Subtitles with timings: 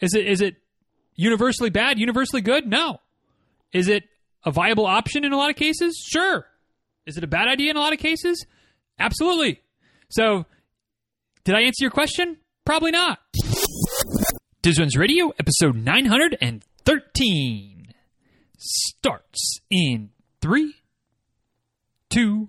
[0.00, 0.56] Is it is it
[1.14, 2.66] universally bad, universally good?
[2.66, 3.00] No.
[3.72, 4.04] Is it
[4.44, 6.02] a viable option in a lot of cases?
[6.06, 6.46] Sure.
[7.06, 8.44] Is it a bad idea in a lot of cases?
[8.98, 9.60] Absolutely.
[10.08, 10.46] So,
[11.44, 12.38] did I answer your question?
[12.64, 13.18] Probably not.
[14.62, 17.92] Diz Runs Radio, episode 913,
[18.58, 20.10] starts in
[20.40, 20.74] three,
[22.10, 22.48] two,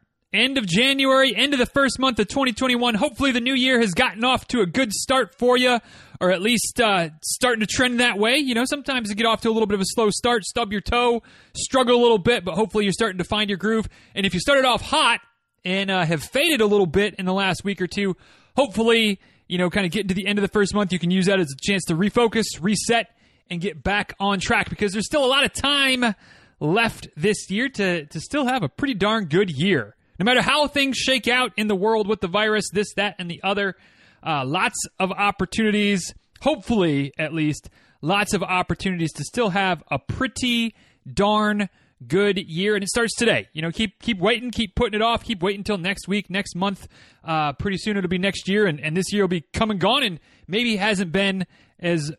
[0.33, 2.95] End of January, end of the first month of 2021.
[2.95, 5.77] Hopefully, the new year has gotten off to a good start for you,
[6.21, 8.37] or at least uh, starting to trend that way.
[8.37, 10.71] You know, sometimes you get off to a little bit of a slow start, stub
[10.71, 11.21] your toe,
[11.53, 13.89] struggle a little bit, but hopefully, you're starting to find your groove.
[14.15, 15.19] And if you started off hot
[15.65, 18.15] and uh, have faded a little bit in the last week or two,
[18.55, 19.19] hopefully,
[19.49, 21.25] you know, kind of getting to the end of the first month, you can use
[21.25, 23.09] that as a chance to refocus, reset,
[23.49, 26.15] and get back on track because there's still a lot of time
[26.61, 29.93] left this year to, to still have a pretty darn good year.
[30.21, 33.27] No matter how things shake out in the world with the virus, this, that, and
[33.27, 33.75] the other,
[34.21, 37.71] uh, lots of opportunities, hopefully at least,
[38.03, 40.75] lots of opportunities to still have a pretty
[41.11, 41.69] darn
[42.07, 42.75] good year.
[42.75, 43.47] And it starts today.
[43.51, 46.55] You know keep keep waiting keep putting it off keep waiting until next week next
[46.55, 46.87] month.
[47.23, 49.79] Uh, pretty soon it'll be next year and, and this year will be come and
[49.79, 51.47] gone and maybe hasn't been
[51.79, 52.11] as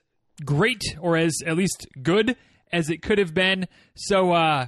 [0.44, 2.34] great or as at least good
[2.72, 3.68] as it could have been.
[3.94, 4.66] So uh,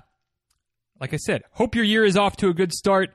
[1.01, 3.11] like i said hope your year is off to a good start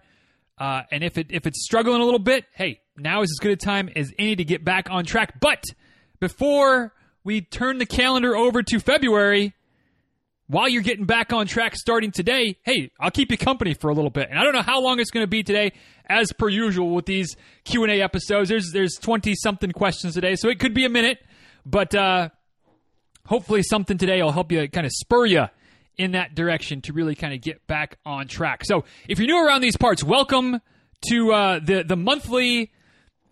[0.60, 3.52] uh, and if it if it's struggling a little bit, hey, now is as good
[3.52, 5.40] a time as any to get back on track.
[5.40, 5.64] But
[6.20, 6.94] before
[7.24, 9.54] we turn the calendar over to February,
[10.48, 13.94] while you're getting back on track starting today, hey, I'll keep you company for a
[13.94, 14.30] little bit.
[14.30, 15.72] And I don't know how long it's going to be today,
[16.06, 18.50] as per usual with these Q and A episodes.
[18.50, 21.20] There's there's twenty something questions today, so it could be a minute,
[21.66, 22.30] but uh,
[23.26, 25.46] hopefully something today will help you kind of spur you
[26.00, 28.64] in that direction to really kind of get back on track.
[28.66, 30.62] So if you're new around these parts, welcome
[31.10, 32.72] to uh, the the monthly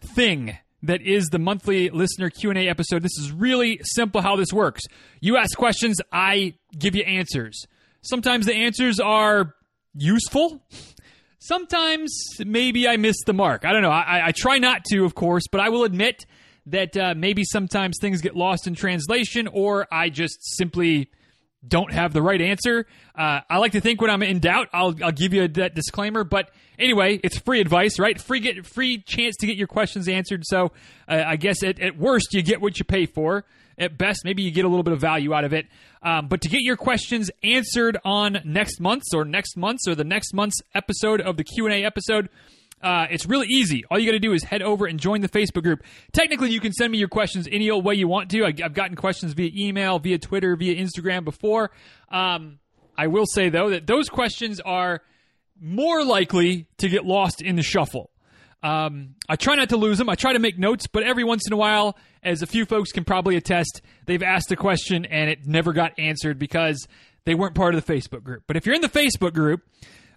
[0.01, 3.01] thing that is the monthly listener Q&A episode.
[3.01, 4.83] This is really simple how this works.
[5.21, 7.65] You ask questions, I give you answers.
[8.01, 9.55] Sometimes the answers are
[9.95, 10.61] useful.
[11.39, 12.11] Sometimes
[12.45, 13.65] maybe I miss the mark.
[13.65, 13.89] I don't know.
[13.89, 16.25] I, I try not to, of course, but I will admit
[16.67, 21.09] that uh, maybe sometimes things get lost in translation or I just simply
[21.67, 22.85] don't have the right answer.
[23.15, 25.75] Uh, I like to think when I'm in doubt, I'll, I'll give you a, that
[25.75, 26.23] disclaimer.
[26.23, 28.19] But anyway, it's free advice, right?
[28.19, 30.43] Free get free chance to get your questions answered.
[30.45, 30.71] So
[31.07, 33.45] uh, I guess at, at worst, you get what you pay for.
[33.79, 35.67] At best, maybe you get a little bit of value out of it.
[36.01, 40.03] Um, but to get your questions answered on next month's or next month's or the
[40.03, 42.29] next month's episode of the Q and A episode.
[42.81, 43.83] Uh, it's really easy.
[43.89, 45.83] All you got to do is head over and join the Facebook group.
[46.11, 48.45] Technically, you can send me your questions any old way you want to.
[48.45, 51.71] I, have gotten questions via email, via Twitter, via Instagram before.
[52.11, 52.59] Um,
[52.95, 55.01] I will say, though, that those questions are
[55.59, 58.11] more likely to get lost in the shuffle.
[58.63, 60.09] Um, I try not to lose them.
[60.09, 62.91] I try to make notes, but every once in a while, as a few folks
[62.91, 66.87] can probably attest, they've asked a question and it never got answered because
[67.25, 68.43] they weren't part of the Facebook group.
[68.47, 69.61] But if you're in the Facebook group,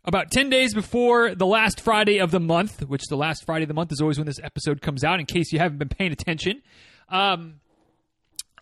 [0.04, 3.68] about 10 days before the last Friday of the month, which the last Friday of
[3.68, 6.12] the month is always when this episode comes out, in case you haven't been paying
[6.12, 6.62] attention.
[7.08, 7.60] Um,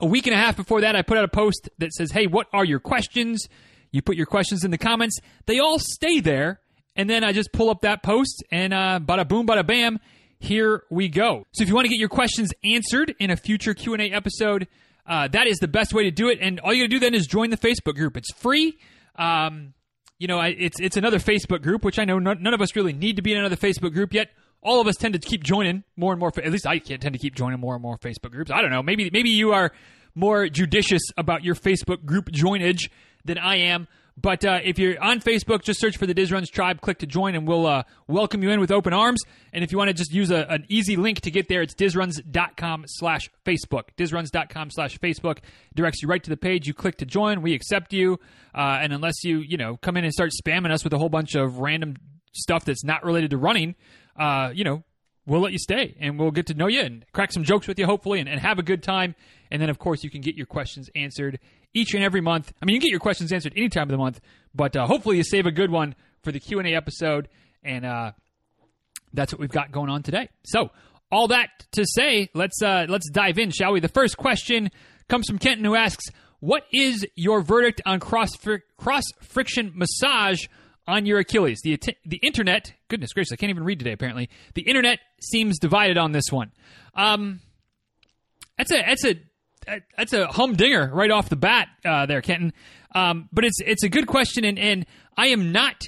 [0.01, 2.27] a week and a half before that, I put out a post that says, Hey,
[2.27, 3.49] what are your questions?
[3.91, 5.19] You put your questions in the comments.
[5.47, 6.61] They all stay there.
[6.95, 10.01] And then I just pull up that post and uh, bada boom, bada bam,
[10.41, 11.47] here we go.
[11.53, 14.67] So if you want to get your questions answered in a future Q&A episode,
[15.07, 16.39] uh, that is the best way to do it.
[16.41, 18.17] And all you got to do then is join the Facebook group.
[18.17, 18.79] It's free.
[19.17, 19.75] Um,
[20.19, 22.75] you know, I, it's it's another Facebook group, which I know none, none, of us
[22.75, 24.31] really need to be in another Facebook group yet.
[24.63, 26.33] All of us tend to keep joining more and more.
[26.37, 28.51] At least I tend to keep joining more and more Facebook groups.
[28.51, 28.83] I don't know.
[28.83, 29.73] Maybe maybe you are
[30.15, 32.91] more judicious about your Facebook group joinage
[33.25, 33.87] than I am.
[34.21, 37.07] But uh, if you're on Facebook, just search for the Diz Runs Tribe, click to
[37.07, 39.21] join, and we'll uh, welcome you in with open arms.
[39.53, 41.75] And if you want to just use a, an easy link to get there, it's
[41.75, 43.91] dizruns.com slash Facebook.
[43.97, 45.39] Dizruns.com slash Facebook
[45.75, 46.67] directs you right to the page.
[46.67, 47.43] You click to join.
[47.43, 48.19] We accept you.
[48.55, 51.11] Uh, and unless you, you know, come in and start spamming us with a whole
[51.11, 51.95] bunch of random
[52.33, 53.77] stuff that's not related to running,
[54.19, 54.83] uh, you know,
[55.29, 57.79] we'll let you stay and we'll get to know you and crack some jokes with
[57.79, 59.15] you, hopefully, and, and have a good time.
[59.51, 61.39] And then, of course, you can get your questions answered
[61.75, 62.53] each and every month.
[62.61, 64.21] I mean, you get your questions answered any time of the month,
[64.55, 67.29] but uh, hopefully you save a good one for the Q&A episode.
[67.63, 68.13] And uh,
[69.13, 70.29] that's what we've got going on today.
[70.45, 70.71] So
[71.11, 73.81] all that to say, let's uh, let's dive in, shall we?
[73.81, 74.71] The first question
[75.09, 76.05] comes from Kenton, who asks,
[76.41, 80.47] "What is your verdict on cross fr- cross friction massage
[80.87, 83.93] on your Achilles?" The the internet, goodness gracious, I can't even read today.
[83.93, 86.53] Apparently, the internet seems divided on this one.
[86.95, 87.41] Um,
[88.57, 89.15] that's a that's a
[89.97, 92.53] that's a humdinger right off the bat uh, there, Kenton.
[92.95, 94.87] Um, but it's it's a good question, and, and
[95.17, 95.85] I am not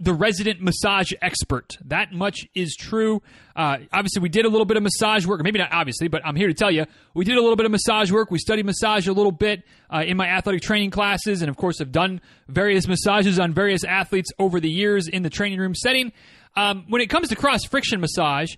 [0.00, 1.76] the resident massage expert.
[1.84, 3.22] That much is true.
[3.54, 5.42] Uh, obviously, we did a little bit of massage work.
[5.42, 7.72] Maybe not obviously, but I'm here to tell you we did a little bit of
[7.72, 8.30] massage work.
[8.30, 9.62] We studied massage a little bit
[9.92, 13.84] uh, in my athletic training classes, and of course, have done various massages on various
[13.84, 16.12] athletes over the years in the training room setting.
[16.56, 18.54] Um, when it comes to cross friction massage,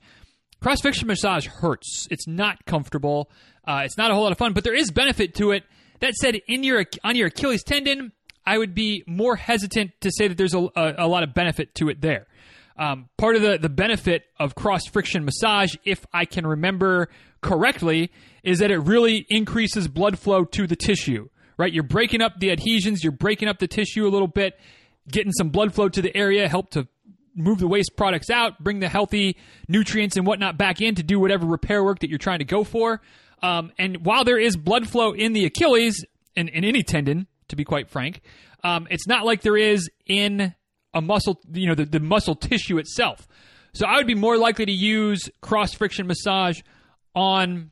[0.60, 2.06] cross friction massage hurts.
[2.10, 3.30] It's not comfortable.
[3.66, 5.64] Uh, it's not a whole lot of fun, but there is benefit to it.
[5.98, 8.12] That said, in your on your Achilles tendon,
[8.44, 11.74] I would be more hesitant to say that there's a, a, a lot of benefit
[11.76, 12.26] to it there.
[12.76, 17.08] Um, part of the, the benefit of cross friction massage, if I can remember
[17.40, 18.10] correctly,
[18.42, 21.72] is that it really increases blood flow to the tissue, right?
[21.72, 24.58] You're breaking up the adhesions, you're breaking up the tissue a little bit,
[25.08, 26.88] getting some blood flow to the area, help to
[27.34, 29.36] move the waste products out, bring the healthy
[29.68, 32.64] nutrients and whatnot back in to do whatever repair work that you're trying to go
[32.64, 33.00] for.
[33.42, 36.04] Um, and while there is blood flow in the Achilles
[36.36, 38.20] and in any tendon, to be quite frank.
[38.64, 40.54] Um, it's not like there is in
[40.92, 43.28] a muscle, you know, the, the muscle tissue itself.
[43.74, 46.60] So I would be more likely to use cross friction massage
[47.14, 47.70] on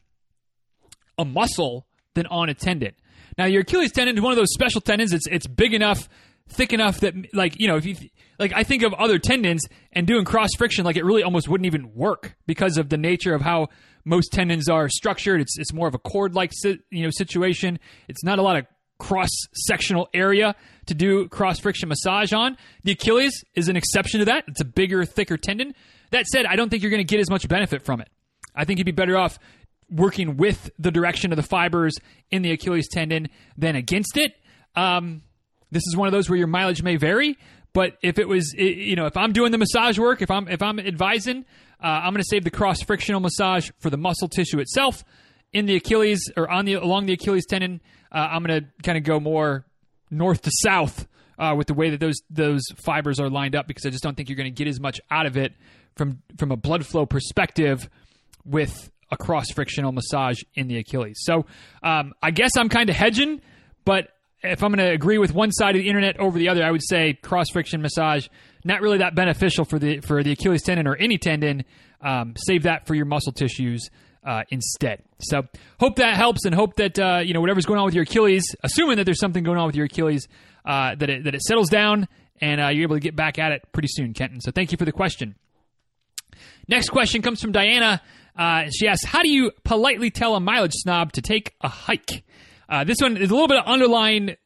[1.18, 2.92] a muscle than on a tendon.
[3.36, 5.12] Now, your Achilles tendon is one of those special tendons.
[5.12, 6.08] It's it's big enough,
[6.48, 7.96] thick enough that like you know if you
[8.38, 9.62] like I think of other tendons
[9.92, 13.34] and doing cross friction like it really almost wouldn't even work because of the nature
[13.34, 13.68] of how
[14.04, 15.40] most tendons are structured.
[15.40, 17.78] It's it's more of a cord like you know situation.
[18.08, 18.66] It's not a lot of
[19.00, 20.54] cross sectional area
[20.86, 22.56] to do cross friction massage on.
[22.84, 24.44] The Achilles is an exception to that.
[24.46, 25.74] It's a bigger, thicker tendon.
[26.10, 28.08] That said, I don't think you're going to get as much benefit from it.
[28.54, 29.38] I think you'd be better off
[29.90, 31.96] working with the direction of the fibers
[32.30, 34.34] in the Achilles tendon than against it.
[34.76, 35.22] Um,
[35.70, 37.38] this is one of those where your mileage may vary,
[37.72, 40.62] but if it was, you know, if I'm doing the massage work, if I'm if
[40.62, 41.44] I'm advising,
[41.82, 45.04] uh, I'm going to save the cross frictional massage for the muscle tissue itself
[45.52, 47.80] in the Achilles or on the along the Achilles tendon.
[48.12, 49.64] Uh, I'm going to kind of go more
[50.10, 51.06] north to south
[51.38, 54.16] uh, with the way that those those fibers are lined up because I just don't
[54.16, 55.54] think you're going to get as much out of it
[55.96, 57.88] from from a blood flow perspective
[58.44, 61.18] with a cross frictional massage in the Achilles.
[61.22, 61.46] So
[61.82, 63.40] um, I guess I'm kind of hedging,
[63.84, 64.08] but
[64.42, 66.70] if I'm going to agree with one side of the internet over the other, I
[66.70, 68.28] would say cross friction massage
[68.64, 71.64] not really that beneficial for the for the Achilles tendon or any tendon.
[72.02, 73.90] Um, save that for your muscle tissues
[74.24, 75.02] uh, instead.
[75.20, 75.42] So
[75.78, 78.54] hope that helps, and hope that uh, you know whatever's going on with your Achilles,
[78.62, 80.28] assuming that there's something going on with your Achilles,
[80.64, 82.08] uh, that it that it settles down
[82.40, 84.40] and uh, you're able to get back at it pretty soon, Kenton.
[84.40, 85.36] So thank you for the question.
[86.68, 88.00] Next question comes from Diana.
[88.36, 92.24] Uh, she asks, "How do you politely tell a mileage snob to take a hike?"
[92.68, 94.36] Uh, this one is a little bit of underlying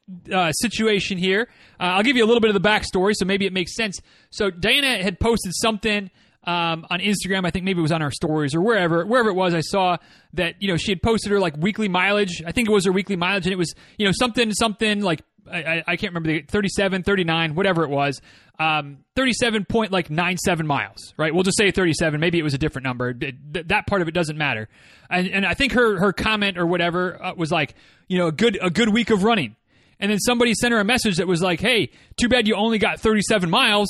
[0.53, 1.49] situation here.
[1.79, 4.00] I'll give you a little bit of the backstory, so maybe it makes sense.
[4.31, 6.11] So Diana had posted something
[6.46, 7.46] um, on Instagram.
[7.46, 9.55] I think maybe it was on our stories or wherever wherever it was.
[9.55, 9.96] I saw
[10.35, 12.43] that you know she had posted her like weekly mileage.
[12.46, 15.23] I think it was her weekly mileage, and it was you know something something like
[15.50, 18.20] I, I can't remember the 37, 39, whatever it was.
[18.58, 21.35] Um, 37 point like nine seven miles, right?
[21.35, 22.20] We'll just say 37.
[22.20, 23.14] Maybe it was a different number.
[23.20, 24.69] It, that part of it doesn't matter.
[25.11, 27.75] And, and I think her her comment or whatever uh, was like,
[28.07, 29.57] you know, a good a good week of running.
[29.99, 32.78] And then somebody sent her a message that was like, "Hey, too bad you only
[32.78, 33.88] got 37 miles."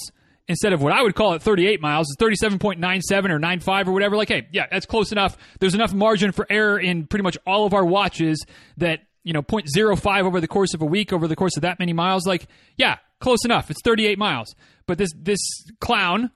[0.48, 4.16] Instead of what I would call it 38 miles, it's 37.97 or 95 or whatever.
[4.16, 5.36] Like, hey, yeah, that's close enough.
[5.60, 8.44] There's enough margin for error in pretty much all of our watches
[8.76, 11.78] that, you know, 0.05 over the course of a week, over the course of that
[11.78, 12.26] many miles.
[12.26, 12.46] Like,
[12.76, 13.70] yeah, close enough.
[13.70, 14.54] It's 38 miles.
[14.86, 15.40] But this, this
[15.80, 16.30] clown,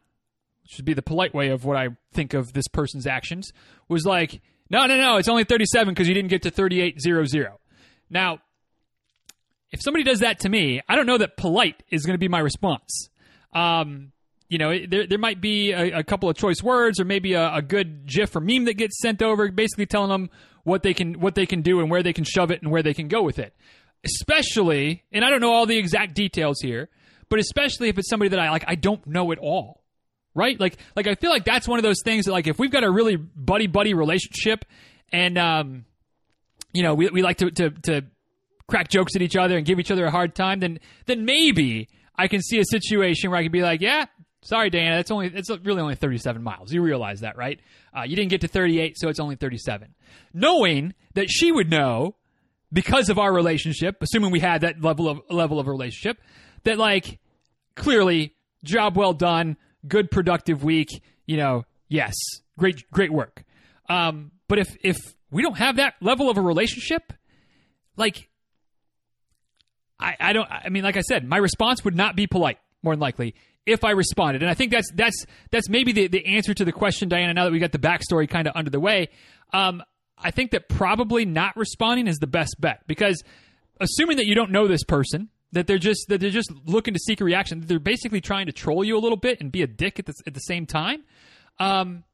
[0.69, 3.53] should be the polite way of what I think of this person's actions,
[3.89, 7.53] was like, no, no, no, it's only 37 because you didn't get to 38.00.
[8.11, 8.41] Now,
[9.71, 12.29] if somebody does that to me, I don't know that polite is going to be
[12.29, 13.09] my response.
[13.53, 14.13] Um,
[14.49, 17.55] you know, there, there might be a, a, couple of choice words or maybe a,
[17.57, 20.31] a, good GIF or meme that gets sent over, basically telling them
[20.65, 22.83] what they can what they can do and where they can shove it and where
[22.83, 23.55] they can go with it.
[24.05, 26.89] Especially, and I don't know all the exact details here,
[27.29, 29.83] but especially if it's somebody that I like, I don't know at all,
[30.35, 30.59] right?
[30.59, 32.85] Like, like I feel like that's one of those things that like if we've got
[32.85, 34.65] a really buddy buddy relationship,
[35.13, 35.85] and um,
[36.73, 38.05] you know, we we like to to to
[38.67, 41.89] crack jokes at each other and give each other a hard time, then then maybe
[42.19, 44.07] I can see a situation where I could be like, yeah,
[44.43, 46.73] sorry, Dana, it's really only 37 miles.
[46.73, 47.61] You realize that, right?
[47.97, 49.95] Uh, you didn't get to 38, so it's only 37.
[50.35, 52.17] Knowing that she would know
[52.73, 56.19] because of our relationship, assuming we had that level of level of relationship,
[56.65, 57.19] that like
[57.77, 58.35] clearly
[58.65, 59.57] job well done,
[59.87, 60.89] good productive week.
[61.27, 62.15] You know, yes,
[62.59, 63.45] great great work.
[63.89, 64.99] Um, but if if
[65.31, 67.13] we don't have that level of a relationship,
[67.97, 68.29] like
[70.01, 72.95] I, I don't I mean like I said, my response would not be polite, more
[72.95, 73.35] than likely,
[73.67, 74.43] if I responded.
[74.43, 77.45] And I think that's that's that's maybe the, the answer to the question, Diana, now
[77.45, 79.09] that we got the backstory kind of under the way.
[79.53, 79.83] Um,
[80.17, 83.23] I think that probably not responding is the best bet because
[83.81, 87.01] assuming that you don't know this person, that they're just that they're just looking to
[87.01, 89.67] seek a reaction, they're basically trying to troll you a little bit and be a
[89.67, 91.05] dick at the, at the same time.
[91.59, 92.05] Um,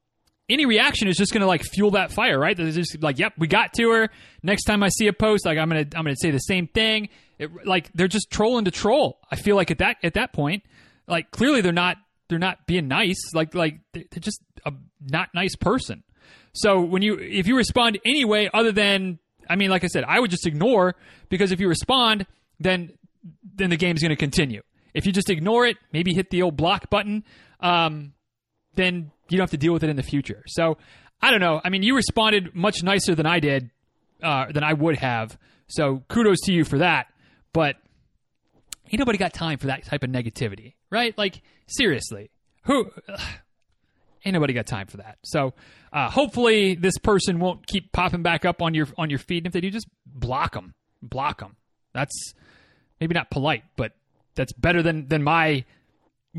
[0.49, 2.57] any reaction is just going to like fuel that fire, right?
[2.57, 4.11] They're just like, "Yep, we got to her."
[4.43, 7.09] Next time I see a post, like I'm gonna I'm gonna say the same thing.
[7.39, 9.19] It, like they're just trolling to troll.
[9.31, 10.63] I feel like at that at that point,
[11.07, 11.97] like clearly they're not
[12.29, 13.35] they're not being nice.
[13.35, 16.03] Like like they're just a not nice person.
[16.53, 20.21] So when you if you respond anyway, other than I mean, like I said, I
[20.21, 20.95] would just ignore
[21.29, 22.27] because if you respond,
[22.61, 22.93] then
[23.57, 24.63] then the game's going to continue.
[24.95, 27.25] If you just ignore it, maybe hit the old block button,
[27.61, 28.13] um,
[28.75, 30.45] then you don't have to deal with it in the future.
[30.47, 30.79] So
[31.21, 31.61] I don't know.
[31.65, 33.71] I mean, you responded much nicer than I did,
[34.23, 35.37] uh, than I would have.
[35.67, 37.07] So kudos to you for that.
[37.55, 37.77] But
[38.93, 41.17] ain't nobody got time for that type of negativity, right?
[41.17, 42.31] Like seriously,
[42.65, 42.91] who?
[43.09, 43.21] Ugh,
[44.27, 45.17] ain't nobody got time for that.
[45.25, 45.55] So
[45.93, 49.39] uh, hopefully this person won't keep popping back up on your on your feed.
[49.39, 50.75] And if they do, just block them.
[51.01, 51.57] Block them.
[51.95, 52.35] That's
[53.01, 53.93] maybe not polite, but
[54.35, 55.65] that's better than than my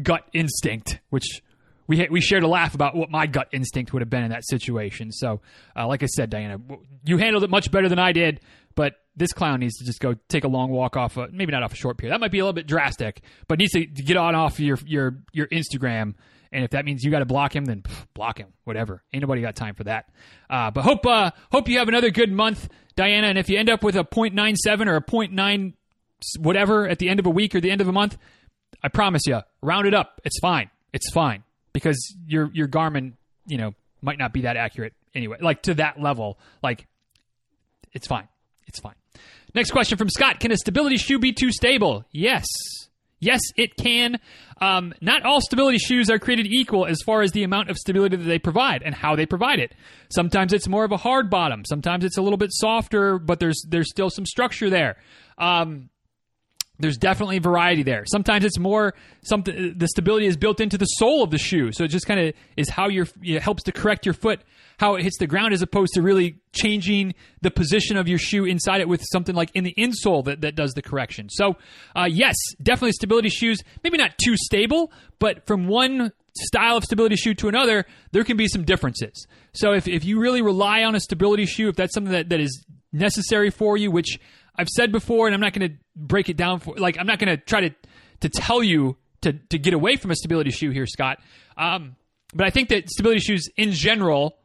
[0.04, 1.42] gut instinct, which
[1.88, 4.46] we we shared a laugh about what my gut instinct would have been in that
[4.46, 5.14] situation.
[5.14, 5.40] So,
[5.78, 6.60] uh, like I said, Diana,
[7.06, 8.42] you handled it much better than I did.
[8.76, 11.64] But this clown needs to just go take a long walk off, a, maybe not
[11.64, 12.14] off a short period.
[12.14, 15.18] That might be a little bit drastic, but needs to get on off your your
[15.32, 16.16] your Instagram.
[16.52, 18.54] And if that means you got to block him, then pff, block him.
[18.64, 19.04] Whatever.
[19.14, 20.10] Ain't nobody got time for that.
[20.50, 23.28] Uh, but hope uh, hope you have another good month, Diana.
[23.28, 25.74] And if you end up with a 0.97 or a 0.9
[26.40, 28.18] whatever at the end of a week or the end of a month,
[28.82, 30.22] I promise you, round it up.
[30.24, 30.70] It's fine.
[30.94, 31.44] It's fine
[31.74, 33.14] because your your Garmin,
[33.48, 35.38] you know, might not be that accurate anyway.
[35.42, 36.88] Like to that level, like
[37.92, 38.28] it's fine.
[38.68, 38.96] It's fine.
[39.56, 42.04] Next question from Scott: Can a stability shoe be too stable?
[42.12, 42.46] Yes.
[43.22, 44.20] Yes, it can.
[44.62, 48.18] Um, not all stability shoes are created equal as far as the amount of stability
[48.18, 49.74] that they provide and how they provide it.
[50.10, 51.64] Sometimes it's more of a hard bottom.
[51.66, 54.98] Sometimes it's a little bit softer, but there's there's still some structure there.
[55.38, 55.90] Um,
[56.80, 58.04] there's definitely variety there.
[58.06, 59.74] Sometimes it's more something.
[59.78, 62.34] The stability is built into the sole of the shoe, so it just kind of
[62.58, 64.42] is how your it helps to correct your foot,
[64.78, 68.46] how it hits the ground, as opposed to really changing the position of your shoe
[68.46, 71.30] inside it with something like in the insole that, that does the correction.
[71.30, 71.56] So,
[71.96, 73.60] uh, yes, definitely stability shoes.
[73.84, 78.36] Maybe not too stable, but from one style of stability shoe to another, there can
[78.36, 79.28] be some differences.
[79.54, 82.42] So, if if you really rely on a stability shoe, if that's something that, that
[82.42, 84.20] is necessary for you, which
[84.58, 87.20] I've said before, and I'm not going to break it down for like I'm not
[87.20, 87.76] going to try to
[88.22, 91.20] to tell you to to get away from a stability shoe here, Scott.
[91.58, 91.96] Um,
[92.34, 94.38] but I think that stability shoes in general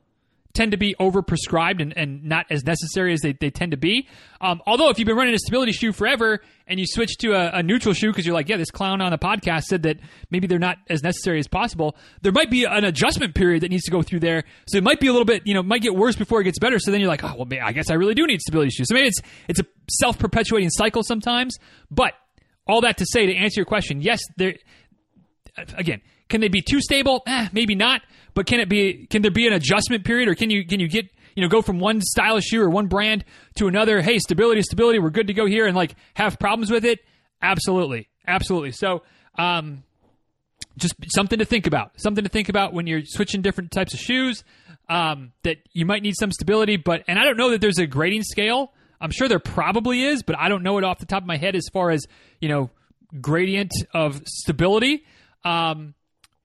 [0.52, 4.08] tend to be overprescribed and, and not as necessary as they, they tend to be.
[4.40, 7.58] Um, although if you've been running a stability shoe forever and you switch to a,
[7.58, 9.98] a neutral shoe because you're like, yeah, this clown on the podcast said that
[10.30, 13.84] maybe they're not as necessary as possible, there might be an adjustment period that needs
[13.84, 14.44] to go through there.
[14.66, 16.58] So it might be a little bit, you know, might get worse before it gets
[16.58, 16.78] better.
[16.78, 18.88] So then you're like, oh, well, I guess I really do need stability shoes.
[18.88, 21.58] So maybe it's it's a self perpetuating cycle sometimes.
[21.90, 22.14] But
[22.66, 24.54] all that to say, to answer your question, yes, there.
[25.76, 27.22] Again, can they be too stable?
[27.26, 28.02] Eh, maybe not.
[28.34, 29.06] But can it be?
[29.06, 31.62] Can there be an adjustment period, or can you can you get you know go
[31.62, 33.24] from one style of shoe or one brand
[33.56, 34.00] to another?
[34.00, 34.98] Hey, stability, stability.
[34.98, 37.00] We're good to go here, and like have problems with it?
[37.42, 38.72] Absolutely, absolutely.
[38.72, 39.02] So.
[39.38, 39.84] Um,
[40.76, 41.92] just something to think about.
[42.00, 44.44] Something to think about when you're switching different types of shoes.
[44.88, 47.86] Um, that you might need some stability, but and I don't know that there's a
[47.86, 48.72] grading scale.
[49.00, 51.36] I'm sure there probably is, but I don't know it off the top of my
[51.36, 52.06] head as far as
[52.40, 52.70] you know
[53.20, 55.04] gradient of stability.
[55.44, 55.94] Um,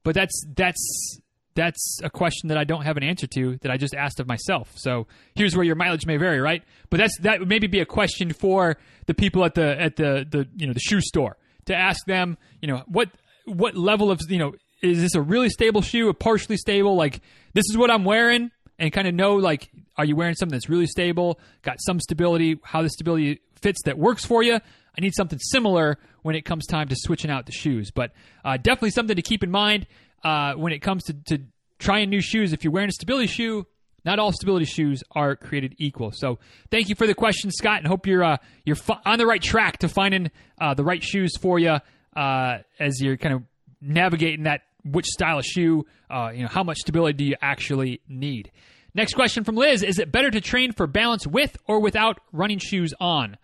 [0.03, 1.19] but that's that's
[1.55, 4.27] that's a question that I don't have an answer to that I just asked of
[4.27, 4.71] myself.
[4.75, 6.63] So here's where your mileage may vary, right?
[6.89, 10.25] But that's that would maybe be a question for the people at the at the
[10.29, 13.09] the you know the shoe store to ask them, you know, what
[13.45, 16.95] what level of you know is this a really stable shoe, a partially stable?
[16.95, 17.21] Like
[17.53, 20.69] this is what I'm wearing, and kind of know like are you wearing something that's
[20.69, 24.55] really stable, got some stability, how the stability fits that works for you.
[24.55, 27.91] I need something similar when it comes time to switching out the shoes.
[27.91, 28.11] But
[28.43, 29.87] uh, definitely something to keep in mind
[30.25, 31.37] uh, when it comes to, to
[31.79, 32.51] trying new shoes.
[32.51, 33.65] If you're wearing a stability shoe,
[34.03, 36.11] not all stability shoes are created equal.
[36.11, 36.39] So
[36.71, 39.77] thank you for the question, Scott, and hope you're uh, you're on the right track
[39.79, 41.77] to finding uh, the right shoes for you
[42.15, 43.43] uh, as you're kind of
[43.79, 45.85] navigating that which style of shoe.
[46.09, 48.51] Uh, you know, how much stability do you actually need?
[48.95, 52.59] Next question from Liz: Is it better to train for balance with or without running
[52.59, 53.37] shoes on?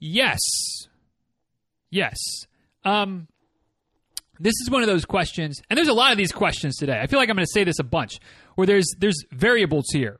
[0.00, 0.40] Yes.
[1.90, 2.16] Yes.
[2.84, 3.28] Um,
[4.40, 6.98] this is one of those questions, and there's a lot of these questions today.
[6.98, 8.18] I feel like I'm going to say this a bunch,
[8.54, 10.18] where there's there's variables here,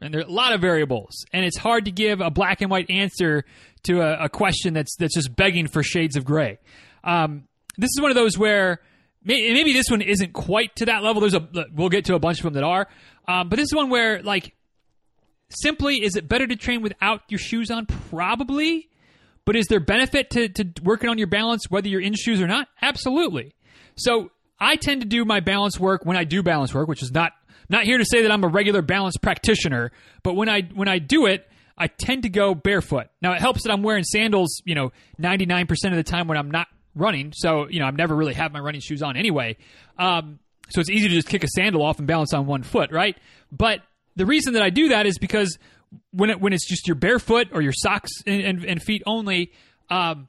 [0.00, 2.70] and there are a lot of variables, and it's hard to give a black and
[2.70, 3.44] white answer
[3.84, 6.58] to a, a question that's that's just begging for shades of gray.
[7.04, 7.44] Um,
[7.76, 8.80] this is one of those where
[9.22, 11.20] may, maybe this one isn't quite to that level.
[11.20, 12.88] There's a we'll get to a bunch of them that are,
[13.28, 14.54] um, but this is one where like
[15.50, 17.84] simply is it better to train without your shoes on?
[17.84, 18.88] Probably.
[19.44, 22.46] But is there benefit to, to working on your balance whether you're in shoes or
[22.46, 22.68] not?
[22.80, 23.54] Absolutely.
[23.96, 27.10] So I tend to do my balance work when I do balance work, which is
[27.10, 27.32] not
[27.68, 30.98] not here to say that I'm a regular balance practitioner, but when I when I
[30.98, 33.08] do it, I tend to go barefoot.
[33.20, 36.50] Now it helps that I'm wearing sandals, you know, 99% of the time when I'm
[36.50, 37.32] not running.
[37.34, 39.56] So, you know, I've never really have my running shoes on anyway.
[39.98, 40.38] Um,
[40.70, 43.16] so it's easy to just kick a sandal off and balance on one foot, right?
[43.50, 43.80] But
[44.16, 45.58] the reason that I do that is because
[46.12, 49.52] when it, when it's just your barefoot or your socks and, and, and feet only,
[49.90, 50.28] um,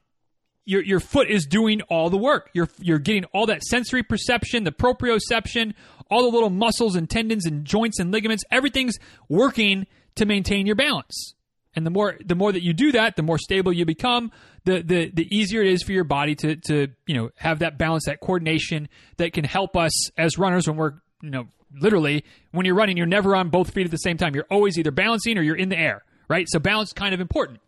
[0.65, 2.50] your your foot is doing all the work.
[2.53, 5.74] You're you're getting all that sensory perception, the proprioception,
[6.10, 8.43] all the little muscles and tendons and joints and ligaments.
[8.50, 8.96] Everything's
[9.27, 11.34] working to maintain your balance.
[11.75, 14.32] And the more the more that you do that, the more stable you become.
[14.65, 17.77] The the the easier it is for your body to to you know have that
[17.77, 21.48] balance, that coordination that can help us as runners when we're you know
[21.80, 24.36] literally when you're running, you're never on both feet at the same time.
[24.36, 26.48] You're always either balancing or you're in the air, right?
[26.50, 27.60] So balance is kind of important.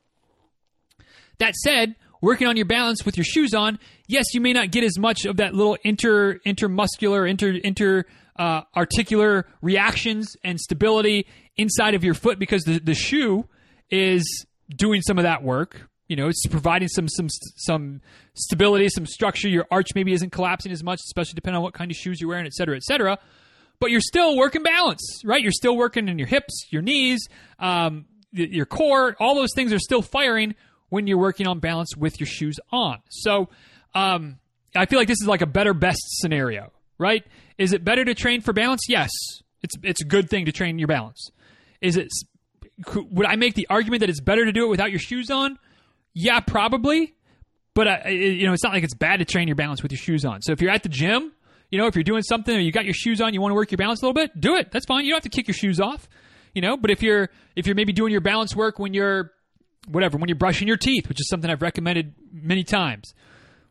[1.39, 4.83] That said, working on your balance with your shoes on, yes, you may not get
[4.83, 8.05] as much of that little inter intermuscular, inter inter
[8.37, 13.45] uh, articular reactions and stability inside of your foot because the, the shoe
[13.89, 14.45] is
[14.75, 15.89] doing some of that work.
[16.07, 18.01] You know, it's providing some some some
[18.35, 19.49] stability, some structure.
[19.49, 22.29] Your arch maybe isn't collapsing as much, especially depending on what kind of shoes you're
[22.29, 23.17] wearing, et cetera, et cetera
[23.79, 25.41] but you're still working balance, right?
[25.41, 27.27] You're still working in your hips, your knees,
[27.59, 29.15] um, your core.
[29.19, 30.55] All those things are still firing
[30.89, 32.99] when you're working on balance with your shoes on.
[33.09, 33.49] So
[33.93, 34.39] um,
[34.75, 37.23] I feel like this is like a better best scenario, right?
[37.57, 38.83] Is it better to train for balance?
[38.87, 39.09] Yes,
[39.61, 41.31] it's it's a good thing to train your balance.
[41.81, 42.09] Is it?
[42.93, 45.57] Would I make the argument that it's better to do it without your shoes on?
[46.13, 47.13] Yeah, probably.
[47.73, 50.25] But you know, it's not like it's bad to train your balance with your shoes
[50.25, 50.41] on.
[50.41, 51.33] So if you're at the gym
[51.75, 53.55] you know, if you're doing something or you got your shoes on, you want to
[53.55, 54.71] work your balance a little bit, do it.
[54.71, 55.03] That's fine.
[55.03, 56.07] You don't have to kick your shoes off.
[56.53, 59.33] You know, but if you're if you're maybe doing your balance work when you're
[59.89, 63.13] whatever, when you're brushing your teeth, which is something I've recommended many times.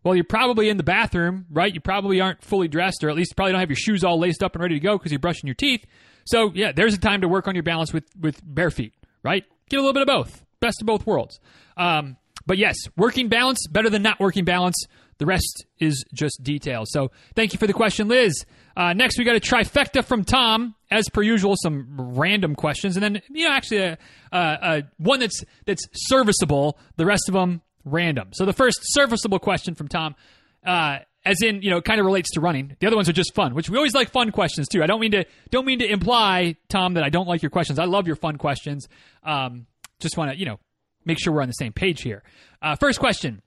[0.02, 1.72] Well, you're probably in the bathroom, right?
[1.72, 4.42] You probably aren't fully dressed, or at least probably don't have your shoes all laced
[4.42, 5.86] up and ready to go because you're brushing your teeth.
[6.26, 9.46] So, yeah, there's a time to work on your balance with, with bare feet, right?
[9.70, 10.44] Get a little bit of both.
[10.60, 11.40] Best of both worlds.
[11.78, 14.76] Um, but yes, working balance better than not working balance.
[15.24, 16.90] The rest is just details.
[16.92, 18.44] So thank you for the question, Liz.
[18.76, 21.54] Uh, next, we got a trifecta from Tom, as per usual.
[21.56, 23.98] Some random questions, and then you know, actually, a,
[24.32, 26.78] a, a one that's that's serviceable.
[26.96, 28.34] The rest of them random.
[28.34, 30.14] So the first serviceable question from Tom.
[30.62, 32.76] Uh, as in, you know, kind of relates to running.
[32.80, 34.82] The other ones are just fun, which we always like fun questions too.
[34.82, 37.78] I don't mean to don't mean to imply, Tom, that I don't like your questions.
[37.78, 38.88] I love your fun questions.
[39.22, 39.64] Um,
[40.00, 40.60] just want to, you know,
[41.06, 42.22] make sure we're on the same page here.
[42.60, 43.40] Uh, first question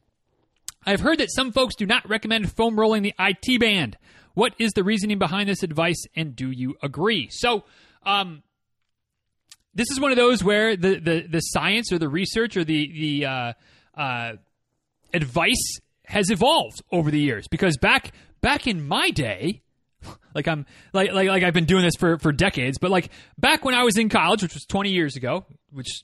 [0.85, 3.97] I've heard that some folks do not recommend foam rolling the IT band.
[4.33, 7.27] What is the reasoning behind this advice, and do you agree?
[7.31, 7.63] So,
[8.05, 8.43] um,
[9.73, 12.91] this is one of those where the, the, the science or the research or the
[12.91, 13.53] the uh,
[13.95, 14.33] uh,
[15.13, 17.47] advice has evolved over the years.
[17.47, 18.11] Because back
[18.41, 19.61] back in my day,
[20.35, 23.63] like I'm like like like I've been doing this for for decades, but like back
[23.63, 26.01] when I was in college, which was 20 years ago, which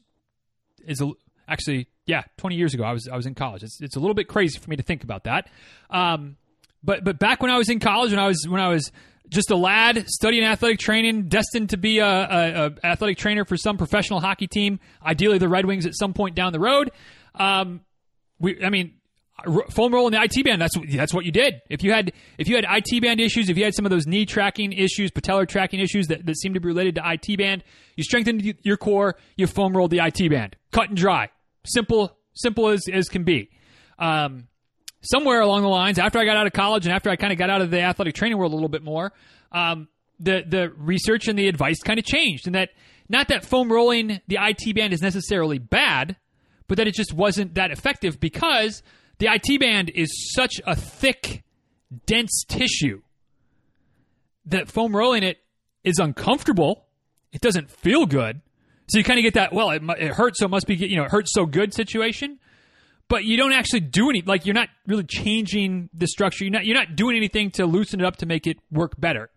[0.86, 1.12] is a,
[1.48, 3.64] actually yeah, 20 years ago, I was I was in college.
[3.64, 5.50] It's, it's a little bit crazy for me to think about that.
[5.90, 6.38] Um,
[6.84, 8.92] but but back when I was in college, when I was when I was
[9.30, 13.58] just a lad studying athletic training, destined to be a, a, a athletic trainer for
[13.58, 16.92] some professional hockey team, ideally the Red Wings at some point down the road.
[17.36, 17.82] Um,
[18.40, 18.96] we, I mean,
[19.72, 20.62] foam roll in the IT band.
[20.62, 21.62] That's that's what you did.
[21.70, 24.06] If you had if you had IT band issues, if you had some of those
[24.06, 27.64] knee tracking issues, patellar tracking issues that, that seem to be related to IT band,
[27.96, 29.16] you strengthened your core.
[29.36, 31.30] You foam rolled the IT band, cut and dry.
[31.66, 33.50] Simple, simple as, as can be.
[33.98, 34.48] Um,
[35.02, 37.40] somewhere along the lines, after I got out of college and after I kind of
[37.40, 39.14] got out of the athletic training world a little bit more,
[39.52, 39.88] um,
[40.20, 42.70] the the research and the advice kind of changed, and that
[43.10, 46.16] not that foam rolling the IT band is necessarily bad,
[46.68, 48.82] but that it just wasn't that effective because
[49.20, 51.44] the IT band is such a thick,
[52.06, 53.02] dense tissue
[54.46, 55.40] that foam rolling it
[55.84, 56.86] is uncomfortable.
[57.32, 58.42] It doesn't feel good.
[58.88, 60.98] So you kind of get that, well, it, it hurts, so it must be, you
[60.98, 62.40] know, it hurts so good situation.
[63.08, 66.46] But you don't actually do any, like, you're not really changing the structure.
[66.46, 69.30] You're not, you're not doing anything to loosen it up to make it work better,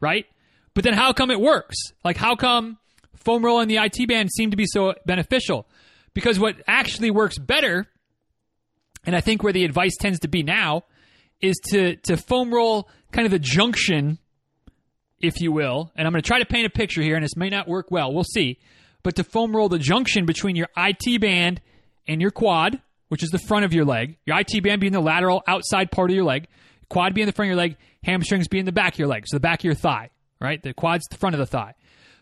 [0.00, 0.26] right?
[0.74, 1.76] But then how come it works?
[2.04, 2.78] Like, how come
[3.14, 5.66] foam roll and the IT band seem to be so beneficial?
[6.14, 7.86] Because what actually works better,
[9.04, 10.84] and I think where the advice tends to be now,
[11.40, 14.18] is to to foam roll kind of the junction,
[15.20, 15.92] if you will.
[15.96, 17.90] And I'm going to try to paint a picture here, and this may not work
[17.90, 18.12] well.
[18.12, 18.58] We'll see.
[19.06, 21.60] But to foam roll the junction between your IT band
[22.08, 24.98] and your quad, which is the front of your leg, your IT band being the
[24.98, 26.48] lateral outside part of your leg,
[26.90, 29.36] quad being the front of your leg, hamstrings being the back of your leg, so
[29.36, 30.60] the back of your thigh, right?
[30.60, 31.74] The quad's the front of the thigh.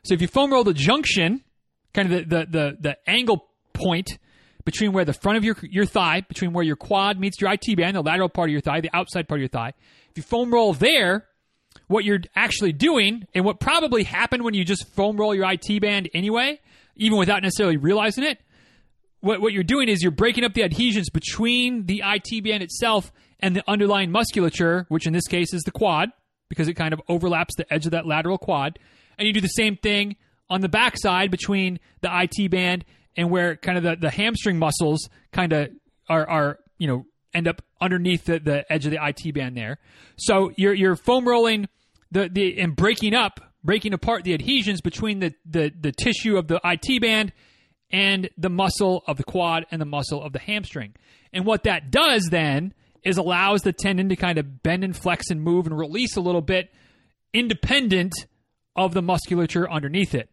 [0.03, 1.43] So if you foam roll the junction,
[1.95, 4.19] kind of the the the, the angle point
[4.67, 7.79] between where the front of your your thigh, between where your quad meets your IT
[7.79, 9.73] band, the lateral part of your thigh, the outside part of your thigh.
[10.11, 11.29] If you foam roll there,
[11.87, 15.81] what you're actually doing, and what probably happened when you just foam roll your IT
[15.81, 16.61] band anyway,
[16.97, 18.39] even without necessarily realizing it,
[19.21, 23.11] what, what you're doing is you're breaking up the adhesions between the IT band itself
[23.41, 26.11] and the underlying musculature, which in this case is the quad,
[26.49, 28.79] because it kind of overlaps the edge of that lateral quad.
[29.19, 30.17] And you do the same thing
[30.51, 32.85] on the backside between the IT band
[33.17, 35.71] and where kind of the, the hamstring muscles kind of
[36.09, 39.79] are, are, you know, end up underneath the, the edge of the IT band there.
[40.17, 41.69] So you're, you're foam rolling
[42.11, 46.49] the, the, and breaking up, breaking apart the adhesions between the, the, the tissue of
[46.49, 47.33] the IT band
[47.91, 50.95] and the muscle of the quad and the muscle of the hamstring.
[51.33, 55.31] And what that does then is allows the tendon to kind of bend and flex
[55.31, 56.73] and move and release a little bit
[57.33, 58.15] independent
[58.77, 60.29] of the musculature underneath it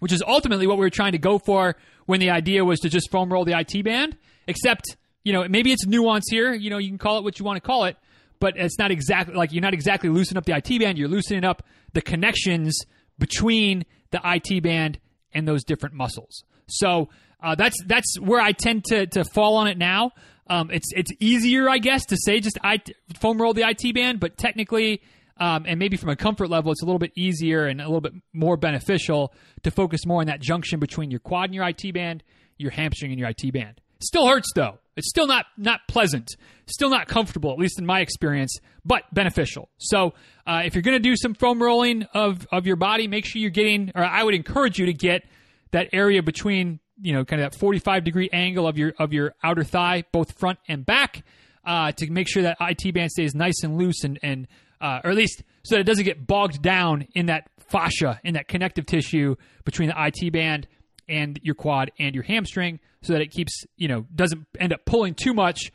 [0.00, 1.76] which is ultimately what we were trying to go for
[2.06, 4.16] when the idea was to just foam roll the IT band.
[4.48, 6.52] Except, you know, maybe it's nuance here.
[6.52, 7.96] You know, you can call it what you want to call it,
[8.40, 10.98] but it's not exactly like you're not exactly loosening up the IT band.
[10.98, 12.78] You're loosening up the connections
[13.18, 14.98] between the IT band
[15.32, 16.42] and those different muscles.
[16.66, 17.10] So
[17.42, 20.12] uh, that's that's where I tend to to fall on it now.
[20.48, 22.80] Um, it's it's easier, I guess, to say just I
[23.20, 25.02] foam roll the IT band, but technically
[25.40, 28.02] um, and maybe from a comfort level, it's a little bit easier and a little
[28.02, 31.94] bit more beneficial to focus more on that junction between your quad and your IT
[31.94, 32.22] band,
[32.58, 33.80] your hamstring and your IT band.
[34.02, 34.78] Still hurts though.
[35.00, 36.36] It's still not not pleasant.
[36.66, 39.70] Still not comfortable, at least in my experience, but beneficial.
[39.78, 40.12] So
[40.46, 43.40] uh, if you're going to do some foam rolling of of your body, make sure
[43.40, 45.24] you're getting, or I would encourage you to get
[45.70, 49.34] that area between you know kind of that 45 degree angle of your of your
[49.42, 51.24] outer thigh, both front and back,
[51.64, 54.46] uh, to make sure that IT band stays nice and loose and and
[54.82, 58.34] uh, or at least so that it doesn't get bogged down in that fascia, in
[58.34, 59.34] that connective tissue
[59.64, 60.68] between the IT band
[61.08, 64.84] and your quad and your hamstring, so that it keeps, you know, doesn't end up
[64.84, 65.72] pulling too much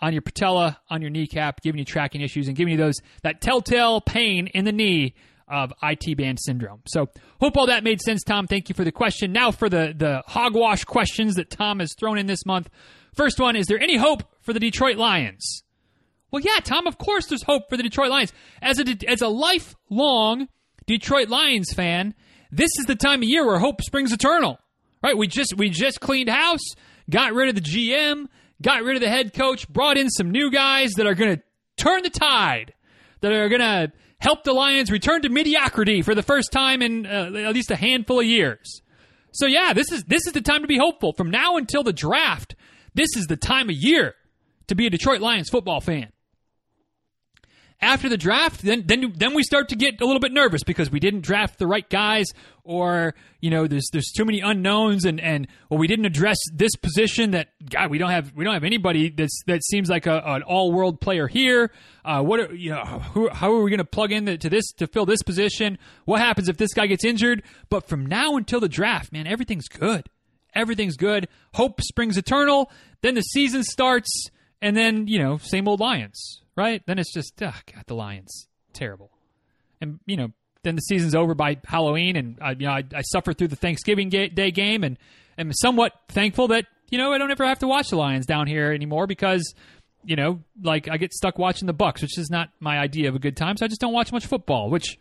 [0.00, 3.40] on your patella, on your kneecap, giving you tracking issues and giving you those that
[3.40, 5.14] telltale pain in the knee
[5.48, 6.82] of IT band syndrome.
[6.86, 7.08] So
[7.40, 8.46] hope all that made sense, Tom.
[8.46, 9.32] Thank you for the question.
[9.32, 12.68] Now for the the hogwash questions that Tom has thrown in this month.
[13.14, 15.62] First one: Is there any hope for the Detroit Lions?
[16.30, 18.32] Well, yeah, Tom, of course there's hope for the Detroit Lions.
[18.60, 20.48] As a, as a lifelong
[20.86, 22.14] Detroit Lions fan,
[22.50, 24.58] this is the time of year where hope springs eternal.
[25.02, 25.16] Right?
[25.16, 26.74] We just we just cleaned house,
[27.08, 28.26] got rid of the GM,
[28.60, 31.42] got rid of the head coach, brought in some new guys that are going to
[31.76, 32.74] turn the tide,
[33.20, 37.06] that are going to help the Lions return to mediocrity for the first time in
[37.06, 38.82] uh, at least a handful of years.
[39.32, 41.12] So yeah, this is this is the time to be hopeful.
[41.12, 42.56] From now until the draft,
[42.94, 44.14] this is the time of year
[44.66, 46.12] to be a Detroit Lions football fan
[47.80, 50.90] after the draft, then then then we start to get a little bit nervous because
[50.90, 52.26] we didn't draft the right guys,
[52.64, 56.74] or you know, there's there's too many unknowns, and and well, we didn't address this
[56.74, 57.30] position.
[57.32, 60.42] That God, we don't have we don't have anybody that's that seems like a, an
[60.42, 61.70] all world player here.
[62.04, 64.72] Uh, what are, you know, who, how are we going to plug in to this
[64.72, 65.78] to fill this position?
[66.04, 67.44] What happens if this guy gets injured?
[67.70, 70.08] But from now until the draft, man, everything's good.
[70.54, 71.28] Everything's good.
[71.54, 72.72] Hope springs eternal.
[73.02, 76.82] Then the season starts, and then you know, same old Lions right?
[76.86, 79.10] Then it's just, oh, God, the Lions, terrible.
[79.80, 80.32] And you know,
[80.64, 84.08] then the season's over by Halloween, and I, you know, I, I through the Thanksgiving
[84.10, 84.98] Day game, and
[85.38, 88.48] am somewhat thankful that you know I don't ever have to watch the Lions down
[88.48, 89.54] here anymore because
[90.04, 93.14] you know, like I get stuck watching the Bucs, which is not my idea of
[93.14, 93.56] a good time.
[93.56, 94.98] So I just don't watch much football, which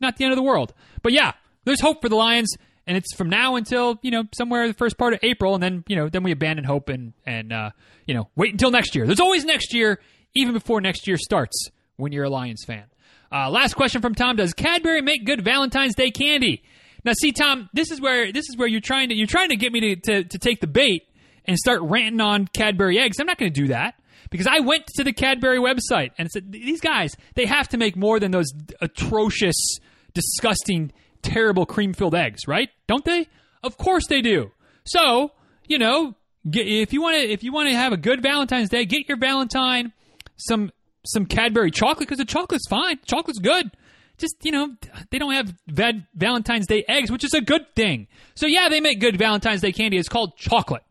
[0.00, 0.74] not the end of the world.
[1.02, 1.32] But yeah,
[1.64, 2.54] there's hope for the Lions,
[2.86, 5.84] and it's from now until you know somewhere the first part of April, and then
[5.88, 7.70] you know then we abandon hope and and uh,
[8.06, 9.06] you know wait until next year.
[9.06, 10.00] There's always next year,
[10.34, 12.84] even before next year starts when you're a Lions fan.
[13.32, 16.62] Uh, last question from Tom: Does Cadbury make good Valentine's Day candy?
[17.04, 19.56] Now, see, Tom, this is where this is where you're trying to you're trying to
[19.56, 21.06] get me to, to, to take the bait
[21.44, 23.18] and start ranting on Cadbury eggs.
[23.18, 23.94] I'm not going to do that
[24.30, 27.96] because I went to the Cadbury website and said these guys they have to make
[27.96, 29.78] more than those atrocious,
[30.12, 32.68] disgusting, terrible cream filled eggs, right?
[32.86, 33.28] Don't they?
[33.62, 34.50] Of course they do.
[34.84, 35.32] So
[35.66, 38.84] you know, if you want to if you want to have a good Valentine's Day,
[38.84, 39.92] get your Valentine
[40.40, 40.70] some
[41.06, 42.98] some Cadbury chocolate because the chocolate's fine.
[43.06, 43.70] Chocolate's good.
[44.18, 44.74] Just you know,
[45.10, 48.06] they don't have vad- Valentine's Day eggs, which is a good thing.
[48.34, 49.96] So yeah, they make good Valentine's Day candy.
[49.96, 50.82] It's called chocolate.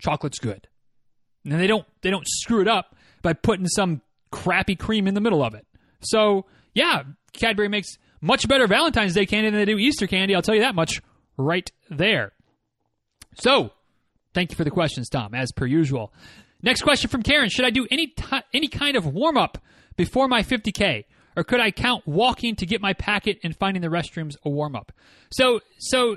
[0.00, 0.68] Chocolate's good,
[1.44, 5.20] and they don't they don't screw it up by putting some crappy cream in the
[5.20, 5.66] middle of it.
[6.02, 10.34] So yeah, Cadbury makes much better Valentine's Day candy than they do Easter candy.
[10.34, 11.00] I'll tell you that much
[11.38, 12.32] right there.
[13.38, 13.70] So
[14.34, 16.12] thank you for the questions, Tom, as per usual.
[16.64, 19.58] Next question from Karen: Should I do any t- any kind of warm up
[19.98, 21.04] before my 50k,
[21.36, 24.74] or could I count walking to get my packet and finding the restrooms a warm
[24.74, 24.90] up?
[25.30, 26.16] So so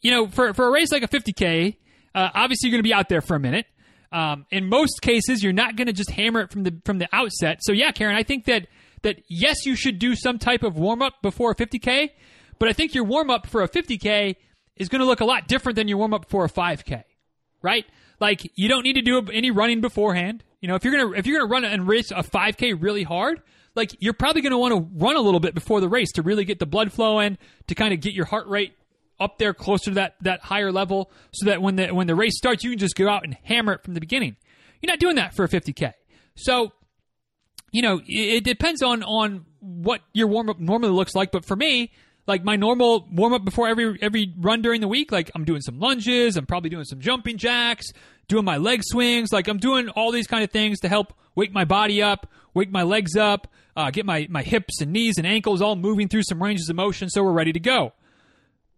[0.00, 1.76] you know for for a race like a 50k,
[2.14, 3.66] uh, obviously you're going to be out there for a minute.
[4.10, 7.08] Um, in most cases, you're not going to just hammer it from the from the
[7.12, 7.58] outset.
[7.60, 8.68] So yeah, Karen, I think that
[9.02, 12.08] that yes, you should do some type of warm up before a 50k,
[12.58, 14.36] but I think your warm up for a 50k
[14.74, 17.04] is going to look a lot different than your warm up for a 5k,
[17.60, 17.84] right?
[18.22, 20.44] Like you don't need to do any running beforehand.
[20.60, 23.42] You know, if you're gonna if you're gonna run and race a 5k really hard,
[23.74, 26.44] like you're probably to want to run a little bit before the race to really
[26.44, 28.74] get the blood flowing, to kind of get your heart rate
[29.18, 32.38] up there closer to that that higher level so that when the when the race
[32.38, 34.36] starts you can just go out and hammer it from the beginning.
[34.80, 35.92] You're not doing that for a 50k.
[36.36, 36.70] So,
[37.72, 41.44] you know, it, it depends on on what your warm up normally looks like, but
[41.44, 41.90] for me,
[42.26, 45.60] like my normal warm up before every every run during the week, like I'm doing
[45.60, 47.86] some lunges, I'm probably doing some jumping jacks,
[48.28, 51.52] doing my leg swings, like I'm doing all these kind of things to help wake
[51.52, 55.26] my body up, wake my legs up, uh, get my my hips and knees and
[55.26, 57.92] ankles all moving through some ranges of motion so we're ready to go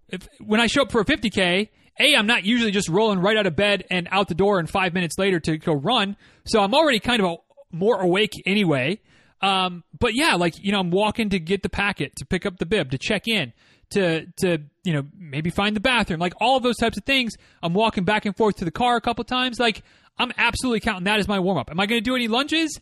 [0.09, 1.68] if when I show up for a 50k,
[2.00, 4.68] a I'm not usually just rolling right out of bed and out the door and
[4.68, 7.37] five minutes later to go run, so I'm already kind of a,
[7.72, 9.00] more awake anyway.
[9.40, 12.59] Um, but yeah, like you know, I'm walking to get the packet, to pick up
[12.59, 13.52] the bib, to check in,
[13.94, 17.35] to to you know maybe find the bathroom, like all of those types of things.
[17.62, 19.59] I'm walking back and forth to the car a couple times.
[19.59, 19.83] Like
[20.18, 21.70] I'm absolutely counting that as my warm up.
[21.70, 22.78] Am I going to do any lunges?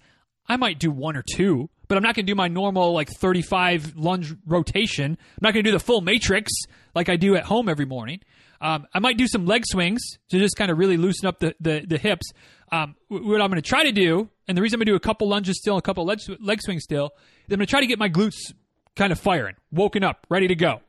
[0.46, 3.08] I might do one or two, but I'm not going to do my normal like
[3.20, 5.12] 35 lunge rotation.
[5.12, 6.52] I'm not going to do the full matrix
[6.94, 8.20] like I do at home every morning.
[8.60, 11.54] Um, I might do some leg swings to just kind of really loosen up the,
[11.60, 12.30] the, the hips.
[12.70, 14.96] Um, what I'm going to try to do, and the reason I'm going to do
[14.96, 17.06] a couple lunges still, a couple leg, leg swings still,
[17.46, 18.52] is I'm going to try to get my glutes
[18.94, 20.80] kind of firing, woken up, ready to go.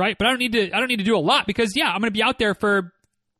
[0.00, 0.16] Right?
[0.16, 2.00] But I don't need to I don't need to do a lot because yeah, I'm
[2.00, 2.92] going to be out there for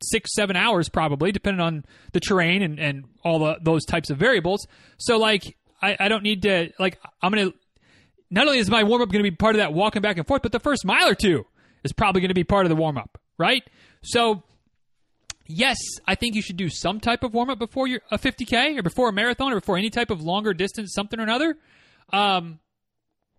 [0.03, 4.19] six, seven hours probably, depending on the terrain and, and all the, those types of
[4.19, 4.67] variables.
[4.99, 7.53] So like I, I don't need to like I'm gonna
[8.31, 10.43] not only is my warm up gonna be part of that walking back and forth,
[10.43, 11.47] but the first mile or two
[11.83, 13.63] is probably gonna be part of the warm up, right?
[14.03, 14.43] So
[15.47, 18.79] yes, I think you should do some type of warm up before you're a 50k
[18.79, 21.57] or before a marathon or before any type of longer distance, something or another.
[22.13, 22.61] Um,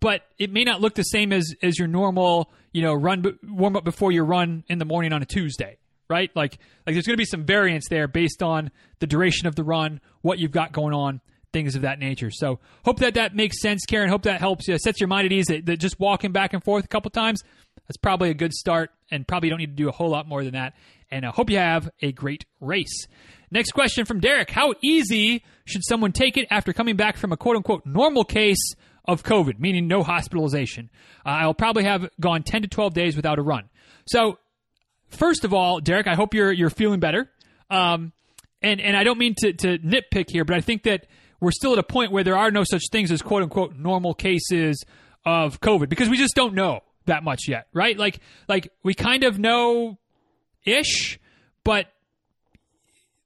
[0.02, 3.78] but it may not look the same as as your normal, you know, run warm
[3.78, 5.78] up before your run in the morning on a Tuesday,
[6.10, 6.30] right?
[6.36, 9.64] Like like there's going to be some variance there based on the duration of the
[9.64, 11.22] run, what you've got going on,
[11.54, 12.32] things of that nature.
[12.32, 14.10] So hope that that makes sense, Karen.
[14.10, 15.46] Hope that helps you, sets your mind at ease.
[15.48, 17.44] That, that just walking back and forth a couple times,
[17.88, 20.44] that's probably a good start, and probably don't need to do a whole lot more
[20.44, 20.74] than that.
[21.12, 23.08] And I hope you have a great race.
[23.52, 27.38] Next question from Derek: How easy should someone take it after coming back from a
[27.38, 30.90] quote unquote normal case of COVID, meaning no hospitalization?
[31.26, 33.70] Uh, I'll probably have gone 10 to 12 days without a run.
[34.06, 34.40] So,
[35.08, 37.30] first of all, Derek, I hope you're you're feeling better.
[37.70, 38.14] Um,
[38.62, 41.08] and and I don't mean to, to nitpick here, but I think that
[41.40, 44.14] we're still at a point where there are no such things as quote unquote normal
[44.14, 44.84] cases
[45.26, 47.98] of COVID because we just don't know that much yet, right?
[47.98, 49.98] Like like we kind of know
[50.66, 51.20] ish,
[51.64, 51.88] but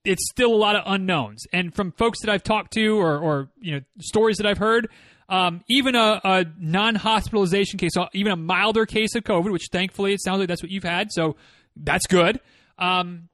[0.06, 1.44] it's still a lot of unknowns.
[1.52, 4.90] And from folks that I've talked to or, or you know stories that I've heard,
[5.30, 10.22] um, even a, a non-hospitalization case, even a milder case of COVID, which thankfully it
[10.22, 11.36] sounds like that's what you've had, so
[11.76, 12.40] that's good.
[12.78, 13.30] Um,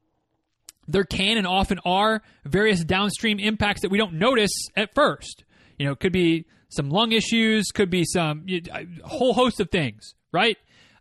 [0.88, 5.44] there can and often are various downstream impacts that we don't notice at first.
[5.78, 9.70] You know, it could be some lung issues, could be some a whole host of
[9.70, 10.56] things, right?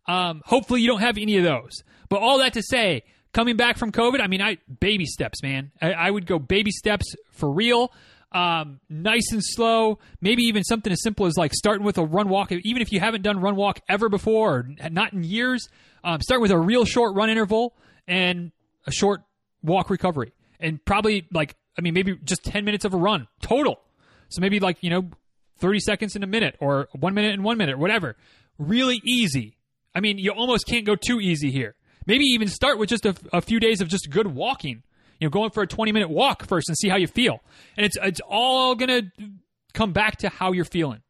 [0.07, 1.83] Um, hopefully, you don't have any of those.
[2.09, 5.71] But all that to say, coming back from COVID, I mean, I baby steps, man.
[5.81, 7.91] I, I would go baby steps for real,
[8.31, 9.99] um, nice and slow.
[10.21, 12.99] Maybe even something as simple as like starting with a run walk, even if you
[12.99, 15.67] haven't done run walk ever before or not in years.
[16.03, 17.75] Um, start with a real short run interval
[18.07, 18.51] and
[18.87, 19.21] a short
[19.61, 23.81] walk recovery and probably like I mean maybe just 10 minutes of a run total.
[24.29, 25.09] So maybe like, you know,
[25.57, 28.15] 30 seconds in a minute or 1 minute in 1 minute, whatever.
[28.57, 29.57] Really easy.
[29.93, 31.75] I mean, you almost can't go too easy here.
[32.05, 34.83] Maybe even start with just a, a few days of just good walking.
[35.21, 37.41] You know, going for a 20 minute walk first and see how you feel.
[37.77, 39.29] And it's it's all going to
[39.73, 41.01] come back to how you're feeling.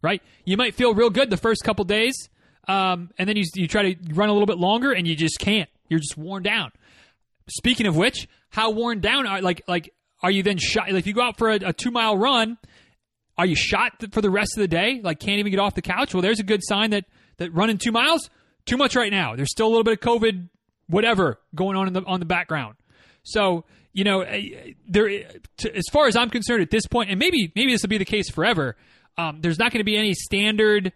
[0.00, 0.22] Right?
[0.46, 2.30] You might feel real good the first couple days.
[2.66, 5.38] Um, and then you, you try to run a little bit longer and you just
[5.38, 5.68] can't.
[5.88, 6.72] You're just worn down.
[7.48, 10.88] Speaking of which, how worn down are like like are you then shot?
[10.88, 12.56] Like if you go out for a, a two mile run,
[13.36, 15.00] are you shot for the rest of the day?
[15.02, 16.14] Like can't even get off the couch?
[16.14, 17.04] Well, there's a good sign that
[17.36, 18.30] that running two miles
[18.64, 19.36] too much right now.
[19.36, 20.48] There's still a little bit of COVID,
[20.86, 22.76] whatever going on in the on the background.
[23.28, 24.24] So you know,
[24.86, 25.08] there
[25.58, 27.98] to, as far as I'm concerned at this point, and maybe maybe this will be
[27.98, 28.76] the case forever.
[29.16, 30.92] Um, there's not going to be any standard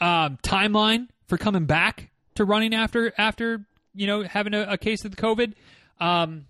[0.00, 5.04] um, timeline for coming back to running after after you know having a, a case
[5.04, 5.54] of the COVID,
[5.98, 6.44] um,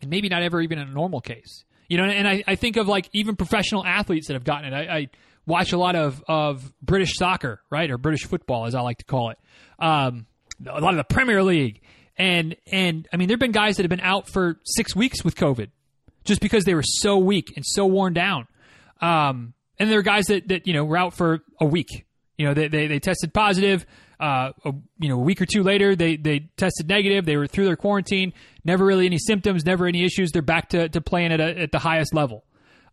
[0.00, 1.64] and maybe not ever even a normal case.
[1.88, 4.76] You know, and I, I think of like even professional athletes that have gotten it.
[4.76, 5.08] I, I
[5.46, 9.04] watch a lot of of British soccer, right, or British football, as I like to
[9.04, 9.38] call it.
[9.78, 10.26] Um,
[10.64, 11.81] a lot of the Premier League,
[12.22, 15.34] and and I mean, there've been guys that have been out for six weeks with
[15.34, 15.70] COVID,
[16.22, 18.46] just because they were so weak and so worn down.
[19.00, 22.06] Um, and there are guys that that you know were out for a week.
[22.38, 23.84] You know, they they, they tested positive.
[24.20, 27.26] Uh, a, you know, a week or two later, they they tested negative.
[27.26, 28.34] They were through their quarantine.
[28.64, 29.66] Never really any symptoms.
[29.66, 30.30] Never any issues.
[30.30, 32.44] They're back to, to playing at a, at the highest level.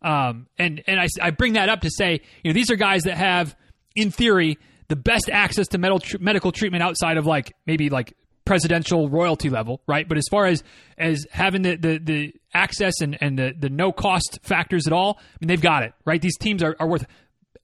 [0.02, 3.04] Um, and and I, I bring that up to say, you know, these are guys
[3.04, 3.54] that have,
[3.94, 8.16] in theory, the best access to medical treatment outside of like maybe like
[8.50, 10.08] presidential royalty level, right?
[10.08, 10.64] But as far as
[10.98, 15.20] as having the the, the access and, and the, the no cost factors at all,
[15.20, 16.20] I mean they've got it, right?
[16.20, 17.06] These teams are, are worth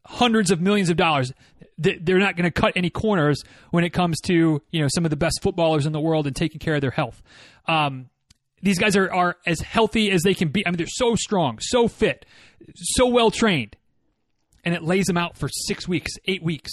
[0.05, 1.33] hundreds of millions of dollars.
[1.77, 5.11] They're not going to cut any corners when it comes to you know some of
[5.11, 7.20] the best footballers in the world and taking care of their health.
[7.66, 8.09] Um,
[8.62, 10.64] these guys are, are as healthy as they can be.
[10.64, 12.25] I mean, they're so strong, so fit,
[12.77, 13.75] so well trained,
[14.62, 16.70] and it lays them out for six weeks, eight weeks.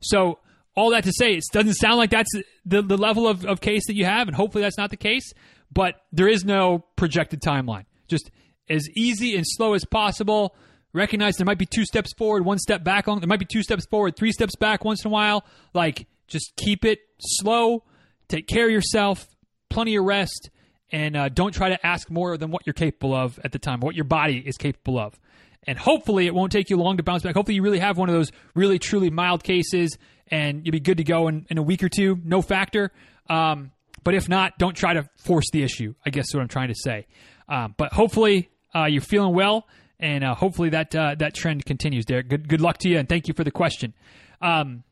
[0.00, 0.38] So
[0.76, 2.30] all that to say, it doesn't sound like that's
[2.64, 5.32] the, the level of, of case that you have, and hopefully that's not the case.
[5.72, 7.84] But there is no projected timeline.
[8.08, 8.30] Just
[8.68, 10.54] as easy and slow as possible.
[10.92, 13.08] Recognize there might be two steps forward, one step back.
[13.08, 15.44] On there might be two steps forward, three steps back once in a while.
[15.72, 17.82] Like just keep it slow.
[18.28, 19.26] Take care of yourself.
[19.70, 20.50] Plenty of rest
[20.92, 23.80] and uh, don't try to ask more than what you're capable of at the time,
[23.80, 25.18] what your body is capable of.
[25.66, 27.34] And hopefully, it won't take you long to bounce back.
[27.34, 29.98] Hopefully, you really have one of those really, truly mild cases
[30.28, 32.90] and you'll be good to go in, in a week or two, no factor.
[33.28, 33.72] Um,
[34.02, 36.68] but if not, don't try to force the issue, I guess is what I'm trying
[36.68, 37.06] to say.
[37.48, 39.66] Um, but hopefully, uh, you're feeling well,
[39.98, 42.28] and uh, hopefully that uh, that trend continues, Derek.
[42.28, 43.94] Good, good luck to you, and thank you for the question.
[44.40, 44.82] Um,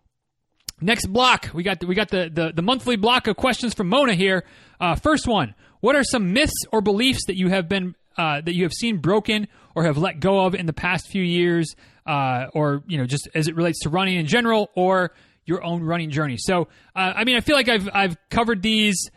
[0.81, 3.89] next block, we got the, we got the, the, the monthly block of questions from
[3.89, 4.45] Mona here.
[4.81, 8.55] Uh, first one: what are some myths or beliefs that you have been uh, that
[8.55, 11.75] you have seen broken or have let go of in the past few years,
[12.07, 15.13] uh, or you know, just as it relates to running in general, or
[15.45, 16.37] your own running journey?
[16.39, 19.11] So, uh, I mean, I feel like I've I've covered these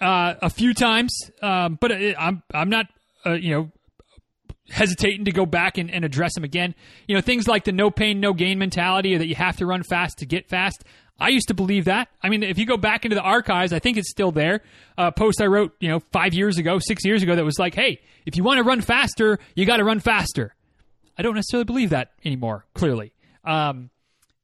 [0.00, 2.86] uh, a few times, um, but I'm I'm not
[3.26, 3.70] uh, you know
[4.70, 6.76] hesitating to go back and, and, address them again.
[7.08, 9.66] You know, things like the no pain, no gain mentality, or that you have to
[9.66, 10.84] run fast to get fast.
[11.20, 12.08] I used to believe that.
[12.22, 14.62] I mean, if you go back into the archives, I think it's still there.
[14.96, 17.74] A post I wrote, you know, five years ago, six years ago, that was like,
[17.74, 20.54] hey, if you want to run faster, you got to run faster.
[21.18, 23.12] I don't necessarily believe that anymore, clearly.
[23.44, 23.90] Um,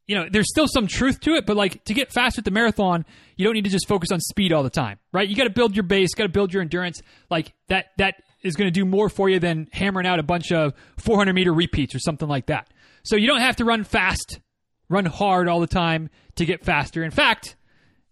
[0.07, 2.51] you know, there's still some truth to it, but like to get fast at the
[2.51, 3.05] marathon,
[3.37, 5.29] you don't need to just focus on speed all the time, right?
[5.29, 7.01] You got to build your base, got to build your endurance.
[7.31, 10.53] Like that, that is going to do more for you than hammering out a bunch
[10.53, 12.69] of 400 meter repeats or something like that.
[13.03, 14.41] So you don't have to run fast
[14.89, 17.03] run hard all the time to get faster.
[17.03, 17.57] In fact,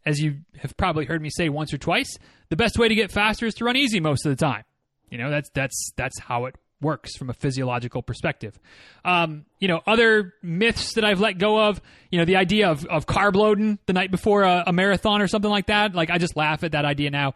[0.07, 2.19] as you have probably heard me say once or twice,
[2.51, 4.65] the best way to get faster is to run easy most of the time.
[5.11, 8.59] You know, that's that's that's how it works from a physiological perspective.
[9.05, 12.85] Um, you know, other myths that I've let go of, you know, the idea of,
[12.87, 15.95] of carb loading the night before a, a marathon or something like that.
[15.95, 17.35] Like I just laugh at that idea now.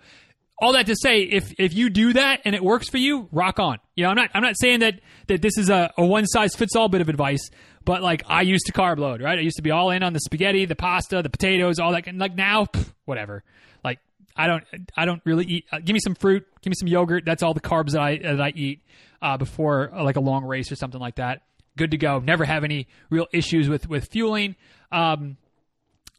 [0.60, 3.60] All that to say, if if you do that and it works for you, rock
[3.60, 3.78] on.
[3.94, 6.56] You know, I'm not I'm not saying that that this is a, a one size
[6.56, 7.48] fits all bit of advice,
[7.88, 9.38] but like I used to carb load, right?
[9.38, 12.06] I used to be all in on the spaghetti, the pasta, the potatoes, all that.
[12.06, 13.42] And like now, pff, whatever.
[13.82, 13.98] Like
[14.36, 14.62] I don't,
[14.94, 15.64] I don't really eat.
[15.72, 17.24] Uh, give me some fruit, give me some yogurt.
[17.24, 18.82] That's all the carbs that I that I eat
[19.22, 21.44] uh, before uh, like a long race or something like that.
[21.78, 22.18] Good to go.
[22.18, 24.54] Never have any real issues with with fueling.
[24.92, 25.38] Um,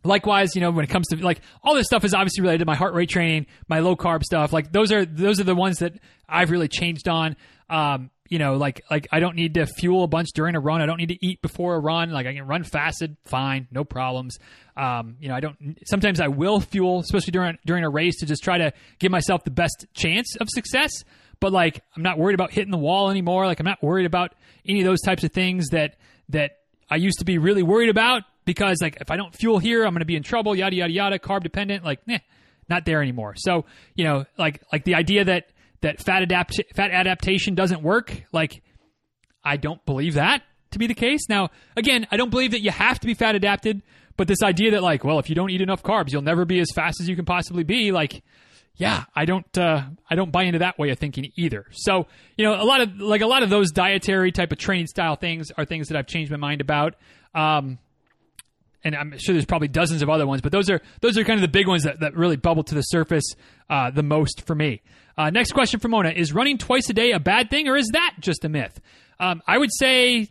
[0.03, 2.65] likewise you know when it comes to like all this stuff is obviously related to
[2.65, 5.79] my heart rate training my low carb stuff like those are those are the ones
[5.79, 5.91] that
[6.29, 7.36] i've really changed on
[7.69, 10.81] um, you know, like like I don't need to fuel a bunch during a run.
[10.81, 12.11] I don't need to eat before a run.
[12.11, 14.37] Like I can run fasted, fine, no problems.
[14.77, 15.77] Um, you know, I don't.
[15.85, 19.43] Sometimes I will fuel, especially during during a race, to just try to give myself
[19.43, 21.03] the best chance of success.
[21.39, 23.45] But like, I'm not worried about hitting the wall anymore.
[23.45, 24.35] Like I'm not worried about
[24.67, 25.95] any of those types of things that
[26.29, 29.83] that I used to be really worried about because like if I don't fuel here,
[29.85, 30.56] I'm going to be in trouble.
[30.56, 31.17] Yada yada yada.
[31.17, 31.83] Carb dependent.
[31.83, 32.19] Like, nah,
[32.69, 33.33] not there anymore.
[33.37, 35.49] So you know, like like the idea that
[35.82, 38.23] that fat adapt fat adaptation doesn't work.
[38.32, 38.62] Like,
[39.44, 41.21] I don't believe that to be the case.
[41.30, 43.82] Now, again, I don't believe that you have to be fat adapted,
[44.17, 46.60] but this idea that like, well, if you don't eat enough carbs, you'll never be
[46.60, 48.21] as fast as you can possibly be, like,
[48.75, 51.65] yeah, I don't uh, I don't buy into that way of thinking either.
[51.71, 52.08] So,
[52.38, 55.15] you know, a lot of like a lot of those dietary type of training style
[55.17, 56.96] things are things that I've changed my mind about.
[57.36, 57.77] Um,
[58.84, 61.38] and I'm sure there's probably dozens of other ones, but those are those are kind
[61.38, 63.36] of the big ones that, that really bubble to the surface
[63.69, 64.82] uh, the most for me.
[65.17, 67.90] Uh, next question from Mona: Is running twice a day a bad thing, or is
[67.94, 68.80] that just a myth?
[69.19, 70.30] Um, I would say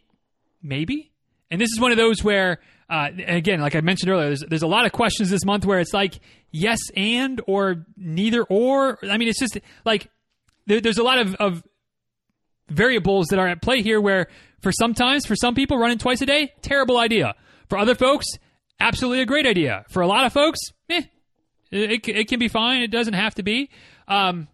[0.63, 1.11] maybe.
[1.51, 4.63] And this is one of those where, uh, again, like I mentioned earlier, there's, there's
[4.63, 6.21] a lot of questions this month where it's like
[6.51, 8.99] yes and or neither or.
[9.03, 10.11] I mean, it's just like
[10.67, 11.65] there, there's a lot of, of
[12.69, 14.29] variables that are at play here where
[14.61, 17.35] for sometimes, for some people, running twice a day, terrible idea.
[17.69, 18.27] For other folks,
[18.81, 19.85] absolutely a great idea.
[19.89, 20.61] For a lot of folks,
[20.91, 21.03] eh,
[21.71, 22.83] it, it can be fine.
[22.83, 23.71] It doesn't have to be.
[24.07, 24.49] Um,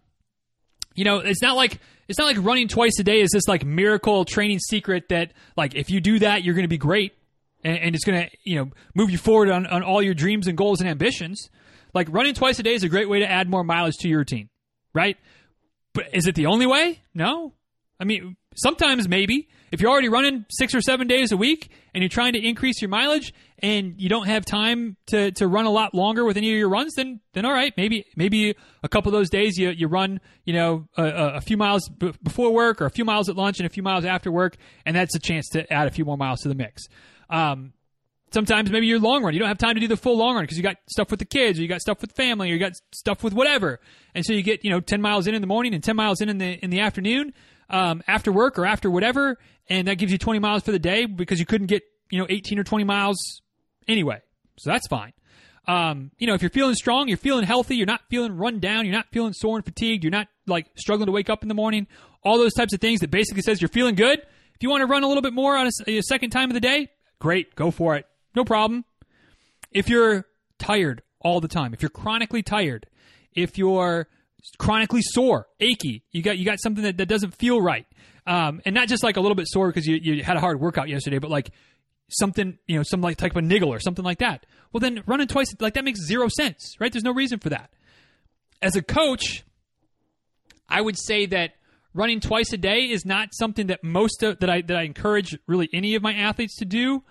[0.95, 3.65] you know, it's not like it's not like running twice a day is this like
[3.65, 7.13] miracle training secret that like if you do that you're going to be great
[7.63, 10.47] and, and it's going to you know move you forward on, on all your dreams
[10.47, 11.49] and goals and ambitions.
[11.93, 14.19] Like running twice a day is a great way to add more mileage to your
[14.19, 14.49] routine,
[14.93, 15.17] right?
[15.93, 17.01] But is it the only way?
[17.13, 17.53] No.
[17.99, 22.01] I mean, sometimes maybe if you're already running six or seven days a week and
[22.01, 25.69] you're trying to increase your mileage and you don't have time to, to run a
[25.69, 29.09] lot longer with any of your runs, then then all right, maybe maybe a couple
[29.09, 31.03] of those days you, you run you know a,
[31.35, 33.83] a few miles b- before work or a few miles at lunch and a few
[33.83, 34.55] miles after work,
[34.85, 36.83] and that's a chance to add a few more miles to the mix.
[37.29, 37.73] Um,
[38.31, 40.45] sometimes maybe your long run you don't have time to do the full long run
[40.45, 42.59] because you got stuff with the kids or you got stuff with family or you
[42.59, 43.81] got stuff with whatever,
[44.13, 46.21] and so you get you know ten miles in in the morning and ten miles
[46.21, 47.33] in in the in the afternoon
[47.69, 49.37] um, after work or after whatever,
[49.69, 52.27] and that gives you 20 miles for the day because you couldn't get you know
[52.29, 53.41] 18 or 20 miles
[53.87, 54.21] anyway.
[54.57, 55.13] So that's fine.
[55.67, 58.85] Um, you know, if you're feeling strong, you're feeling healthy, you're not feeling run down,
[58.85, 61.55] you're not feeling sore and fatigued, you're not like struggling to wake up in the
[61.55, 61.87] morning,
[62.23, 64.19] all those types of things that basically says you're feeling good.
[64.19, 66.53] If you want to run a little bit more on a, a second time of
[66.53, 66.89] the day,
[67.19, 68.05] great, go for it.
[68.35, 68.85] No problem.
[69.71, 70.25] If you're
[70.59, 72.85] tired all the time, if you're chronically tired,
[73.33, 74.07] if you're
[74.57, 76.03] chronically sore, achy.
[76.11, 77.85] You got you got something that, that doesn't feel right,
[78.27, 80.59] um, and not just like a little bit sore because you, you had a hard
[80.59, 81.51] workout yesterday, but like
[82.09, 84.45] something you know some like type of niggle or something like that.
[84.71, 86.91] Well, then running twice like that makes zero sense, right?
[86.91, 87.71] There's no reason for that.
[88.61, 89.43] As a coach,
[90.67, 91.53] I would say that
[91.93, 95.37] running twice a day is not something that most of, that I that I encourage
[95.47, 97.03] really any of my athletes to do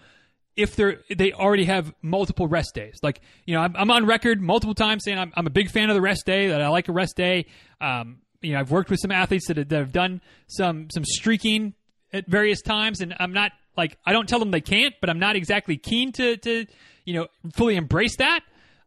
[0.56, 2.96] if they're they already have multiple rest days.
[3.02, 5.90] Like you know, I'm, I'm on record multiple times saying I'm, I'm, a big fan
[5.90, 6.48] of the rest day.
[6.48, 7.46] That I like a rest day.
[7.80, 11.04] Um, you know, I've worked with some athletes that have, that have done some some
[11.04, 11.74] streaking
[12.12, 15.18] at various times, and I'm not like I don't tell them they can't, but I'm
[15.18, 16.66] not exactly keen to to
[17.04, 18.40] you know fully embrace that.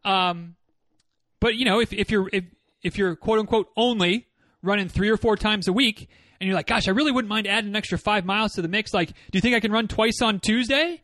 [0.04, 0.56] Um,
[1.40, 2.44] but you know, if if you're if
[2.82, 4.26] if you're quote unquote only
[4.62, 6.08] running three or four times a week,
[6.40, 8.68] and you're like, gosh, I really wouldn't mind adding an extra five miles to the
[8.68, 8.94] mix.
[8.94, 11.02] Like, do you think I can run twice on Tuesday?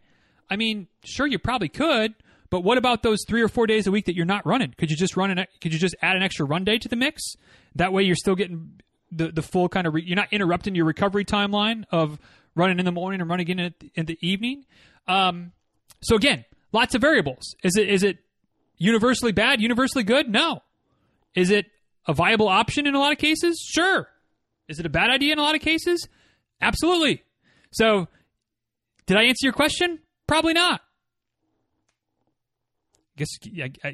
[0.51, 2.15] I mean, sure, you probably could,
[2.51, 4.75] but what about those three or four days a week that you're not running?
[4.77, 5.47] Could you just run an?
[5.61, 7.23] Could you just add an extra run day to the mix?
[7.75, 8.81] That way, you're still getting
[9.11, 9.95] the the full kind of.
[9.95, 12.19] Re, you're not interrupting your recovery timeline of
[12.55, 14.65] running in the morning and running in in the evening.
[15.09, 15.53] Um,
[16.03, 17.55] so again, lots of variables.
[17.63, 18.19] Is it is it
[18.77, 19.61] universally bad?
[19.61, 20.29] Universally good?
[20.29, 20.63] No.
[21.35, 21.67] Is it
[22.07, 23.61] a viable option in a lot of cases?
[23.67, 24.09] Sure.
[24.69, 26.07] Is it a bad idea in a lot of cases?
[26.61, 27.23] Absolutely.
[27.71, 28.09] So,
[29.07, 29.99] did I answer your question?
[30.27, 30.81] Probably not.
[33.17, 33.29] Guess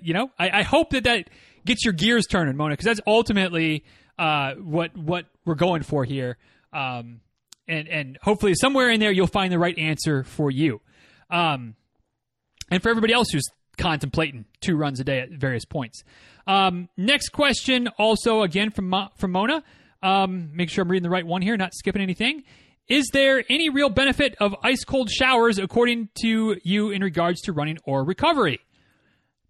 [0.02, 0.30] you know.
[0.38, 1.28] I, I, hope that that
[1.66, 3.84] gets your gears turning, Mona, because that's ultimately
[4.18, 6.38] uh, what what we're going for here.
[6.72, 7.20] Um,
[7.68, 10.80] and and hopefully somewhere in there you'll find the right answer for you.
[11.30, 11.74] Um,
[12.70, 16.02] and for everybody else who's contemplating two runs a day at various points.
[16.46, 19.62] Um, next question, also again from from Mona.
[20.02, 22.44] Um, make sure I'm reading the right one here, not skipping anything.
[22.88, 27.52] Is there any real benefit of ice cold showers according to you in regards to
[27.52, 28.60] running or recovery?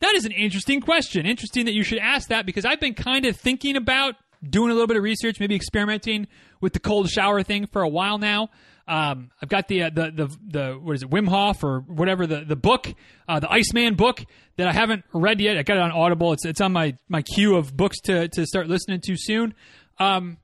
[0.01, 1.27] That is an interesting question.
[1.27, 4.75] Interesting that you should ask that because I've been kind of thinking about doing a
[4.75, 6.27] little bit of research, maybe experimenting
[6.61, 8.49] with the cold shower thing for a while now.
[8.89, 12.27] Um, I've got the, uh, the the the what is it Wim Hof or whatever
[12.27, 12.93] the the book,
[13.29, 14.25] uh, the Iceman book
[14.57, 15.57] that I haven't read yet.
[15.57, 16.33] I got it on Audible.
[16.33, 19.55] It's it's on my my queue of books to to start listening to soon.
[19.99, 20.39] Um,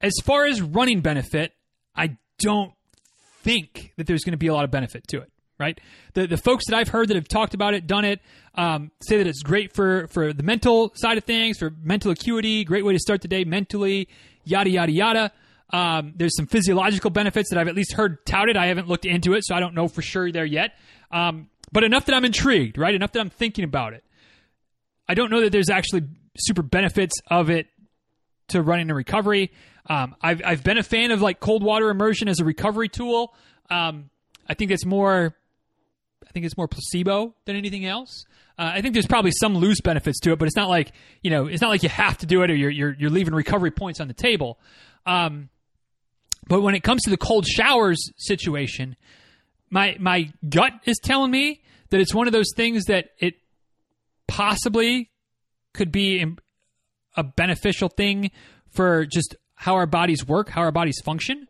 [0.00, 1.52] as far as running benefit,
[1.94, 2.72] I don't
[3.42, 5.30] think that there's going to be a lot of benefit to it.
[5.60, 5.80] Right,
[6.14, 8.20] the the folks that I've heard that have talked about it, done it,
[8.54, 12.62] um, say that it's great for for the mental side of things, for mental acuity,
[12.62, 14.08] great way to start the day mentally,
[14.44, 15.32] yada yada yada.
[15.70, 18.56] Um, there's some physiological benefits that I've at least heard touted.
[18.56, 20.74] I haven't looked into it, so I don't know for sure there yet.
[21.10, 22.94] Um, but enough that I'm intrigued, right?
[22.94, 24.04] Enough that I'm thinking about it.
[25.08, 26.04] I don't know that there's actually
[26.38, 27.66] super benefits of it
[28.48, 29.50] to running a recovery.
[29.86, 33.34] Um, I've I've been a fan of like cold water immersion as a recovery tool.
[33.68, 34.10] Um,
[34.48, 35.34] I think it's more,
[36.26, 38.24] I think it's more placebo than anything else.
[38.58, 40.92] Uh, I think there's probably some loose benefits to it, but it's not like
[41.22, 43.34] you know, it's not like you have to do it or you're you're, you're leaving
[43.34, 44.58] recovery points on the table.
[45.06, 45.48] Um,
[46.48, 48.96] but when it comes to the cold showers situation,
[49.70, 53.34] my my gut is telling me that it's one of those things that it
[54.26, 55.10] possibly
[55.72, 56.24] could be
[57.16, 58.30] a beneficial thing
[58.70, 61.48] for just how our bodies work, how our bodies function.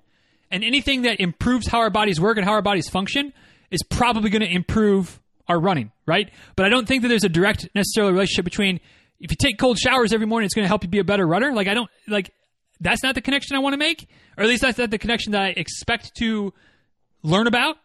[0.51, 3.35] And anything that improves how our bodies work and how our bodies function
[3.71, 6.31] is probably going to improve our running, right?
[6.57, 8.81] But I don't think that there's a direct necessarily relationship between
[9.21, 11.27] if you take cold showers every morning, it's going to help you be a better
[11.27, 11.53] runner.
[11.53, 12.33] Like I don't like
[12.81, 15.33] that's not the connection I want to make, or at least that's not the connection
[15.33, 16.53] that I expect to
[17.23, 17.77] learn about.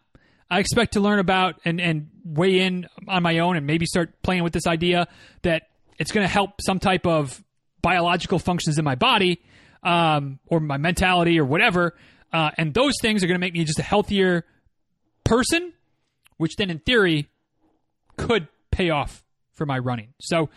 [0.50, 4.22] I expect to learn about and and weigh in on my own and maybe start
[4.22, 5.08] playing with this idea
[5.42, 5.64] that
[5.98, 7.42] it's going to help some type of
[7.82, 9.42] biological functions in my body
[9.82, 11.94] um, or my mentality or whatever.
[12.32, 14.44] Uh, and those things are going to make me just a healthier
[15.24, 15.72] person,
[16.36, 17.28] which then in theory
[18.16, 20.14] could pay off for my running.
[20.20, 20.50] So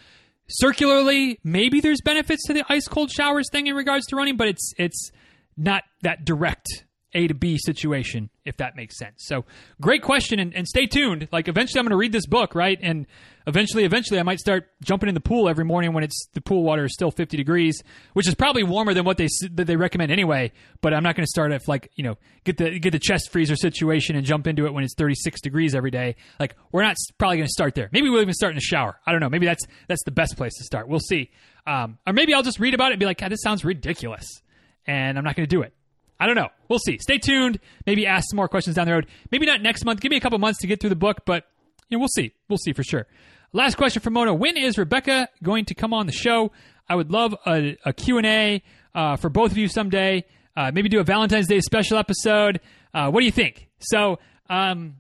[0.48, 4.48] circularly, maybe there's benefits to the ice cold showers thing in regards to running, but
[4.48, 5.12] it's it's
[5.56, 6.68] not that direct
[7.14, 9.24] A to B situation, if that makes sense.
[9.26, 9.46] So
[9.82, 11.28] great question and, and stay tuned.
[11.32, 12.78] Like eventually I'm gonna read this book, right?
[12.82, 13.08] And
[13.48, 16.64] eventually, eventually, I might start jumping in the pool every morning when it's the pool
[16.64, 17.82] water is still 50 degrees,
[18.14, 20.52] which is probably warmer than what they that they recommend anyway.
[20.82, 23.32] But I'm not going to start if like you know get the get the chest
[23.32, 26.18] freezer situation and jump into it when it's 36 degrees every day.
[26.40, 27.90] Like we're not probably going to start there.
[27.92, 29.00] Maybe we'll even start in the shower.
[29.08, 29.30] I don't know.
[29.30, 30.88] Maybe that's that's the best place to start.
[30.88, 31.32] We'll see.
[31.66, 34.42] Um, or maybe I'll just read about it and be like, God, this sounds ridiculous,
[34.86, 35.74] and I'm not going to do it.
[36.20, 36.50] I don't know.
[36.68, 36.98] We'll see.
[36.98, 37.60] Stay tuned.
[37.86, 39.08] Maybe ask some more questions down the road.
[39.32, 40.00] Maybe not next month.
[40.00, 41.46] Give me a couple months to get through the book, but
[41.90, 42.34] you know, we'll see.
[42.50, 43.08] We'll see for sure.
[43.54, 44.34] Last question from Mona.
[44.34, 46.52] When is Rebecca going to come on the show?
[46.90, 48.64] I would love a, a Q&A
[48.94, 50.26] uh, for both of you someday.
[50.56, 52.60] Uh, maybe do a Valentine's Day special episode.
[52.94, 53.70] Uh, what do you think?
[53.80, 54.96] So, um,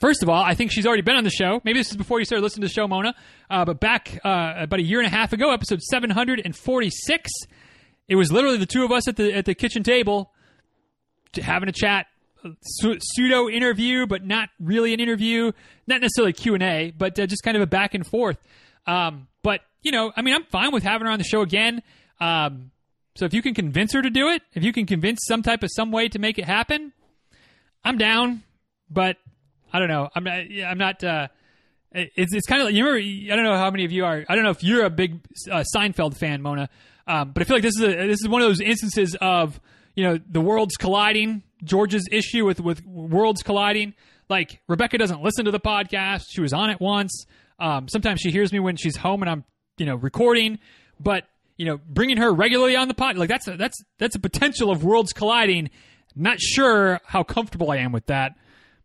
[0.00, 1.60] first of all, I think she's already been on the show.
[1.64, 3.14] Maybe this is before you started listening to the show, Mona.
[3.48, 7.30] Uh, but back uh, about a year and a half ago, episode 746,
[8.12, 10.30] it was literally the two of us at the at the kitchen table
[11.40, 12.08] having a chat
[12.60, 15.50] pseudo interview, but not really an interview.
[15.86, 18.36] Not necessarily Q and A, but uh, just kind of a back and forth.
[18.86, 21.82] Um, but you know, I mean, I'm fine with having her on the show again.
[22.20, 22.70] Um,
[23.14, 25.62] so if you can convince her to do it, if you can convince some type
[25.62, 26.92] of some way to make it happen,
[27.82, 28.42] I'm down.
[28.90, 29.16] But
[29.72, 30.10] I don't know.
[30.14, 30.38] I'm not.
[30.66, 31.02] I'm not.
[31.02, 31.28] Uh,
[31.92, 33.32] it's it's kind of like you remember.
[33.32, 34.22] I don't know how many of you are.
[34.28, 35.18] I don't know if you're a big
[35.50, 36.68] uh, Seinfeld fan, Mona.
[37.06, 39.60] Um, but I feel like this is a, this is one of those instances of
[39.94, 43.94] you know the worlds colliding George's issue with with worlds colliding.
[44.28, 46.24] Like Rebecca doesn't listen to the podcast.
[46.30, 47.26] She was on it once.
[47.58, 49.44] Um, sometimes she hears me when she's home and I'm
[49.78, 50.58] you know recording,
[50.98, 51.24] but
[51.56, 54.70] you know bringing her regularly on the pod like that's a, that's that's a potential
[54.70, 55.70] of worlds colliding.
[56.14, 58.32] Not sure how comfortable I am with that,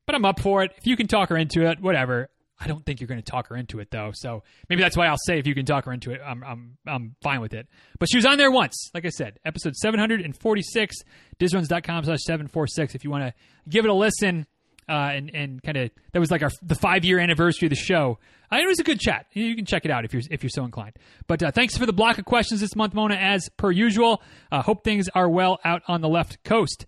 [0.06, 0.72] but I'm up for it.
[0.78, 2.30] If you can talk her into it, whatever.
[2.60, 4.12] I don't think you're going to talk her into it though.
[4.14, 6.78] So maybe that's why I'll say if you can talk her into it, I'm I'm
[6.88, 7.68] I'm fine with it.
[8.00, 10.96] But she was on there once, like I said, episode 746,
[11.40, 13.34] dizruns.com slash 746 if you want to
[13.70, 14.48] give it a listen.
[14.90, 17.76] Uh, and and kind of that was like our the five year anniversary of the
[17.76, 18.20] show.
[18.50, 19.26] Uh, it was a good chat.
[19.34, 20.96] You can check it out if you're if you're so inclined.
[21.28, 24.22] But uh, thanks for the block of questions this month, Mona, as per usual.
[24.50, 26.86] Uh, hope things are well out on the left coast.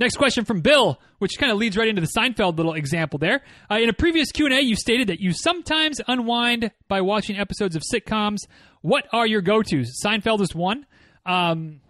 [0.00, 3.42] Next question from Bill, which kind of leads right into the Seinfeld little example there.
[3.70, 7.82] Uh, in a previous Q&A, you stated that you sometimes unwind by watching episodes of
[7.82, 8.38] sitcoms.
[8.80, 10.00] What are your go-tos?
[10.02, 10.86] Seinfeld is one.
[11.26, 11.82] Um,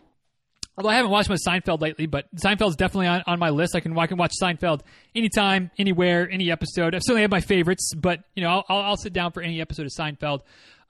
[0.77, 3.77] although I haven't watched much Seinfeld lately, but Seinfeld's definitely on, on my list.
[3.77, 4.81] I can I can watch Seinfeld
[5.15, 6.97] anytime, anywhere, any episode.
[6.97, 9.87] I certainly have my favorites, but you know I'll, I'll sit down for any episode
[9.87, 10.41] of Seinfeld.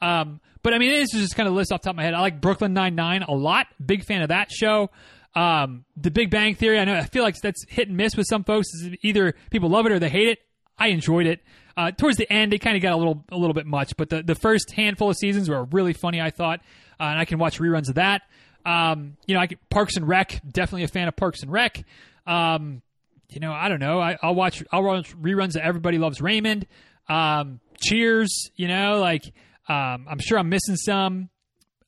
[0.00, 2.14] Um, but I mean, this is just kind of list off top of my head.
[2.14, 3.66] I like Brooklyn Nine Nine a lot.
[3.84, 4.90] Big fan of that show.
[5.34, 8.26] Um, the Big Bang Theory, I know I feel like that's hit and miss with
[8.28, 8.68] some folks.
[9.02, 10.38] Either people love it or they hate it.
[10.78, 11.40] I enjoyed it.
[11.76, 14.10] Uh, towards the end, it kind of got a little a little bit much, but
[14.10, 16.20] the, the first handful of seasons were really funny.
[16.20, 16.60] I thought,
[16.98, 18.22] uh, and I can watch reruns of that.
[18.66, 21.84] Um, you know, I Parks and Rec, definitely a fan of Parks and Rec.
[22.26, 22.82] Um,
[23.28, 24.00] you know, I don't know.
[24.00, 26.66] I, will watch I'll watch reruns of Everybody Loves Raymond.
[27.08, 29.24] Um, Cheers, you know, like
[29.68, 31.30] um, I'm sure I'm missing some.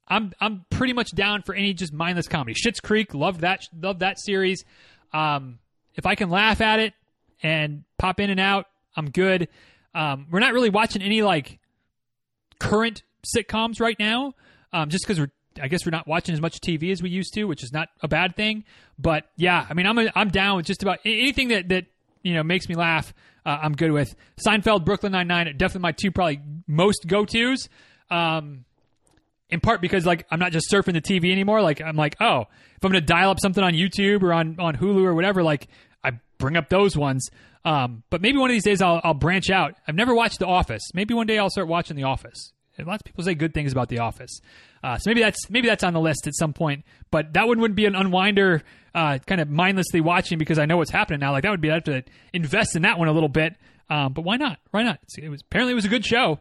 [0.08, 2.54] I'm I'm pretty much down for any just mindless comedy.
[2.54, 4.64] Schitt's Creek, loved that loved that series.
[5.12, 5.58] Um,
[5.94, 6.94] if I can laugh at it
[7.42, 9.48] and pop in and out, I'm good.
[9.94, 11.58] Um, we're not really watching any like
[12.58, 13.02] current
[13.36, 14.34] sitcoms right now,
[14.72, 15.30] um, just because we're
[15.60, 17.88] I guess we're not watching as much TV as we used to, which is not
[18.00, 18.64] a bad thing.
[18.98, 21.86] But yeah, I mean, I'm a, I'm down with just about anything that that
[22.22, 23.12] you know makes me laugh.
[23.44, 24.14] Uh, I'm good with
[24.46, 25.46] Seinfeld, Brooklyn Nine Nine.
[25.56, 27.68] Definitely my two probably most go tos.
[28.10, 28.64] Um,
[29.52, 31.62] in part because like I'm not just surfing the TV anymore.
[31.62, 32.46] Like I'm like, oh,
[32.76, 35.68] if I'm to dial up something on YouTube or on on Hulu or whatever, like
[36.02, 37.28] I bring up those ones.
[37.64, 39.74] Um, but maybe one of these days I'll, I'll branch out.
[39.86, 40.82] I've never watched The Office.
[40.94, 42.52] Maybe one day I'll start watching The Office.
[42.76, 44.40] And lots of people say good things about The Office.
[44.82, 46.84] Uh, so maybe that's maybe that's on the list at some point.
[47.10, 48.62] But that one wouldn't be an unwinder,
[48.94, 51.30] uh, kind of mindlessly watching because I know what's happening now.
[51.32, 53.54] Like that would be I have to invest in that one a little bit.
[53.90, 54.58] Um, but why not?
[54.70, 55.00] Why not?
[55.18, 56.40] It was apparently it was a good show.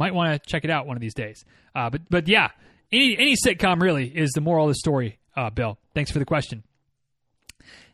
[0.00, 1.44] Might want to check it out one of these days.
[1.74, 2.48] Uh, but but yeah,
[2.90, 5.18] any any sitcom really is the moral of the story.
[5.36, 6.62] Uh, Bill, thanks for the question.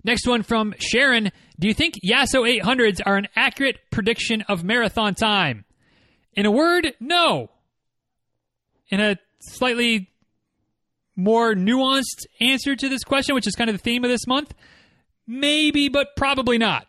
[0.04, 1.32] Next one from Sharon.
[1.58, 5.64] Do you think Yasso 800s are an accurate prediction of marathon time?
[6.34, 7.50] In a word, no.
[8.88, 10.08] In a slightly
[11.16, 14.54] more nuanced answer to this question, which is kind of the theme of this month,
[15.26, 16.86] maybe, but probably not.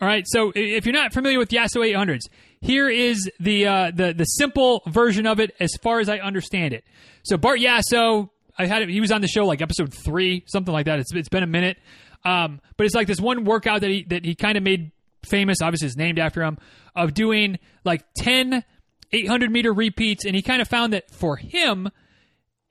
[0.00, 0.24] All right.
[0.28, 2.28] So if you're not familiar with Yasso 800s,
[2.60, 6.74] here is the uh, the the simple version of it as far as I understand
[6.74, 6.84] it.
[7.22, 10.86] So Bart Yasso, I had he was on the show like episode three, something like
[10.86, 10.98] that.
[11.00, 11.78] It's it's been a minute,
[12.24, 14.92] um, but it's like this one workout that he that he kind of made
[15.24, 15.62] famous.
[15.62, 16.58] Obviously, it's named after him
[16.94, 18.64] of doing like 10
[19.12, 21.90] 800 meter repeats, and he kind of found that for him,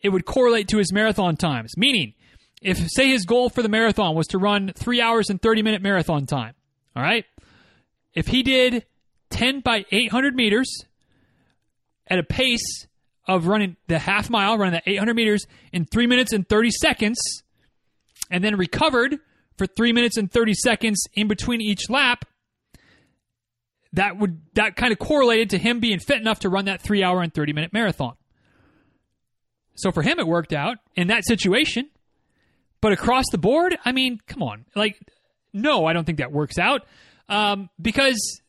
[0.02, 1.74] it would correlate to his marathon times.
[1.78, 2.14] Meaning,
[2.62, 5.82] if say his goal for the marathon was to run three hours and 30 minute
[5.82, 6.54] marathon time,
[6.96, 7.26] all right,
[8.14, 8.86] if he did
[9.30, 10.84] 10 by 800 meters
[12.08, 12.88] at a pace
[13.28, 17.20] of running the half mile, running the 800 meters in three minutes and 30 seconds,
[18.32, 19.18] and then recovered
[19.58, 22.26] for three minutes and 30 seconds in between each lap,
[23.94, 27.04] that would that kind of correlated to him being fit enough to run that three
[27.04, 28.16] hour and 30 minute marathon.
[29.76, 31.90] So for him, it worked out in that situation.
[32.82, 34.66] But across the board, I mean, come on.
[34.76, 35.00] Like,
[35.54, 36.86] no, I don't think that works out
[37.28, 38.42] um, because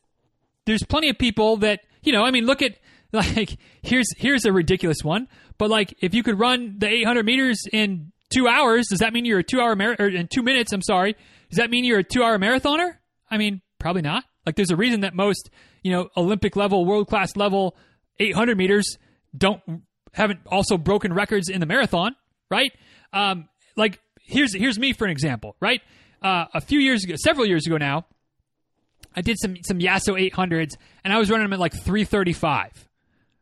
[0.65, 2.23] there's plenty of people that you know.
[2.23, 2.77] I mean, look at
[3.11, 7.63] like here's here's a ridiculous one, but like if you could run the 800 meters
[7.71, 10.71] in two hours, does that mean you're a two hour mar- or in two minutes?
[10.73, 11.15] I'm sorry.
[11.49, 12.97] Does that mean you're a two hour marathoner?
[13.29, 14.23] I mean, probably not.
[14.45, 15.49] Like there's a reason that most
[15.83, 17.75] you know Olympic level, world class level
[18.19, 18.97] 800 meters
[19.35, 19.61] don't
[20.13, 22.15] haven't also broken records in the marathon,
[22.49, 22.71] right?
[23.13, 25.81] Um, like here's here's me for an example, right?
[26.21, 28.05] Uh, a few years ago, several years ago now,
[29.15, 30.71] I did some some Yasso 800s,
[31.03, 32.87] and I was running them at like 335,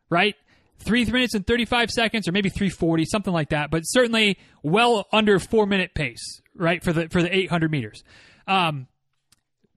[0.08, 0.34] right?
[0.78, 5.38] Three minutes and 35 seconds, or maybe 340, something like that, but certainly well under
[5.38, 6.82] four minute pace, right?
[6.82, 8.02] For the for the 800 meters.
[8.46, 8.86] Um,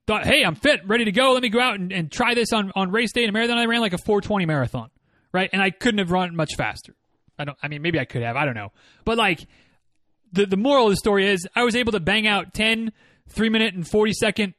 [0.08, 1.34] thought, hey, I'm fit, ready to go.
[1.34, 3.58] Let me go out and, and try this on, on race day in a marathon.
[3.58, 4.90] I ran like a 420 marathon,
[5.32, 5.50] right?
[5.54, 6.96] And I couldn't have run much faster.
[7.38, 7.58] I don't.
[7.62, 8.36] I mean, maybe I could have.
[8.36, 8.72] I don't know.
[9.06, 9.48] But like,
[10.32, 12.92] the the moral of the story is, I was able to bang out 10
[13.30, 14.54] three minute and 40 second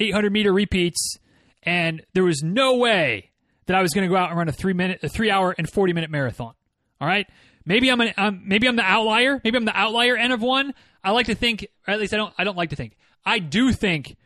[0.00, 1.18] 800 meter repeats,
[1.62, 3.30] and there was no way
[3.66, 5.54] that I was going to go out and run a three minute, a three hour
[5.56, 6.54] and 40 minute marathon.
[7.00, 7.26] All right.
[7.64, 9.40] Maybe I'm an, um, maybe I'm the outlier.
[9.44, 10.74] Maybe I'm the outlier N of one.
[11.04, 12.32] I like to think, or at least I don't.
[12.38, 12.96] I don't like to think.
[13.24, 14.16] I do think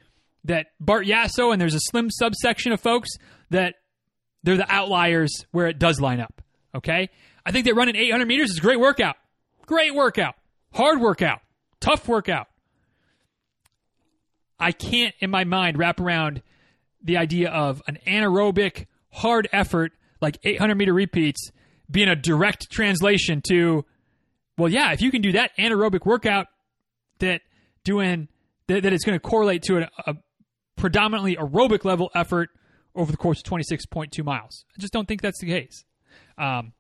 [0.45, 3.11] that Bart Yasso and there's a slim subsection of folks
[3.51, 3.75] that
[4.43, 6.43] they're the outliers where it does line up.
[6.75, 7.11] Okay.
[7.47, 9.17] I think that running 800 meters is a great workout.
[9.67, 10.35] Great workout.
[10.73, 11.41] Hard workout.
[11.81, 12.49] Tough workout.
[14.59, 16.43] I can't in my mind wrap around
[17.03, 21.51] the idea of an anaerobic hard effort like 800 meter repeats
[21.91, 23.85] being a direct translation to
[24.57, 26.47] well yeah if you can do that anaerobic workout
[27.19, 27.43] that
[27.85, 28.29] doing
[28.67, 30.15] that, that it's going to correlate to a, a
[30.77, 32.51] predominantly aerobic level effort
[32.95, 34.65] over the course of 26.2 miles.
[34.77, 35.85] I just don't think that's the case.
[36.39, 36.73] Um,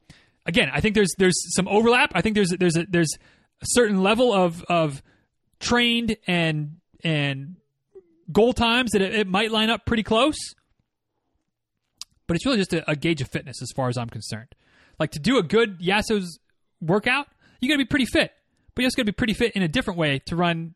[0.47, 2.12] again i think there's there's some overlap.
[2.14, 3.12] I think there's there's a, there's
[3.62, 5.03] a certain level of of
[5.61, 7.57] trained and and
[8.33, 10.37] goal times that it, it might line up pretty close.
[12.27, 14.55] But it's really just a, a, gauge of fitness as far as I'm concerned.
[14.99, 16.39] Like to do a good Yasso's
[16.81, 17.27] workout,
[17.61, 18.33] you got to be pretty fit,
[18.75, 20.75] but you also got to be pretty fit in a different way to run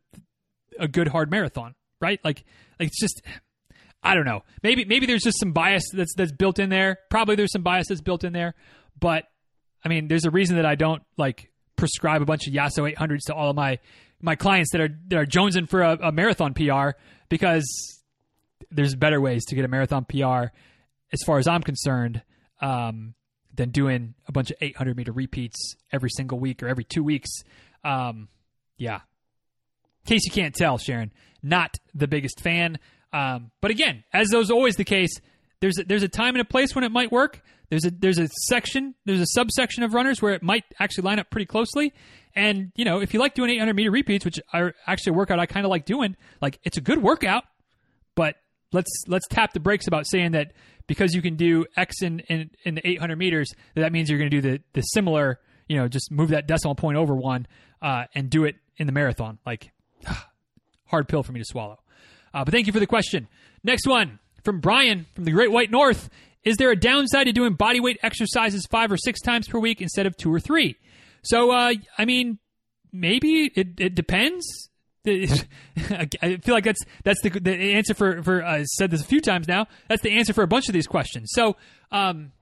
[0.78, 2.20] a good hard marathon, right?
[2.22, 2.44] Like,
[2.78, 3.22] like it's just,
[4.02, 4.42] I don't know.
[4.62, 6.98] Maybe maybe there's just some bias that's that's built in there.
[7.10, 8.54] Probably there's some bias that's built in there,
[8.98, 9.24] but
[9.84, 13.24] I mean, there's a reason that I don't like prescribe a bunch of Yasso 800s
[13.26, 13.78] to all of my
[14.20, 16.90] my clients that are that are jonesing for a, a marathon PR
[17.28, 17.66] because
[18.70, 20.52] there's better ways to get a marathon PR,
[21.12, 22.22] as far as I'm concerned,
[22.60, 23.14] um,
[23.54, 27.30] than doing a bunch of 800 meter repeats every single week or every two weeks.
[27.84, 28.28] Um,
[28.76, 29.00] yeah.
[30.04, 31.12] In case you can't tell, Sharon,
[31.42, 32.78] not the biggest fan.
[33.12, 35.10] Um, but again, as is always the case,
[35.60, 37.42] there's a, there's a time and a place when it might work.
[37.70, 41.18] There's a there's a section, there's a subsection of runners where it might actually line
[41.18, 41.92] up pretty closely.
[42.34, 45.38] And you know, if you like doing 800 meter repeats, which are actually a workout
[45.38, 47.44] I kind of like doing, like it's a good workout.
[48.14, 48.36] But
[48.72, 50.52] let's let's tap the brakes about saying that
[50.86, 54.30] because you can do X in in, in the 800 meters, that, means you're going
[54.30, 55.40] to do the the similar.
[55.68, 57.46] You know, just move that decimal point over one
[57.82, 59.38] uh, and do it in the marathon.
[59.44, 59.70] Like
[60.86, 61.78] hard pill for me to swallow.
[62.32, 63.28] Uh, but thank you for the question.
[63.62, 66.08] Next one from Brian from the Great White North.
[66.44, 69.80] Is there a downside to doing body weight exercises five or six times per week
[69.80, 70.76] instead of two or three?
[71.22, 72.38] So, uh, I mean,
[72.92, 74.70] maybe it, it depends.
[75.06, 79.20] I feel like that's that's the, the answer for for I said this a few
[79.20, 79.66] times now.
[79.88, 81.30] That's the answer for a bunch of these questions.
[81.32, 81.56] So,
[81.90, 82.32] um,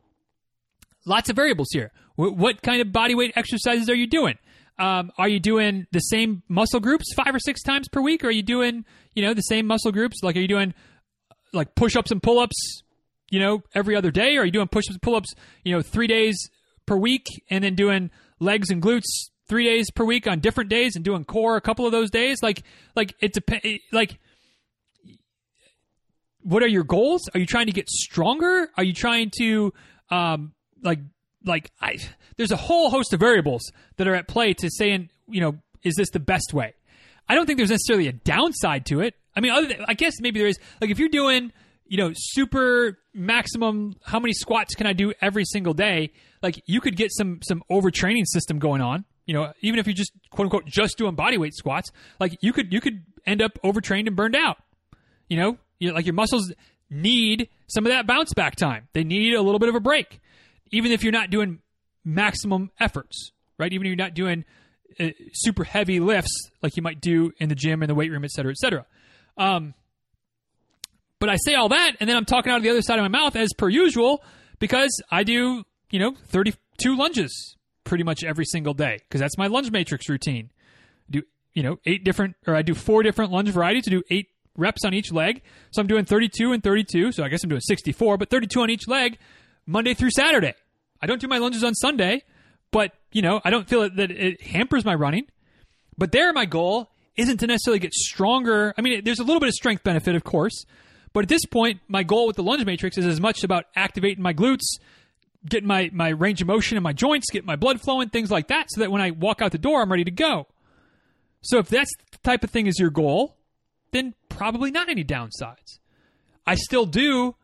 [1.04, 1.92] lots of variables here.
[2.18, 4.36] W- what kind of body weight exercises are you doing?
[4.78, 8.24] Um, are you doing the same muscle groups five or six times per week?
[8.24, 8.84] Or are you doing
[9.14, 10.22] you know the same muscle groups?
[10.22, 10.74] Like, are you doing
[11.52, 12.82] like push ups and pull ups?
[13.30, 14.36] You know, every other day?
[14.36, 15.34] Or are you doing push ups pull ups?
[15.64, 16.50] You know, three days
[16.86, 20.96] per week, and then doing legs and glutes three days per week on different days
[20.96, 22.38] and doing core a couple of those days?
[22.42, 22.62] Like
[22.94, 24.18] like it depends like
[26.42, 27.28] what are your goals?
[27.34, 28.68] Are you trying to get stronger?
[28.76, 29.72] Are you trying to
[30.10, 30.52] um
[30.82, 31.00] like
[31.44, 31.98] like i
[32.36, 35.94] there's a whole host of variables that are at play to saying you know is
[35.96, 36.74] this the best way?
[37.28, 39.14] I don't think there's necessarily a downside to it.
[39.34, 40.58] I mean other than, i guess maybe there is.
[40.80, 41.52] Like if you're doing
[41.88, 46.10] you know super maximum how many squats can i do every single day
[46.42, 49.92] like you could get some some overtraining system going on you know, even if you
[49.92, 53.58] just quote unquote just doing body weight squats, like you could you could end up
[53.62, 54.56] overtrained and burned out.
[55.28, 56.52] You know, you like your muscles
[56.88, 58.88] need some of that bounce back time.
[58.92, 60.20] They need a little bit of a break,
[60.70, 61.58] even if you're not doing
[62.04, 63.72] maximum efforts, right?
[63.72, 64.44] Even if you're not doing
[65.00, 68.24] uh, super heavy lifts like you might do in the gym in the weight room,
[68.24, 68.86] et cetera, et cetera.
[69.36, 69.74] Um,
[71.18, 73.02] but I say all that, and then I'm talking out of the other side of
[73.02, 74.22] my mouth as per usual
[74.58, 79.46] because I do, you know, 32 lunges pretty much every single day because that's my
[79.46, 80.50] lunge matrix routine.
[81.08, 81.22] Do
[81.54, 84.84] you know eight different or I do four different lunge varieties to do eight reps
[84.84, 85.42] on each leg.
[85.70, 87.12] So I'm doing 32 and 32.
[87.12, 89.18] So I guess I'm doing 64, but 32 on each leg
[89.66, 90.54] Monday through Saturday.
[91.00, 92.22] I don't do my lunges on Sunday,
[92.70, 95.26] but you know, I don't feel that it hampers my running.
[95.98, 98.74] But there my goal isn't to necessarily get stronger.
[98.76, 100.64] I mean, there's a little bit of strength benefit, of course,
[101.16, 104.22] but at this point, my goal with the lunge matrix is as much about activating
[104.22, 104.76] my glutes
[105.48, 108.48] getting my, my range of motion in my joints, get my blood flowing, things like
[108.48, 110.46] that, so that when I walk out the door, I'm ready to go.
[111.40, 113.34] So if that's the type of thing is your goal,
[113.92, 115.78] then probably not any downsides.
[116.46, 117.34] I still do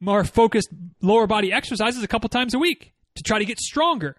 [0.00, 0.70] more focused
[1.02, 4.16] lower body exercises a couple times a week to try to get stronger.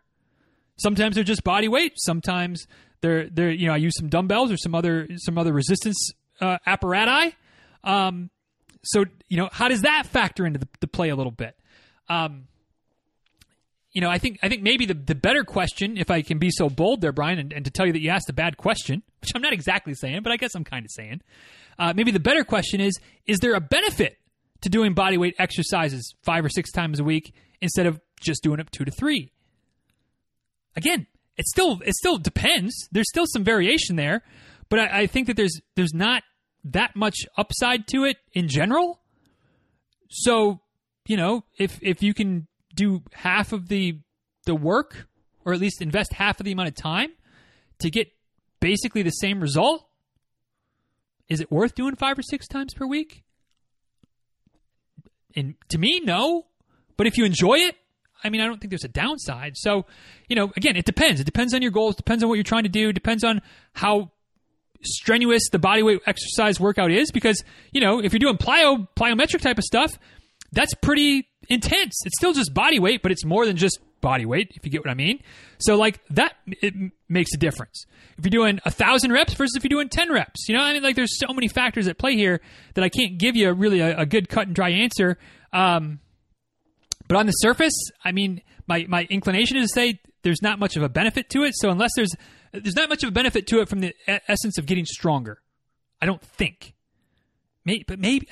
[0.77, 1.93] Sometimes they're just body weight.
[1.95, 2.67] Sometimes
[3.01, 6.59] they're they're you know I use some dumbbells or some other some other resistance uh,
[6.67, 7.33] apparatus.
[7.83, 8.29] Um,
[8.83, 11.55] so you know how does that factor into the, the play a little bit?
[12.07, 12.47] Um,
[13.91, 16.51] you know, I think I think maybe the, the better question, if I can be
[16.51, 19.03] so bold there, Brian, and, and to tell you that you asked a bad question,
[19.21, 21.21] which I'm not exactly saying, but I guess I'm kind of saying,
[21.77, 24.17] uh, maybe the better question is: Is there a benefit
[24.61, 28.59] to doing body weight exercises five or six times a week instead of just doing
[28.59, 29.31] it two to three?
[30.75, 31.07] Again,
[31.37, 32.87] it still it still depends.
[32.91, 34.23] There's still some variation there,
[34.69, 36.23] but I, I think that there's there's not
[36.63, 39.01] that much upside to it in general.
[40.09, 40.61] So
[41.07, 43.99] you know, if if you can do half of the
[44.45, 45.07] the work
[45.45, 47.11] or at least invest half of the amount of time
[47.79, 48.07] to get
[48.59, 49.85] basically the same result
[51.29, 53.23] is it worth doing five or six times per week?
[55.35, 56.47] And to me no.
[56.97, 57.75] But if you enjoy it
[58.21, 59.55] i mean i don't think there's a downside.
[59.55, 59.85] So
[60.27, 61.21] you know again it depends.
[61.21, 61.95] It depends on your goals.
[61.95, 62.91] Depends on what you're trying to do.
[62.91, 63.41] Depends on
[63.73, 64.11] how
[64.81, 69.41] strenuous the body weight exercise workout is because you know if you're doing plyo plyometric
[69.41, 69.91] type of stuff
[70.51, 71.95] that's pretty intense.
[72.05, 74.81] It's still just body weight, but it's more than just body weight, if you get
[74.81, 75.21] what I mean.
[75.57, 76.73] So, like, that it
[77.09, 77.85] makes a difference.
[78.17, 80.73] If you're doing a thousand reps versus if you're doing 10 reps, you know, I
[80.73, 82.41] mean, like, there's so many factors at play here
[82.75, 85.17] that I can't give you a really a, a good cut and dry answer.
[85.51, 85.99] Um,
[87.07, 87.73] but on the surface,
[88.03, 91.43] I mean, my, my inclination is to say there's not much of a benefit to
[91.43, 91.53] it.
[91.55, 92.13] So, unless there's
[92.51, 93.93] there's not much of a benefit to it from the
[94.27, 95.41] essence of getting stronger,
[96.01, 96.73] I don't think.
[97.65, 98.27] Maybe, but maybe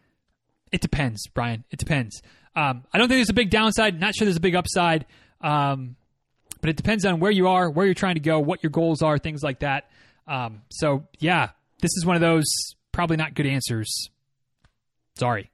[0.72, 1.64] it depends, Brian.
[1.70, 2.22] It depends.
[2.54, 4.00] Um, I don't think there's a big downside.
[4.00, 5.06] Not sure there's a big upside.
[5.40, 5.96] Um,
[6.60, 9.02] but it depends on where you are, where you're trying to go, what your goals
[9.02, 9.88] are, things like that.
[10.26, 12.44] Um, so yeah, this is one of those
[12.92, 14.10] probably not good answers.
[15.18, 15.50] Sorry,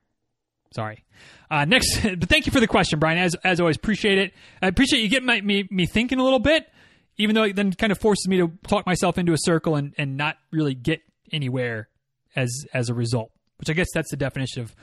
[0.74, 1.04] sorry.
[1.50, 3.18] Uh, next, but thank you for the question, Brian.
[3.18, 4.34] As as always, appreciate it.
[4.60, 6.68] I appreciate you getting my, me me thinking a little bit,
[7.18, 9.94] even though it then kind of forces me to talk myself into a circle and
[9.98, 11.00] and not really get
[11.32, 11.88] anywhere
[12.34, 13.30] as as a result.
[13.58, 14.74] Which I guess that's the definition of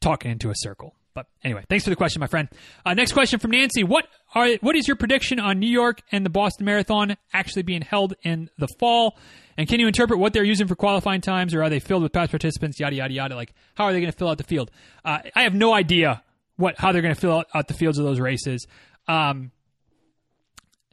[0.00, 0.94] talking into a circle.
[1.14, 2.48] But anyway, thanks for the question, my friend.
[2.84, 6.26] Uh, next question from Nancy: What are what is your prediction on New York and
[6.26, 9.16] the Boston Marathon actually being held in the fall?
[9.56, 12.12] And can you interpret what they're using for qualifying times, or are they filled with
[12.12, 12.80] past participants?
[12.80, 13.36] Yada yada yada.
[13.36, 14.72] Like, how are they going to fill out the field?
[15.04, 16.24] Uh, I have no idea
[16.56, 18.66] what how they're going to fill out the fields of those races.
[19.06, 19.52] Um,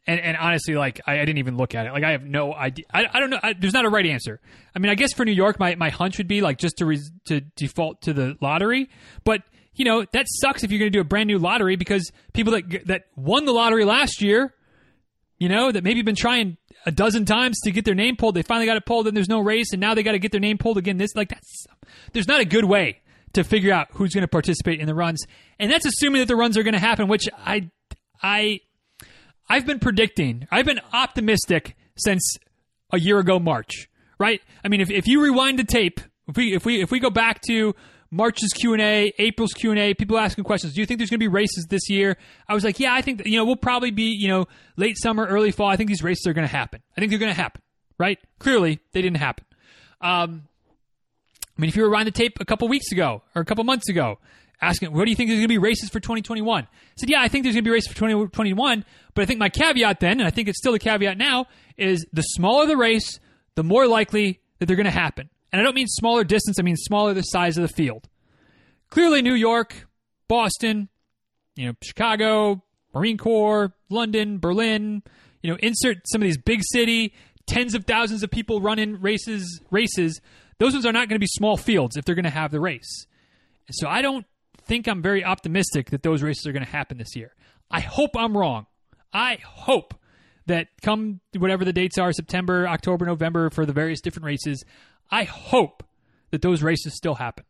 [0.08, 1.94] and, and honestly, like I, I, didn't even look at it.
[1.94, 2.86] Like I have no idea.
[2.92, 3.40] I, I don't know.
[3.42, 4.40] I, there's not a right answer.
[4.76, 6.86] I mean, I guess for New York, my, my hunch would be like just to
[6.86, 8.90] re, to default to the lottery.
[9.24, 9.44] But
[9.74, 12.54] you know, that sucks if you're going to do a brand new lottery because people
[12.54, 14.54] that that won the lottery last year,
[15.38, 18.42] you know, that maybe been trying a dozen times to get their name pulled, they
[18.42, 20.42] finally got it pulled, and there's no race, and now they got to get their
[20.42, 20.98] name pulled again.
[20.98, 21.68] This like that's
[22.14, 23.02] there's not a good way
[23.34, 25.26] to figure out who's going to participate in the runs,
[25.60, 27.70] and that's assuming that the runs are going to happen, which I
[28.22, 28.60] I
[29.52, 32.38] I've been predicting, I've been optimistic since
[32.94, 34.42] a year ago March, right?
[34.64, 36.00] I mean, if if you rewind the tape,
[36.30, 37.76] if we if we if we go back to
[38.10, 40.74] March's Q and A, April's Q and A, people asking questions.
[40.74, 42.16] Do you think there's going to be races this year?
[42.48, 44.48] I was like, yeah, I think you know we'll probably be you know
[44.78, 45.68] late summer, early fall.
[45.68, 46.82] I think these races are going to happen.
[46.96, 47.62] I think they're going to happen.
[47.98, 48.20] Right?
[48.40, 49.46] Clearly, they didn't happen.
[50.00, 50.48] Um,
[51.58, 53.66] I mean, if you were rewind the tape a couple weeks ago or a couple
[53.66, 54.18] months ago,
[54.62, 56.64] asking, what do you think there's going to be races for 2021?
[56.64, 58.86] I said, yeah, I think there's going to be races for 2021.
[59.14, 61.48] But I think my caveat then, and I think it's still the caveat now,
[61.78, 63.20] is the smaller the race,
[63.56, 65.30] the more likely that they're going to happen.
[65.52, 68.08] And I don't mean smaller distance, I mean smaller the size of the field.
[68.90, 69.88] Clearly, New York,
[70.28, 70.90] Boston,
[71.56, 75.04] you know, Chicago, Marine Corps, London, Berlin,
[75.42, 77.14] you know, insert some of these big city,
[77.48, 80.22] tens of thousands of people running races, races.
[80.60, 82.60] Those ones are not going to be small fields if they're going to have the
[82.60, 83.08] race.
[83.72, 84.26] So I don't
[84.66, 87.34] think I'm very optimistic that those races are going to happen this year.
[87.70, 88.68] I hope I'm wrong.
[89.14, 89.94] I hope
[90.48, 94.64] that come whatever the dates are September, October, November for the various different races,
[95.10, 95.84] I hope
[96.32, 97.46] that those races still happen.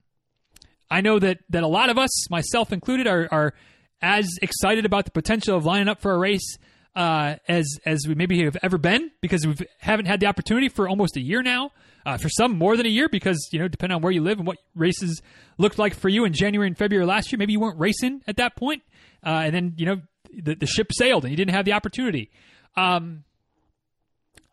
[0.89, 3.53] I know that that a lot of us, myself included, are are
[4.01, 6.57] as excited about the potential of lining up for a race
[6.95, 10.89] uh, as as we maybe have ever been because we haven't had the opportunity for
[10.89, 11.72] almost a year now.
[12.06, 14.39] Uh, for some, more than a year because you know, depending on where you live
[14.39, 15.22] and what races
[15.58, 18.38] looked like for you in January and February last year, maybe you weren't racing at
[18.38, 18.82] that point,
[19.26, 20.02] uh, and then you know
[20.34, 22.32] the, the ship sailed and you didn't have the opportunity.
[22.76, 23.24] Um,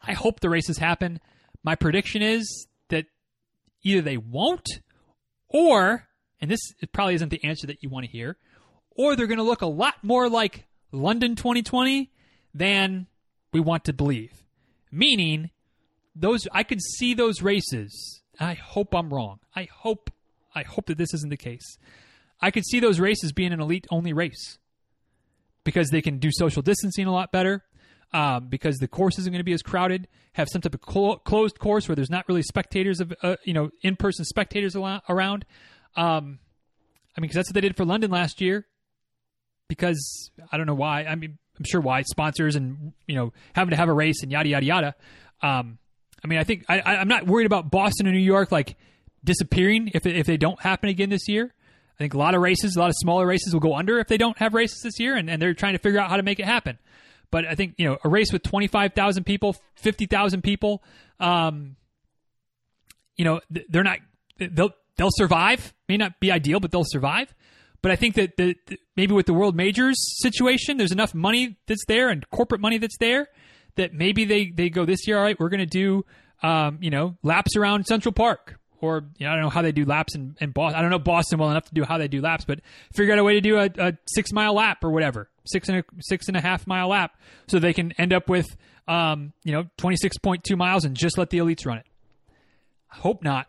[0.03, 1.21] I hope the races happen.
[1.63, 3.07] My prediction is that
[3.83, 4.67] either they won't,
[5.49, 6.07] or,
[6.41, 6.61] and this
[6.93, 8.37] probably isn't the answer that you want to hear,
[8.91, 12.11] or they're going to look a lot more like London 2020
[12.55, 13.07] than
[13.53, 14.45] we want to believe.
[14.91, 15.51] Meaning,
[16.19, 18.23] those I could see those races.
[18.41, 19.41] I hope I'm wrong.
[19.55, 20.11] I hope
[20.55, 21.79] I hope that this isn't the case.
[22.41, 24.59] I could see those races being an elite only race
[25.65, 27.65] because they can do social distancing a lot better
[28.13, 30.09] um, because the course isn't going to be as crowded.
[30.33, 33.53] Have some type of clo- closed course where there's not really spectators of uh, you
[33.53, 35.45] know in person spectators around.
[35.97, 36.39] Um,
[37.17, 38.67] I mean, because that's what they did for London last year.
[39.69, 41.05] Because I don't know why.
[41.05, 44.31] I mean, I'm sure why sponsors and you know having to have a race and
[44.31, 44.95] yada yada yada.
[45.43, 45.79] Um,
[46.25, 48.77] I mean, I think I, I'm not worried about Boston and New York like
[49.25, 51.53] disappearing if if they don't happen again this year.
[51.95, 54.07] I think a lot of races, a lot of smaller races will go under if
[54.07, 56.23] they don't have races this year, and, and they're trying to figure out how to
[56.23, 56.79] make it happen.
[57.31, 60.83] But I think you know a race with twenty five thousand people, fifty thousand people,
[61.21, 61.77] um,
[63.17, 63.99] you know they're not
[64.39, 65.75] they'll they'll survive.
[65.89, 67.35] May not be ideal, but they'll survive.
[67.81, 71.59] But I think that the, the, maybe with the world majors situation, there's enough money
[71.67, 73.29] that's there and corporate money that's there
[73.79, 75.17] that maybe they they go this year.
[75.17, 76.05] All right, we're going to do
[76.43, 79.73] um, you know laps around Central Park or you know, I don't know how they
[79.73, 80.79] do laps in, in Boston.
[80.79, 82.61] I don't know Boston well enough to do how they do laps, but
[82.95, 85.79] figure out a way to do a, a six mile lap or whatever, six and
[85.79, 87.19] a six and a half mile lap,
[87.49, 88.47] so they can end up with
[88.87, 91.87] um, you know twenty six point two miles and just let the elites run it.
[92.93, 93.49] I hope not,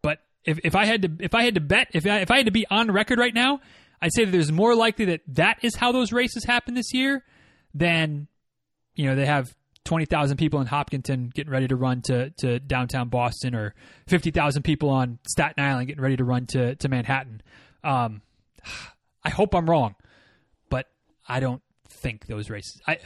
[0.00, 2.38] but if, if I had to if I had to bet if I, if I
[2.38, 3.60] had to be on record right now,
[4.00, 7.24] I'd say that there's more likely that that is how those races happen this year
[7.74, 8.26] than
[8.94, 9.54] you know they have
[9.84, 13.74] 20,000 people in Hopkinton getting ready to run to, to downtown Boston or
[14.06, 17.42] 50,000 people on Staten Island getting ready to run to, to Manhattan.
[17.82, 18.22] Um,
[19.24, 19.94] I hope I'm wrong,
[20.68, 20.86] but
[21.28, 22.80] I don't think those races.
[22.86, 22.98] I,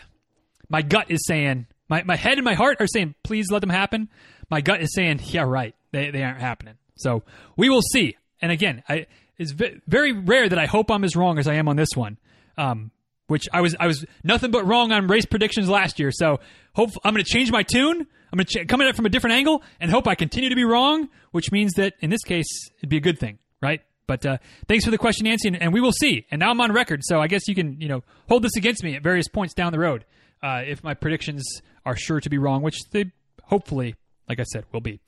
[0.69, 3.71] my gut is saying, my, my head and my heart are saying, please let them
[3.71, 4.09] happen.
[4.51, 5.75] My gut is saying, yeah, right.
[5.93, 6.75] They, they aren't happening.
[6.97, 7.23] So
[7.57, 8.17] we will see.
[8.41, 9.07] And again, I,
[9.39, 12.19] it's very rare that I hope I'm as wrong as I am on this one.
[12.57, 12.91] Um,
[13.27, 16.11] which I was I was nothing but wrong on race predictions last year.
[16.13, 16.41] So
[16.75, 18.07] hope I'm going to change my tune.
[18.33, 20.51] I'm going to ch- come at it from a different angle and hope I continue
[20.51, 22.47] to be wrong, which means that in this case
[22.79, 23.81] it'd be a good thing, right?
[24.07, 26.27] But uh, thanks for the question, Nancy, and, and, we will see.
[26.31, 28.85] And now I'm on record, so I guess you can you know hold this against
[28.85, 30.05] me at various points down the road
[30.43, 31.45] uh, if my predictions
[31.85, 33.07] are sure to be wrong, which they
[33.45, 33.95] hopefully,
[34.29, 35.01] like I said, will be.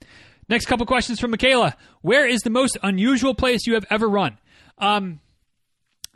[0.49, 1.77] Next couple questions from Michaela.
[2.01, 4.39] Where is the most unusual place you have ever run?
[4.79, 5.21] Um,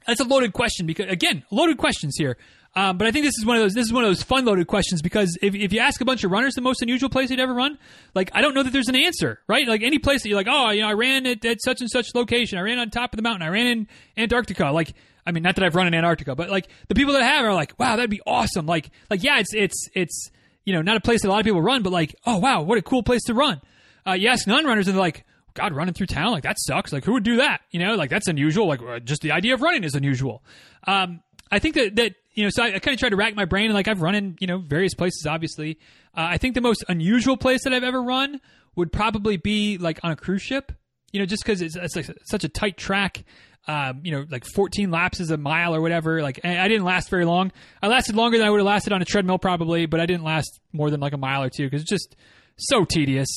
[0.06, 2.36] that's a loaded question because again, loaded questions here.
[2.74, 3.74] Um, but I think this is one of those.
[3.74, 6.24] This is one of those fun loaded questions because if, if you ask a bunch
[6.24, 7.76] of runners the most unusual place they'd ever run,
[8.14, 9.68] like I don't know that there's an answer, right?
[9.68, 11.90] Like any place that you're like, oh, you know, I ran at, at such and
[11.90, 12.58] such location.
[12.58, 13.42] I ran on top of the mountain.
[13.42, 14.70] I ran in Antarctica.
[14.70, 14.94] Like,
[15.26, 17.52] I mean, not that I've run in Antarctica, but like the people that have are
[17.52, 18.64] like, wow, that'd be awesome.
[18.64, 20.30] Like, like yeah, it's it's it's
[20.64, 22.62] you know not a place that a lot of people run, but like, oh wow,
[22.62, 23.60] what a cool place to run.
[24.06, 26.92] Uh, you ask non runners and they're like, God, running through town like that sucks.
[26.92, 27.62] Like who would do that?
[27.70, 28.66] You know, like that's unusual.
[28.66, 30.42] Like uh, just the idea of running is unusual.
[30.86, 33.34] Um, I think that that you know, so I, I kind of tried to rack
[33.34, 35.26] my brain and like I've run in you know various places.
[35.26, 35.78] Obviously,
[36.16, 38.40] uh, I think the most unusual place that I've ever run
[38.74, 40.72] would probably be like on a cruise ship.
[41.12, 43.24] You know, just because it's, it's like such a tight track.
[43.68, 46.20] Um, you know, like 14 laps is a mile or whatever.
[46.20, 47.52] Like, I didn't last very long.
[47.80, 50.24] I lasted longer than I would have lasted on a treadmill probably, but I didn't
[50.24, 52.16] last more than like a mile or two because it's just
[52.56, 53.28] so tedious.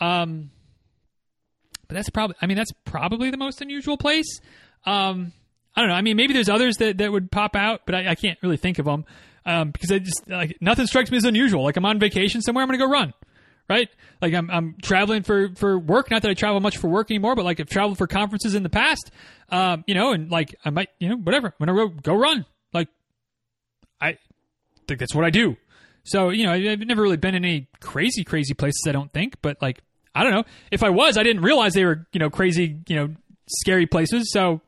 [0.00, 0.50] Um,
[1.88, 4.40] but that's probably, I mean, that's probably the most unusual place.
[4.86, 5.32] Um,
[5.74, 5.96] I don't know.
[5.96, 8.56] I mean, maybe there's others that, that would pop out, but I, I can't really
[8.56, 9.04] think of them
[9.46, 11.64] um, because I just like nothing strikes me as unusual.
[11.64, 13.12] Like I'm on vacation somewhere, I'm to go run
[13.68, 13.88] right?
[14.20, 16.10] Like I'm I'm traveling for for work.
[16.10, 18.62] Not that I travel much for work anymore, but like I've traveled for conferences in
[18.62, 19.10] the past.
[19.50, 21.48] Um, you know, and like I might, you know, whatever.
[21.48, 22.46] I'm gonna go go run.
[22.72, 22.88] Like
[24.00, 24.18] I
[24.86, 25.56] think that's what I do.
[26.04, 28.84] So you know, I've never really been in any crazy crazy places.
[28.88, 29.82] I don't think, but like
[30.18, 30.44] I don't know.
[30.72, 33.14] If I was, I didn't realize they were you know crazy you know
[33.46, 34.32] scary places.
[34.32, 34.60] So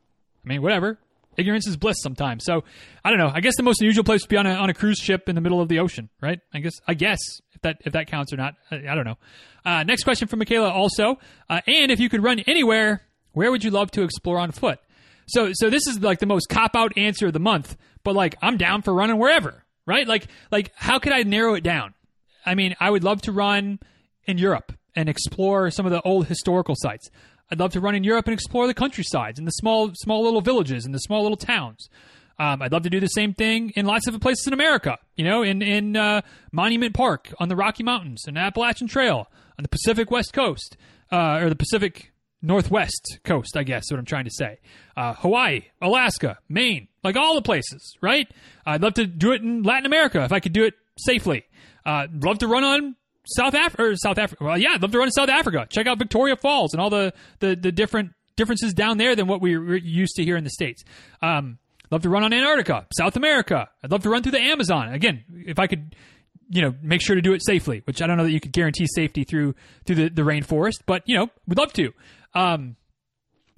[0.45, 0.99] I mean, whatever.
[1.37, 2.45] Ignorance is bliss sometimes.
[2.45, 2.65] So
[3.05, 3.31] I don't know.
[3.33, 5.35] I guess the most unusual place would be on a on a cruise ship in
[5.35, 6.39] the middle of the ocean, right?
[6.55, 7.19] I guess I guess
[7.53, 8.55] if that if that counts or not.
[8.71, 9.19] I, I don't know.
[9.65, 11.19] Uh, next question from Michaela also.
[11.49, 14.79] Uh, and if you could run anywhere, where would you love to explore on foot?
[15.27, 17.77] So so this is like the most cop out answer of the month.
[18.05, 20.07] But like I'm down for running wherever, right?
[20.07, 21.95] Like like how could I narrow it down?
[22.47, 23.81] I mean, I would love to run
[24.27, 27.11] in Europe and explore some of the old historical sites.
[27.51, 30.41] I'd love to run in Europe and explore the countrysides and the small small little
[30.41, 31.89] villages and the small little towns.
[32.39, 34.99] Um, I'd love to do the same thing in lots of places in America.
[35.17, 36.23] You know, in in uh,
[36.53, 39.29] Monument Park on the Rocky Mountains and Appalachian Trail
[39.59, 40.77] on the Pacific West Coast
[41.13, 43.57] uh, or the Pacific Northwest Coast.
[43.57, 44.61] I guess is what I'm trying to say.
[44.97, 47.97] Uh, Hawaii, Alaska, Maine, like all the places.
[48.01, 48.29] Right?
[48.65, 51.45] I'd love to do it in Latin America if I could do it safely.
[51.85, 52.97] Uh, love to run on
[53.31, 54.45] South Africa South Africa.
[54.45, 55.67] Well, yeah, I'd love to run in South Africa.
[55.71, 59.41] Check out Victoria Falls and all the the, the different differences down there than what
[59.41, 60.83] we're used to here in the states.
[61.23, 61.59] Um,
[61.91, 63.69] love to run on Antarctica, South America.
[63.83, 64.93] I'd love to run through the Amazon.
[64.93, 65.95] Again, if I could,
[66.49, 68.53] you know, make sure to do it safely, which I don't know that you could
[68.53, 69.55] guarantee safety through
[69.85, 71.93] through the, the rainforest, but you know, we'd love to.
[72.35, 72.77] Um,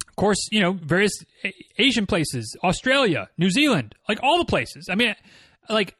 [0.07, 1.11] of course, you know, various
[1.79, 4.87] Asian places, Australia, New Zealand, like all the places.
[4.91, 5.15] I mean,
[5.69, 5.95] like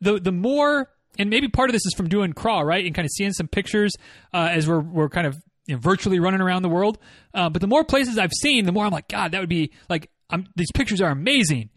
[0.00, 3.04] the the more, and maybe part of this is from doing crawl, right, and kind
[3.06, 3.92] of seeing some pictures
[4.32, 5.36] uh, as we're we're kind of
[5.66, 6.98] you know, virtually running around the world.
[7.34, 9.72] Uh, but the more places I've seen, the more I'm like, God, that would be
[9.88, 11.70] like I'm, these pictures are amazing,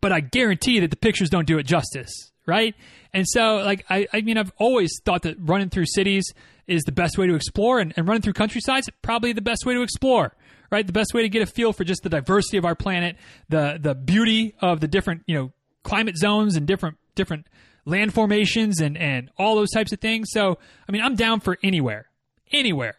[0.00, 2.74] but I guarantee that the pictures don't do it justice, right?
[3.12, 6.32] And so, like, I, I mean, I've always thought that running through cities
[6.66, 9.74] is the best way to explore, and, and running through countrysides probably the best way
[9.74, 10.34] to explore,
[10.70, 10.86] right?
[10.86, 13.16] The best way to get a feel for just the diversity of our planet,
[13.48, 17.46] the the beauty of the different, you know, climate zones and different different
[17.86, 20.28] land formations and and all those types of things.
[20.30, 22.10] So, I mean, I'm down for anywhere,
[22.52, 22.96] anywhere.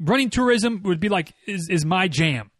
[0.00, 2.50] Running tourism would be like is is my jam.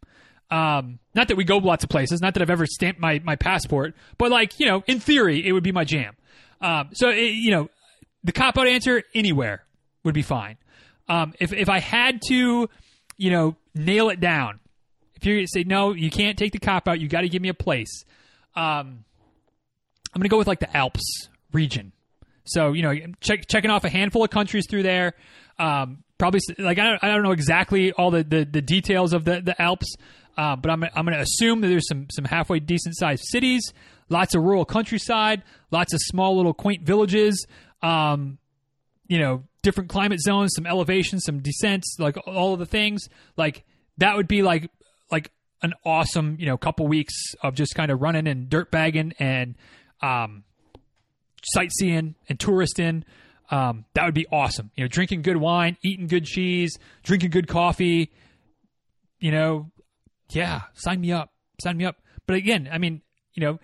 [0.50, 3.36] Um, not that we go lots of places, not that I've ever stamped my, my
[3.36, 6.16] passport, but like, you know, in theory, it would be my jam.
[6.60, 7.70] Um, so, it, you know,
[8.24, 9.64] the cop out answer, anywhere
[10.02, 10.56] would be fine.
[11.08, 12.68] Um, if, if I had to,
[13.16, 14.58] you know, nail it down,
[15.14, 17.48] if you say, no, you can't take the cop out, you got to give me
[17.48, 18.04] a place.
[18.56, 19.04] Um,
[20.12, 21.92] I'm to go with like the Alps region.
[22.44, 25.14] So, you know, check, checking off a handful of countries through there.
[25.58, 29.24] Um, probably like, I don't, I don't know exactly all the, the, the details of
[29.24, 29.94] the, the Alps.
[30.36, 33.74] Uh, but I'm, I'm going to assume that there's some some halfway decent sized cities,
[34.08, 37.46] lots of rural countryside, lots of small little quaint villages.
[37.82, 38.38] Um,
[39.06, 43.08] you know, different climate zones, some elevations, some descents, like all of the things.
[43.36, 43.64] Like
[43.98, 44.70] that would be like
[45.10, 45.30] like
[45.62, 49.56] an awesome you know couple weeks of just kind of running and dirt bagging and
[50.00, 50.44] um,
[51.42, 53.04] sightseeing and touristing.
[53.50, 54.70] Um, that would be awesome.
[54.76, 58.10] You know, drinking good wine, eating good cheese, drinking good coffee.
[59.18, 59.70] You know,
[60.30, 61.96] yeah, sign me up, sign me up.
[62.26, 63.02] But again, I mean,
[63.34, 63.58] you know,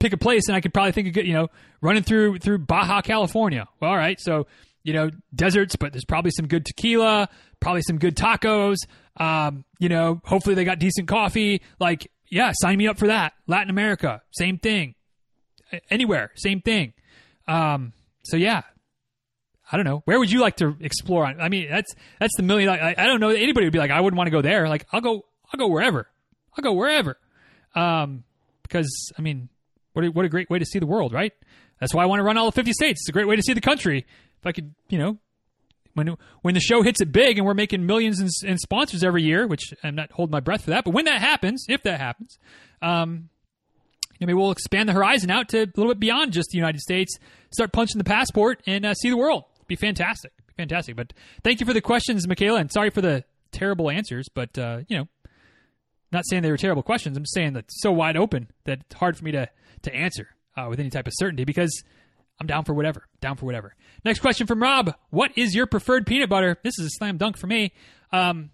[0.00, 1.48] pick a place, and I could probably think of good, you know,
[1.80, 3.68] running through through Baja California.
[3.80, 4.46] Well, all right, so
[4.86, 7.28] you know, deserts, but there's probably some good tequila,
[7.58, 8.76] probably some good tacos.
[9.16, 11.60] Um, you know, hopefully they got decent coffee.
[11.80, 13.32] Like, yeah, sign me up for that.
[13.48, 14.94] Latin America, same thing.
[15.90, 16.92] Anywhere, same thing.
[17.48, 17.92] Um,
[18.22, 18.62] so yeah,
[19.70, 20.02] I don't know.
[20.04, 21.24] Where would you like to explore?
[21.24, 22.68] I mean, that's that's the million.
[22.68, 23.30] I, I don't know.
[23.30, 24.68] Anybody would be like, I wouldn't want to go there.
[24.68, 25.24] Like, I'll go.
[25.52, 26.08] I'll go wherever.
[26.56, 27.18] I'll go wherever.
[27.74, 28.24] Um,
[28.62, 29.48] because I mean,
[29.92, 31.32] what a, what a great way to see the world, right?
[31.80, 33.02] That's why I want to run all the 50 states.
[33.02, 34.06] It's a great way to see the country.
[34.40, 35.18] If I could, you know,
[35.94, 39.22] when when the show hits it big and we're making millions in, in sponsors every
[39.22, 42.00] year, which I'm not holding my breath for that, but when that happens, if that
[42.00, 42.38] happens,
[42.82, 43.30] um,
[44.20, 47.16] maybe we'll expand the horizon out to a little bit beyond just the United States,
[47.50, 49.44] start punching the passport and uh, see the world.
[49.66, 50.32] Be fantastic.
[50.46, 50.96] Be fantastic.
[50.96, 51.12] But
[51.42, 54.98] thank you for the questions, Michaela, and sorry for the terrible answers, but uh, you
[54.98, 55.08] know,
[56.12, 57.16] not saying they were terrible questions.
[57.16, 59.48] I'm just saying that it's so wide open that it's hard for me to
[59.82, 61.82] to answer uh, with any type of certainty because
[62.40, 63.06] I'm down for whatever.
[63.20, 63.74] Down for whatever.
[64.04, 66.58] Next question from Rob: What is your preferred peanut butter?
[66.62, 67.72] This is a slam dunk for me.
[68.12, 68.50] Um,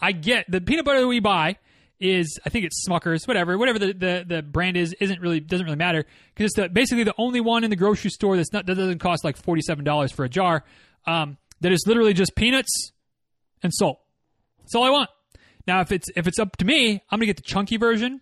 [0.00, 1.58] I get the peanut butter that we buy
[2.00, 5.66] is I think it's Smuckers, whatever, whatever the, the, the brand is, isn't really doesn't
[5.66, 8.66] really matter because it's the, basically the only one in the grocery store that's not
[8.66, 10.64] that doesn't cost like forty seven dollars for a jar.
[11.06, 12.92] Um, that is literally just peanuts
[13.62, 14.00] and salt.
[14.60, 15.10] That's all I want.
[15.66, 18.20] Now, if it's if it's up to me, I'm gonna get the chunky version.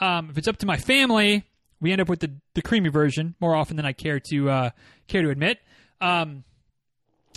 [0.00, 1.44] Um, if it's up to my family,
[1.80, 4.70] we end up with the, the creamy version more often than I care to uh,
[5.06, 5.58] care to admit.
[6.00, 6.44] Um,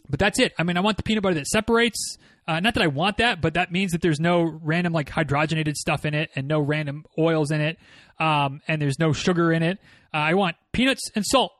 [0.09, 0.53] but that's it.
[0.57, 2.17] I mean, I want the peanut butter that separates.
[2.47, 5.73] Uh, not that I want that, but that means that there's no random like hydrogenated
[5.73, 7.77] stuff in it and no random oils in it,
[8.19, 9.79] um, and there's no sugar in it.
[10.13, 11.51] Uh, I want peanuts and salt.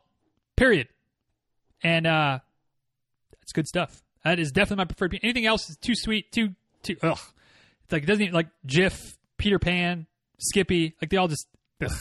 [0.56, 0.88] Period.
[1.84, 2.40] And uh,
[3.32, 4.02] that's good stuff.
[4.24, 5.20] That is definitely my preferred.
[5.22, 6.50] Anything else is too sweet, too
[6.84, 7.20] too ugh.
[7.84, 10.08] It's like it doesn't even, like Jif, Peter Pan,
[10.40, 10.96] Skippy.
[11.02, 11.48] Like they all just
[11.82, 11.92] ugh.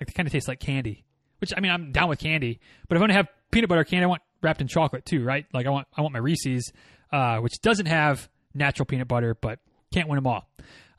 [0.00, 1.04] Like they kind of taste like candy.
[1.40, 4.04] Which I mean, I'm down with candy, but if I'm gonna have peanut butter candy,
[4.04, 5.44] I want wrapped in chocolate too, right?
[5.52, 6.72] Like I want I want my Reese's,
[7.12, 9.58] uh, which doesn't have natural peanut butter, but
[9.92, 10.48] can't win them all.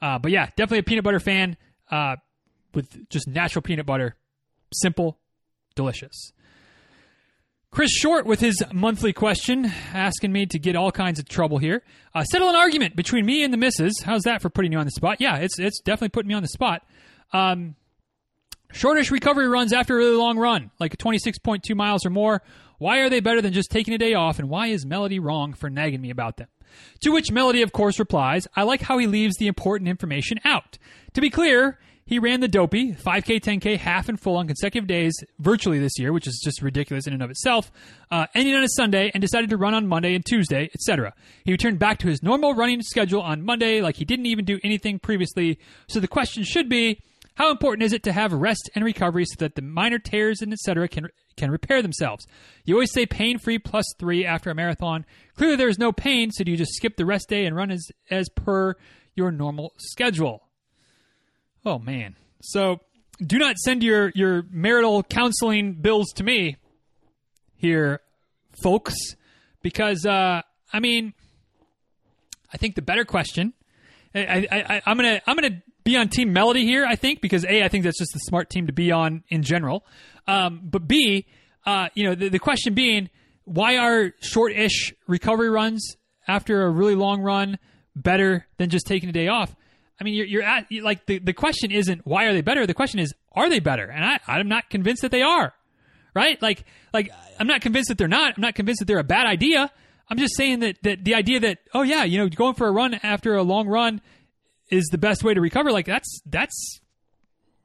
[0.02, 1.58] Uh, but yeah, definitely a peanut butter fan
[1.92, 2.16] uh,
[2.74, 4.16] with just natural peanut butter,
[4.74, 5.18] simple,
[5.76, 6.32] delicious.
[7.72, 11.84] Chris Short with his monthly question, asking me to get all kinds of trouble here.
[12.16, 13.94] Uh, settle an argument between me and the missus.
[14.04, 15.18] How's that for putting you on the spot?
[15.20, 16.84] Yeah, it's it's definitely putting me on the spot.
[17.34, 17.76] Um,
[18.72, 22.42] shortish recovery runs after a really long run, like 26.2 miles or more.
[22.78, 25.54] Why are they better than just taking a day off, and why is Melody wrong
[25.54, 26.48] for nagging me about them?
[27.02, 30.78] To which Melody, of course, replies, I like how he leaves the important information out.
[31.14, 35.14] To be clear, he ran the dopey 5K, 10K, half and full on consecutive days
[35.40, 37.70] virtually this year, which is just ridiculous in and of itself,
[38.12, 41.14] uh, ending on a Sunday and decided to run on Monday and Tuesday, etc.
[41.44, 44.58] He returned back to his normal running schedule on Monday, like he didn't even do
[44.64, 45.60] anything previously.
[45.90, 47.02] So the question should be,
[47.38, 50.52] how important is it to have rest and recovery so that the minor tears and
[50.52, 50.88] etc.
[50.88, 52.26] can can repair themselves?
[52.66, 55.06] You always say pain free plus three after a marathon.
[55.36, 57.70] Clearly, there is no pain, so do you just skip the rest day and run
[57.70, 58.74] as as per
[59.16, 60.48] your normal schedule?
[61.64, 62.16] Oh man.
[62.42, 62.80] So
[63.22, 66.58] do not send your your marital counseling bills to me
[67.56, 68.02] here,
[68.64, 68.96] folks,
[69.62, 70.42] because uh,
[70.74, 71.14] I mean,
[72.52, 73.54] I think the better question.
[74.16, 76.86] I, I, I, I'm gonna I'm gonna be on Team Melody here.
[76.86, 79.42] I think because a I think that's just the smart team to be on in
[79.42, 79.86] general.
[80.28, 81.26] Um, but b
[81.66, 83.10] uh, you know the, the question being
[83.46, 85.96] why are short-ish recovery runs
[86.28, 87.58] after a really long run
[87.96, 89.56] better than just taking a day off?
[90.00, 92.68] I mean, you're, you're at like the, the question isn't why are they better.
[92.68, 93.86] The question is are they better?
[93.86, 95.54] And I I'm not convinced that they are.
[96.14, 96.42] Right?
[96.42, 98.34] Like like I'm not convinced that they're not.
[98.36, 99.72] I'm not convinced that they're a bad idea.
[100.10, 102.72] I'm just saying that that the idea that oh yeah you know going for a
[102.72, 104.02] run after a long run
[104.70, 105.72] is the best way to recover.
[105.72, 106.80] Like that's that's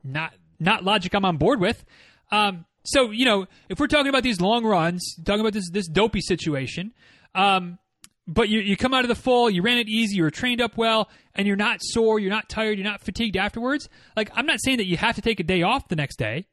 [0.04, 1.84] not not logic I'm on board with.
[2.30, 5.88] Um, so you know if we're talking about these long runs, talking about this this
[5.88, 6.92] dopey situation.
[7.34, 7.78] Um,
[8.26, 10.60] but you, you come out of the full, you ran it easy, you were trained
[10.60, 13.88] up well, and you're not sore, you're not tired, you're not fatigued afterwards.
[14.16, 16.46] Like, I'm not saying that you have to take a day off the next day,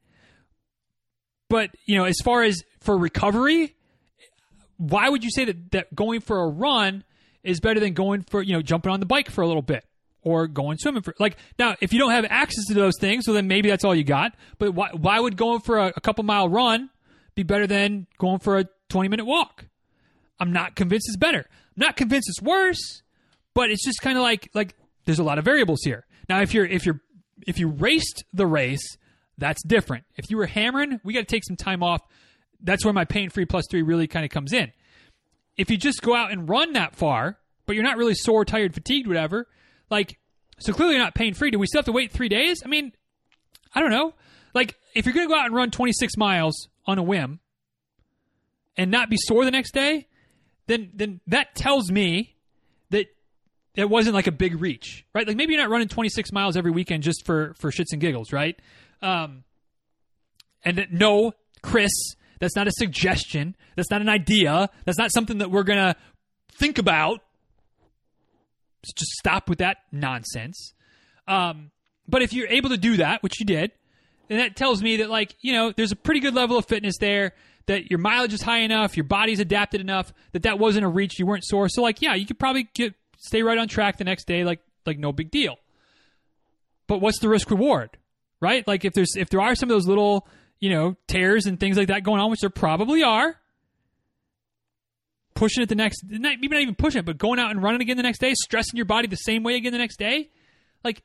[1.47, 3.75] but, you know, as far as for recovery,
[4.77, 7.03] why would you say that, that going for a run
[7.43, 9.85] is better than going for, you know, jumping on the bike for a little bit?
[10.21, 13.31] Or going swimming for like now, if you don't have access to those things, so
[13.31, 14.35] then maybe that's all you got.
[14.57, 16.89] But why why would going for a, a couple mile run
[17.35, 19.65] be better than going for a twenty minute walk?
[20.37, 21.39] I'm not convinced it's better.
[21.47, 23.01] I'm not convinced it's worse,
[23.53, 26.05] but it's just kind of like like there's a lot of variables here.
[26.27, 26.99] Now, if you're if you're
[27.47, 28.97] if you raced the race,
[29.37, 30.03] that's different.
[30.17, 32.01] If you were hammering, we got to take some time off.
[32.61, 34.71] That's where my pain free plus three really kind of comes in.
[35.57, 38.73] If you just go out and run that far, but you're not really sore, tired,
[38.73, 39.47] fatigued, whatever,
[39.89, 40.17] like
[40.59, 41.51] so clearly you're not pain free.
[41.51, 42.61] Do we still have to wait three days?
[42.63, 42.91] I mean,
[43.73, 44.13] I don't know.
[44.53, 47.39] Like if you're going to go out and run 26 miles on a whim
[48.77, 50.07] and not be sore the next day,
[50.67, 52.35] then then that tells me
[52.89, 53.07] that
[53.75, 55.27] it wasn't like a big reach, right?
[55.27, 58.33] Like maybe you're not running 26 miles every weekend just for for shits and giggles,
[58.33, 58.59] right?
[59.01, 59.43] Um,
[60.63, 61.91] and no, Chris,
[62.39, 63.55] that's not a suggestion.
[63.75, 64.69] That's not an idea.
[64.85, 65.95] That's not something that we're gonna
[66.51, 67.21] think about.
[68.83, 70.73] Just stop with that nonsense.
[71.27, 71.71] Um,
[72.07, 73.71] but if you're able to do that, which you did,
[74.27, 76.97] then that tells me that like you know there's a pretty good level of fitness
[76.99, 77.33] there
[77.67, 81.19] that your mileage is high enough, your body's adapted enough that that wasn't a reach,
[81.19, 81.69] you weren't sore.
[81.69, 84.59] So like, yeah, you could probably get stay right on track the next day, like
[84.85, 85.57] like no big deal.
[86.87, 87.91] But what's the risk reward,
[88.41, 88.67] right?
[88.67, 90.27] Like if there's if there are some of those little
[90.59, 93.35] you know tears and things like that going on, which there probably are,
[95.39, 97.95] pushing it the next, maybe not even pushing it, but going out and running again
[97.95, 100.29] the next day, stressing your body the same way again the next day,
[100.83, 101.01] like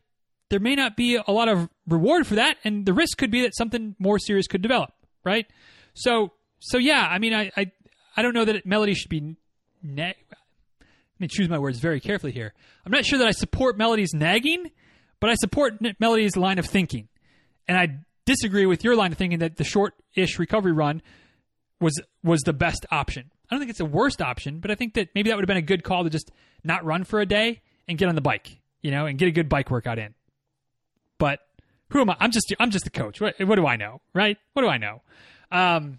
[0.50, 3.42] there may not be a lot of reward for that, and the risk could be
[3.42, 4.90] that something more serious could develop,
[5.22, 5.46] right?
[5.94, 7.70] So, so yeah, I mean, I, I,
[8.16, 9.36] I don't know that Melody should be.
[9.84, 10.16] Ne-
[10.80, 12.54] let me choose my words very carefully here.
[12.84, 14.72] I'm not sure that I support Melody's nagging,
[15.20, 17.06] but I support Melody's line of thinking,
[17.68, 21.02] and I disagree with your line of thinking that the short-ish recovery run
[21.80, 23.30] was was the best option.
[23.50, 25.48] I don't think it's the worst option, but I think that maybe that would have
[25.48, 26.30] been a good call to just
[26.62, 29.32] not run for a day and get on the bike, you know, and get a
[29.32, 30.14] good bike workout in.
[31.18, 31.40] But
[31.90, 32.16] who am I?
[32.20, 33.20] I'm just I'm just a coach.
[33.20, 34.36] What, what do I know, right?
[34.54, 35.02] What do I know?
[35.52, 35.98] Um,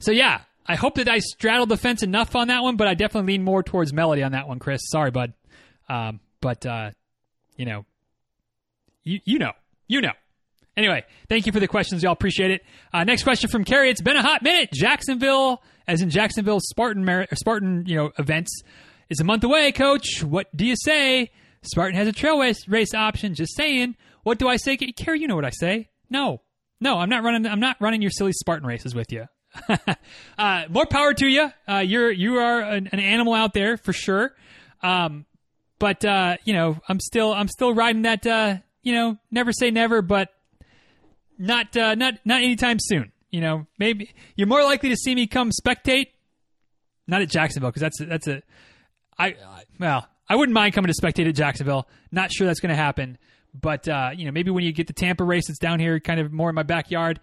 [0.00, 2.94] so yeah, I hope that I straddled the fence enough on that one, but I
[2.94, 4.82] definitely lean more towards Melody on that one, Chris.
[4.84, 5.32] Sorry, bud.
[5.88, 6.90] Um, but uh,
[7.56, 7.84] you know,
[9.04, 9.52] you you know,
[9.88, 10.12] you know.
[10.76, 12.12] Anyway, thank you for the questions, y'all.
[12.12, 12.64] Appreciate it.
[12.92, 13.90] Uh, next question from Carrie.
[13.90, 14.70] It's been a hot minute.
[14.72, 18.62] Jacksonville, as in Jacksonville Spartan Mar- Spartan, you know, events
[19.08, 19.72] is a month away.
[19.72, 21.30] Coach, what do you say?
[21.62, 23.34] Spartan has a trail race, race option.
[23.34, 23.96] Just saying.
[24.22, 24.76] What do I say?
[24.76, 25.88] Carrie, you know what I say.
[26.08, 26.42] No,
[26.80, 27.46] no, I'm not running.
[27.46, 29.26] I'm not running your silly Spartan races with you.
[30.38, 31.50] uh, more power to you.
[31.68, 34.34] Uh, you're you are an, an, animal out there for sure.
[34.82, 35.26] Um,
[35.80, 38.26] but uh, you know, I'm still I'm still riding that.
[38.26, 40.28] Uh, you know, never say never, but
[41.38, 43.10] not uh, not not anytime soon.
[43.30, 46.08] You know, maybe you're more likely to see me come spectate.
[47.06, 48.42] Not at Jacksonville because that's that's a
[49.18, 49.34] I
[49.78, 51.88] well I wouldn't mind coming to spectate at Jacksonville.
[52.12, 53.18] Not sure that's going to happen,
[53.52, 56.20] but uh, you know maybe when you get the Tampa race, it's down here, kind
[56.20, 57.20] of more in my backyard.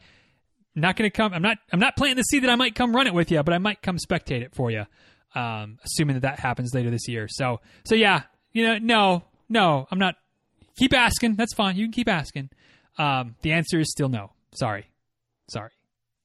[0.76, 1.34] Not going to come.
[1.34, 1.58] I'm not.
[1.72, 3.58] I'm not planting to see that I might come run it with you, but I
[3.58, 4.86] might come spectate it for you,
[5.34, 7.28] um, assuming that that happens later this year.
[7.30, 10.16] So so yeah, you know, no, no, I'm not.
[10.78, 11.36] Keep asking.
[11.36, 11.76] That's fine.
[11.76, 12.52] You can keep asking.
[13.00, 14.34] Um, the answer is still no.
[14.54, 14.88] Sorry.
[15.50, 15.72] Sorry.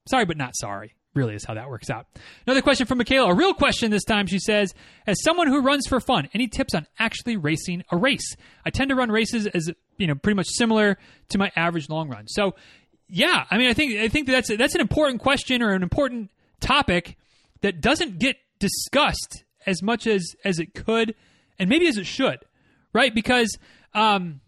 [0.09, 0.95] Sorry, but not sorry.
[1.15, 2.07] Really is how that works out.
[2.47, 3.31] Another question from Michaela.
[3.31, 4.27] A real question this time.
[4.27, 4.73] She says,
[5.07, 8.35] as someone who runs for fun, any tips on actually racing a race?
[8.65, 10.97] I tend to run races as, you know, pretty much similar
[11.29, 12.29] to my average long run.
[12.29, 12.55] So,
[13.09, 16.31] yeah, I mean, I think, I think that's, that's an important question or an important
[16.61, 17.19] topic
[17.61, 21.15] that doesn't get discussed as much as, as it could
[21.59, 22.39] and maybe as it should,
[22.95, 23.15] right?
[23.15, 23.59] Because,
[23.93, 24.41] um,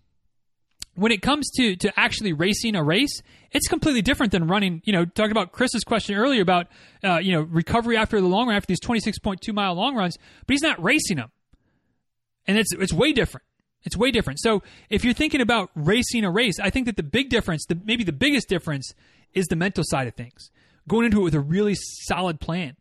[0.94, 3.22] when it comes to to actually racing a race,
[3.52, 4.82] it's completely different than running.
[4.84, 6.68] You know, talking about Chris's question earlier about
[7.02, 9.74] uh, you know recovery after the long run after these twenty six point two mile
[9.74, 10.16] long runs,
[10.46, 11.30] but he's not racing them,
[12.46, 13.44] and it's it's way different.
[13.84, 14.40] It's way different.
[14.40, 17.78] So if you're thinking about racing a race, I think that the big difference, the,
[17.84, 18.94] maybe the biggest difference,
[19.34, 20.50] is the mental side of things.
[20.88, 22.76] Going into it with a really solid plan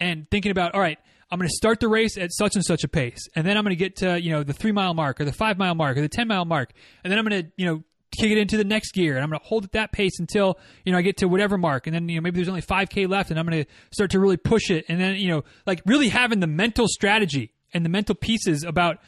[0.00, 0.98] and thinking about, all right,
[1.30, 3.64] I'm going to start the race at such and such a pace, and then I'm
[3.64, 5.96] going to get to you know the three mile mark or the five mile mark
[5.96, 6.72] or the ten mile mark,
[7.04, 7.82] and then I'm going to you know
[8.18, 10.58] kick it into the next gear, and I'm going to hold at that pace until
[10.84, 12.88] you know I get to whatever mark, and then you know maybe there's only five
[12.88, 15.44] k left, and I'm going to start to really push it, and then you know
[15.66, 18.98] like really having the mental strategy and the mental pieces about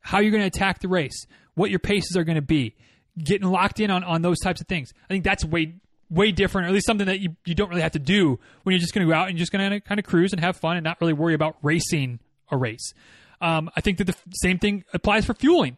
[0.00, 2.74] how you're going to attack the race, what your paces are going to be,
[3.22, 4.92] getting locked in on on those types of things.
[5.04, 5.76] I think that's way
[6.10, 8.72] way different, or at least something that you, you don't really have to do when
[8.72, 10.42] you're just going to go out and you're just going to kind of cruise and
[10.42, 12.18] have fun and not really worry about racing
[12.50, 12.94] a race.
[13.40, 15.76] Um, I think that the same thing applies for fueling,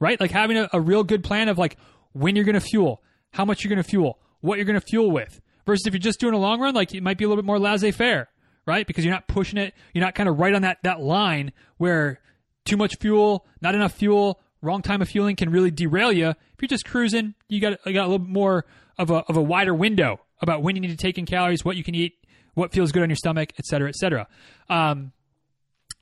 [0.00, 0.20] right?
[0.20, 1.76] Like having a, a real good plan of like
[2.12, 4.86] when you're going to fuel, how much you're going to fuel, what you're going to
[4.86, 5.40] fuel with.
[5.66, 7.46] Versus if you're just doing a long run, like it might be a little bit
[7.46, 8.28] more laissez faire,
[8.66, 8.86] right?
[8.86, 12.20] Because you're not pushing it, you're not kind of right on that that line where
[12.64, 16.28] too much fuel, not enough fuel, wrong time of fueling can really derail you.
[16.28, 18.64] If you're just cruising, you got you got a little bit more
[18.98, 21.76] of a of a wider window about when you need to take in calories, what
[21.76, 22.14] you can eat,
[22.54, 24.26] what feels good on your stomach, et cetera, et cetera.
[24.68, 25.12] Um,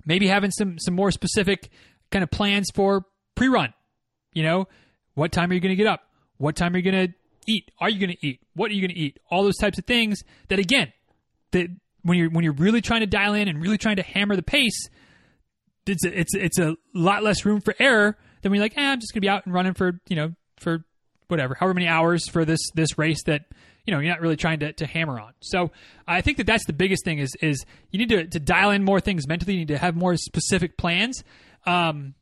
[0.04, 1.70] maybe having some some more specific
[2.10, 3.04] kind of plans for
[3.34, 3.72] pre-run.
[4.32, 4.68] You know,
[5.14, 6.02] what time are you going to get up?
[6.38, 7.14] What time are you going to
[7.46, 7.70] eat?
[7.80, 8.40] Are you going to eat?
[8.54, 9.18] What are you going to eat?
[9.30, 10.92] All those types of things that again,
[11.52, 11.68] that
[12.02, 14.42] when you're when you're really trying to dial in and really trying to hammer the
[14.42, 14.88] pace,
[15.86, 18.82] it's a, it's it's a lot less room for error than when you're like, eh,
[18.82, 20.84] I'm just going to be out and running for you know for
[21.28, 23.42] whatever, however many hours for this this race that
[23.86, 25.32] you know you're not really trying to, to hammer on.
[25.40, 25.70] So
[26.06, 28.84] I think that that's the biggest thing is is you need to, to dial in
[28.84, 29.54] more things mentally.
[29.54, 31.24] You need to have more specific plans.
[31.66, 32.14] Um,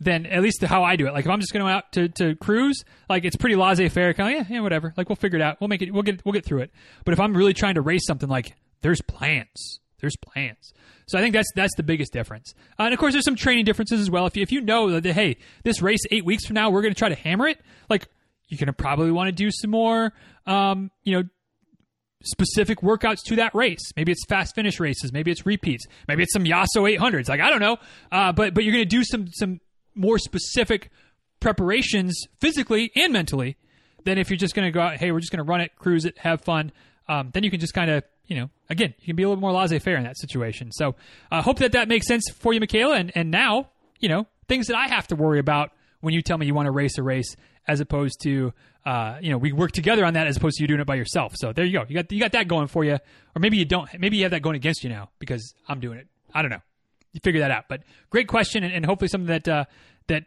[0.00, 1.12] than at least how I do it.
[1.12, 4.12] Like if I'm just going out to, to cruise, like it's pretty laissez faire.
[4.12, 4.92] Kind of yeah, yeah, whatever.
[4.96, 5.58] Like we'll figure it out.
[5.60, 5.92] We'll make it.
[5.92, 6.70] We'll get we'll get through it.
[7.04, 9.80] But if I'm really trying to race something, like there's plans.
[10.00, 10.72] There's plans.
[11.06, 12.54] So I think that's that's the biggest difference.
[12.78, 14.26] Uh, and of course, there's some training differences as well.
[14.26, 16.94] If you, if you know that hey, this race eight weeks from now we're going
[16.94, 18.08] to try to hammer it, like
[18.48, 20.12] you're going to probably want to do some more,
[20.46, 21.28] um, you know,
[22.22, 23.92] specific workouts to that race.
[23.96, 25.12] Maybe it's fast finish races.
[25.12, 25.86] Maybe it's repeats.
[26.08, 27.28] Maybe it's some Yasso 800s.
[27.28, 27.78] Like I don't know,
[28.12, 29.60] uh, but but you're going to do some some
[29.94, 30.90] more specific
[31.40, 33.56] preparations physically and mentally
[34.04, 34.96] than if you're just going to go out.
[34.96, 36.72] Hey, we're just going to run it, cruise it, have fun.
[37.08, 39.40] Um, then you can just kind of you know, again, you can be a little
[39.40, 40.72] more laissez-faire in that situation.
[40.72, 40.96] So,
[41.30, 42.96] I uh, hope that that makes sense for you, Michaela.
[42.96, 43.70] And and now,
[44.00, 46.66] you know, things that I have to worry about when you tell me you want
[46.66, 47.36] to race a race,
[47.68, 48.52] as opposed to,
[48.84, 50.94] uh, you know, we work together on that as opposed to you doing it by
[50.94, 51.34] yourself.
[51.36, 51.84] So there you go.
[51.88, 53.88] You got you got that going for you, or maybe you don't.
[53.98, 56.06] Maybe you have that going against you now because I'm doing it.
[56.32, 56.62] I don't know.
[57.12, 57.64] You figure that out.
[57.68, 59.64] But great question, and, and hopefully something that uh,
[60.08, 60.24] that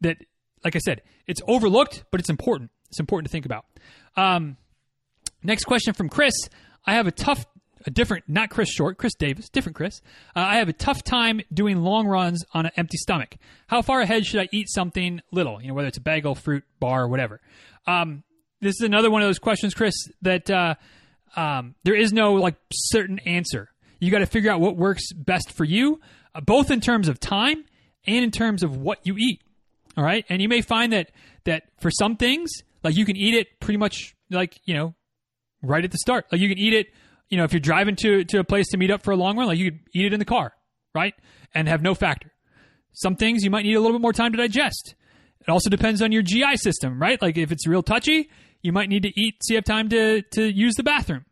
[0.00, 0.16] that,
[0.64, 2.70] like I said, it's overlooked, but it's important.
[2.88, 3.66] It's important to think about.
[4.16, 4.56] Um,
[5.42, 6.32] next question from Chris.
[6.86, 7.46] I have a tough,
[7.86, 10.00] a different, not Chris Short, Chris Davis, different Chris.
[10.34, 13.36] Uh, I have a tough time doing long runs on an empty stomach.
[13.66, 15.60] How far ahead should I eat something little?
[15.60, 17.40] You know, whether it's a bagel, fruit, bar, whatever.
[17.86, 18.24] Um,
[18.60, 20.74] this is another one of those questions, Chris, that uh,
[21.36, 23.68] um, there is no like certain answer.
[23.98, 26.00] You got to figure out what works best for you,
[26.34, 27.64] uh, both in terms of time
[28.06, 29.42] and in terms of what you eat.
[29.96, 31.10] All right, and you may find that
[31.44, 32.50] that for some things,
[32.82, 34.94] like you can eat it pretty much like you know
[35.62, 36.26] right at the start.
[36.30, 36.88] Like you can eat it,
[37.28, 39.36] you know, if you're driving to to a place to meet up for a long
[39.36, 40.52] run, like you could eat it in the car,
[40.94, 41.14] right,
[41.54, 42.32] and have no factor.
[42.92, 44.94] Some things you might need a little bit more time to digest.
[45.40, 47.20] It also depends on your GI system, right?
[47.20, 48.30] Like if it's real touchy,
[48.62, 51.24] you might need to eat so you have time to to use the bathroom.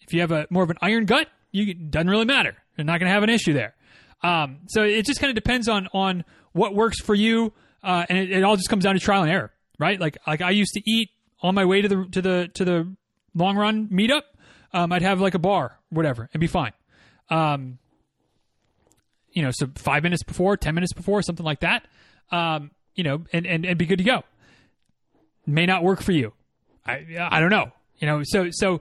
[0.00, 2.56] If you have a more of an iron gut, you doesn't really matter.
[2.76, 3.74] You're not going to have an issue there.
[4.22, 7.52] Um, so it just kind of depends on on what works for you,
[7.84, 10.00] uh, and it, it, all just comes down to trial and error, right?
[10.00, 11.10] Like like I used to eat
[11.40, 12.96] on my way to the to the to the
[13.38, 14.22] long run meetup.
[14.72, 16.72] Um, I'd have like a bar, whatever, and be fine.
[17.30, 17.78] Um,
[19.32, 21.86] you know, so five minutes before, ten minutes before, something like that.
[22.30, 24.24] Um, you know, and, and and be good to go.
[25.46, 26.32] May not work for you.
[26.84, 27.72] I I don't know.
[27.98, 28.80] You know, so so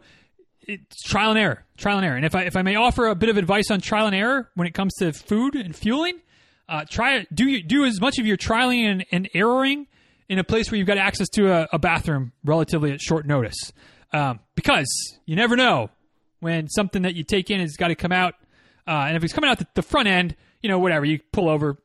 [0.62, 2.16] it's trial and error, trial and error.
[2.16, 4.50] And if I if I may offer a bit of advice on trial and error
[4.56, 6.20] when it comes to food and fueling,
[6.68, 9.88] uh, try do you do as much of your trialing and, and erroring
[10.30, 13.72] in a place where you've got access to a, a bathroom relatively at short notice,
[14.18, 15.90] um, because you never know
[16.40, 18.34] when something that you take in has got to come out.
[18.88, 21.50] Uh, and if it's coming out the, the, front end, you know, whatever, you pull
[21.50, 21.78] over,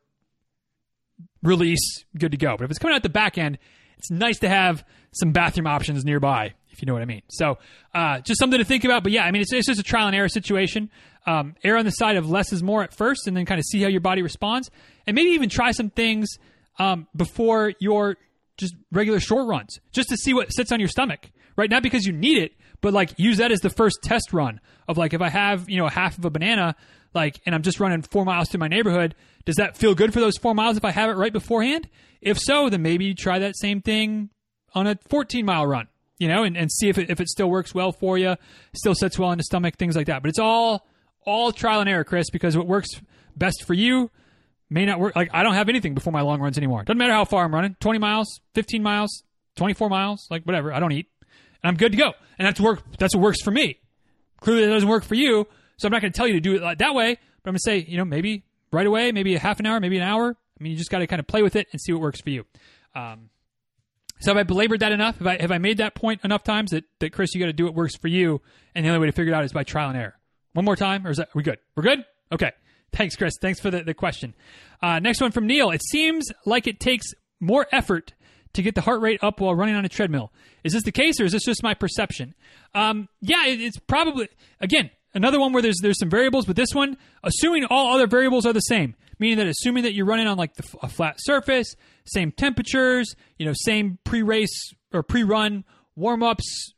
[1.43, 2.55] release, good to go.
[2.57, 3.59] But if it's coming out the back end,
[3.97, 7.21] it's nice to have some bathroom options nearby, if you know what I mean.
[7.29, 7.59] So,
[7.93, 9.03] uh, just something to think about.
[9.03, 10.89] But yeah, I mean, it's, it's just a trial and error situation.
[11.27, 13.65] Um, err on the side of less is more at first, and then kind of
[13.65, 14.71] see how your body responds,
[15.05, 16.29] and maybe even try some things
[16.79, 18.17] um, before your
[18.57, 21.29] just regular short runs, just to see what sits on your stomach.
[21.55, 24.59] Right, not because you need it, but like use that as the first test run
[24.87, 26.75] of like if I have you know half of a banana,
[27.13, 29.15] like, and I'm just running four miles to my neighborhood.
[29.45, 31.87] Does that feel good for those four miles if I have it right beforehand?
[32.21, 34.29] If so, then maybe try that same thing
[34.73, 37.49] on a 14 mile run, you know, and, and see if it, if it still
[37.49, 38.35] works well for you,
[38.75, 40.21] still sits well in the stomach, things like that.
[40.21, 40.87] But it's all
[41.25, 42.89] all trial and error, Chris, because what works
[43.35, 44.09] best for you
[44.69, 45.15] may not work.
[45.15, 46.83] Like I don't have anything before my long runs anymore.
[46.83, 49.23] Doesn't matter how far I'm running, 20 miles, 15 miles,
[49.55, 50.73] 24 miles, like whatever.
[50.73, 51.07] I don't eat,
[51.63, 52.13] I'm good to go.
[52.37, 52.81] And that's work.
[52.97, 53.79] That's what works for me.
[54.41, 55.47] Clearly, it doesn't work for you.
[55.77, 57.15] So I'm not going to tell you to do it that way.
[57.43, 59.79] But I'm going to say, you know, maybe right away, maybe a half an hour,
[59.79, 60.35] maybe an hour.
[60.59, 62.21] I mean, you just got to kind of play with it and see what works
[62.21, 62.45] for you.
[62.95, 63.29] Um,
[64.19, 65.17] so have I belabored that enough?
[65.17, 67.53] Have I have I made that point enough times that, that Chris, you got to
[67.53, 68.41] do what works for you,
[68.73, 70.17] and the only way to figure it out is by trial and error.
[70.53, 71.57] One more time, or is that we good?
[71.75, 72.05] We're good.
[72.31, 72.51] Okay.
[72.93, 73.33] Thanks, Chris.
[73.41, 74.35] Thanks for the, the question.
[74.81, 75.71] Uh, next one from Neil.
[75.71, 77.07] It seems like it takes
[77.39, 78.13] more effort
[78.53, 80.31] to get the heart rate up while running on a treadmill.
[80.63, 82.33] Is this the case, or is this just my perception?
[82.73, 86.73] Um, yeah, it, it's probably again another one where there's there's some variables, but this
[86.73, 90.37] one, assuming all other variables are the same, meaning that assuming that you're running on
[90.37, 91.75] like the, a flat surface,
[92.05, 95.63] same temperatures, you know, same pre-race or pre-run
[95.95, 96.73] warm-ups,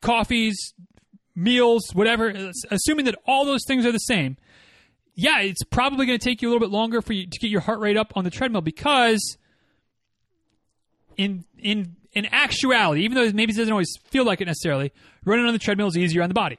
[0.00, 0.74] coffees,
[1.34, 4.36] meals, whatever, assuming that all those things are the same,
[5.14, 7.50] yeah, it's probably going to take you a little bit longer for you to get
[7.50, 9.36] your heart rate up on the treadmill because
[11.16, 14.92] in in in actuality, even though maybe it doesn't always feel like it necessarily,
[15.24, 16.58] running on the treadmill is easier on the body,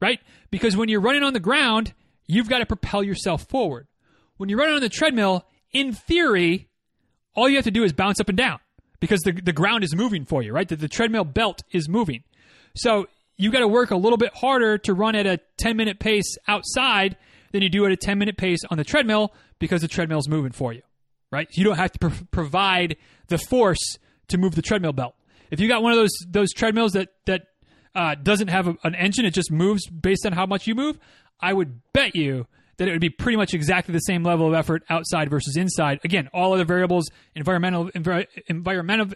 [0.00, 0.20] right?
[0.50, 1.94] Because when you're running on the ground,
[2.26, 3.86] you've got to propel yourself forward.
[4.36, 6.68] When you're running on the treadmill, in theory,
[7.34, 8.58] all you have to do is bounce up and down
[9.00, 10.68] because the, the ground is moving for you, right?
[10.68, 12.24] The, the treadmill belt is moving.
[12.74, 13.06] So
[13.36, 16.36] you got to work a little bit harder to run at a 10 minute pace
[16.48, 17.16] outside
[17.52, 20.28] than you do at a 10 minute pace on the treadmill because the treadmill is
[20.28, 20.82] moving for you,
[21.36, 21.48] right?
[21.52, 22.96] You don't have to pr- provide
[23.28, 23.98] the force
[24.28, 25.14] to move the treadmill belt.
[25.50, 27.42] If you got one of those those treadmills that that
[27.94, 30.98] uh, doesn't have a, an engine, it just moves based on how much you move.
[31.40, 32.46] I would bet you
[32.78, 36.00] that it would be pretty much exactly the same level of effort outside versus inside.
[36.04, 39.14] Again, all other variables, environmental, envir- environmental,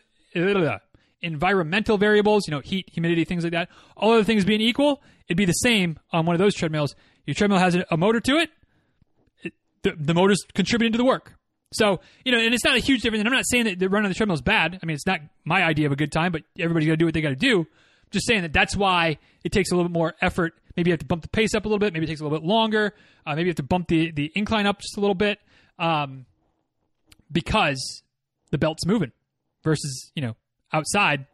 [1.20, 3.68] environmental variables, you know, heat, humidity, things like that.
[3.96, 6.94] All other things being equal, it'd be the same on one of those treadmills.
[7.26, 8.50] Your treadmill has a, a motor to it.
[9.42, 9.52] it
[9.82, 11.34] the, the motor's contributing to the work.
[11.72, 13.20] So, you know, and it's not a huge difference.
[13.20, 14.78] And I'm not saying that the run on the treadmill is bad.
[14.82, 17.04] I mean, it's not my idea of a good time, but everybody's got to do
[17.04, 17.66] what they got to do.
[18.10, 20.54] just saying that that's why it takes a little bit more effort.
[20.76, 21.92] Maybe you have to bump the pace up a little bit.
[21.92, 22.94] Maybe it takes a little bit longer.
[23.24, 25.38] Uh, maybe you have to bump the, the incline up just a little bit
[25.78, 26.26] um,
[27.30, 28.02] because
[28.50, 29.12] the belt's moving
[29.62, 30.36] versus, you know,
[30.72, 31.26] outside,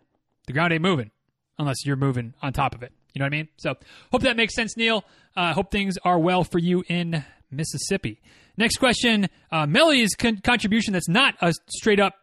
[0.47, 1.11] the ground ain't moving
[1.59, 2.93] unless you're moving on top of it.
[3.15, 3.49] You know what I mean?
[3.57, 3.75] So
[4.13, 5.03] hope that makes sense, Neil.
[5.35, 8.21] Uh, hope things are well for you in Mississippi.
[8.57, 12.15] Next question uh, Melody's con- contribution that's not a straight up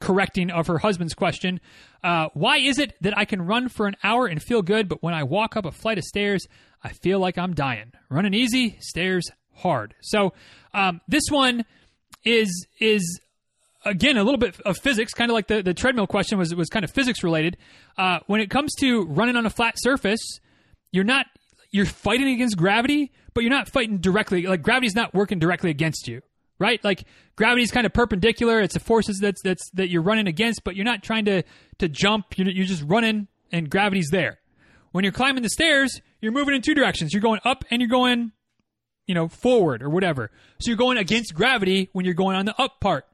[0.00, 1.60] correcting of her husband's question.
[2.04, 5.02] Uh, why is it that I can run for an hour and feel good, but
[5.02, 6.46] when I walk up a flight of stairs,
[6.82, 7.92] I feel like I'm dying?
[8.08, 9.94] Running easy, stairs hard.
[10.00, 10.32] So
[10.72, 11.64] um, this one
[12.24, 13.20] is is
[13.84, 16.68] again a little bit of physics, kind of like the, the treadmill question was was
[16.68, 17.56] kind of physics related.
[17.96, 20.20] Uh, when it comes to running on a flat surface,
[20.92, 21.26] you're not
[21.70, 24.48] you're fighting against gravity, but you're not fighting directly.
[24.48, 26.22] Like gravity's not working directly against you
[26.58, 26.82] right?
[26.82, 27.04] Like
[27.36, 28.60] gravity's kind of perpendicular.
[28.60, 31.44] It's the forces that's that's that you're running against, but you're not trying to
[31.78, 32.36] to jump.
[32.36, 34.40] You're, you're just running, and gravity's there.
[34.90, 37.12] When you're climbing the stairs, you're moving in two directions.
[37.12, 38.32] You're going up and you're going,
[39.06, 40.32] you know, forward or whatever.
[40.60, 43.06] So you're going against gravity when you're going on the up part.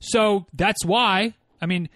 [0.00, 1.34] So that's why.
[1.60, 1.88] I mean,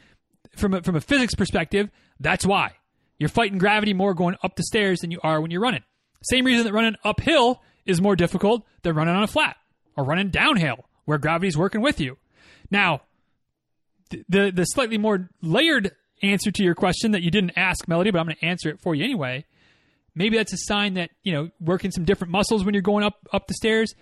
[0.57, 2.73] from a, from a physics perspective, that's why
[3.19, 5.83] you're fighting gravity more going up the stairs than you are when you're running.
[6.23, 9.57] Same reason that running uphill is more difficult than running on a flat
[9.97, 12.19] or running downhill where gravity's working with you.
[12.71, 13.03] Now,
[14.29, 15.93] the the slightly more layered
[16.23, 18.81] answer to your question that you didn't ask, Melody, but I'm going to answer it
[18.81, 19.45] for you anyway.
[20.15, 23.27] Maybe that's a sign that you know working some different muscles when you're going up
[23.33, 23.95] up the stairs.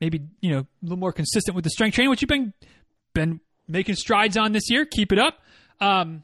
[0.00, 2.52] Maybe you know a little more consistent with the strength training, which you've been
[3.14, 4.84] been making strides on this year.
[4.84, 5.38] Keep it up.
[5.80, 6.22] Um,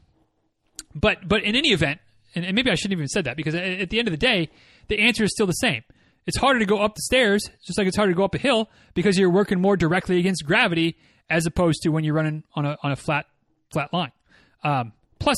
[0.93, 1.99] but but in any event,
[2.33, 4.49] and, and maybe I shouldn't even said that because at the end of the day,
[4.87, 5.83] the answer is still the same.
[6.27, 8.39] It's harder to go up the stairs, just like it's harder to go up a
[8.39, 10.97] hill, because you're working more directly against gravity
[11.29, 13.25] as opposed to when you're running on a on a flat
[13.71, 14.11] flat line.
[14.63, 15.37] Um, plus,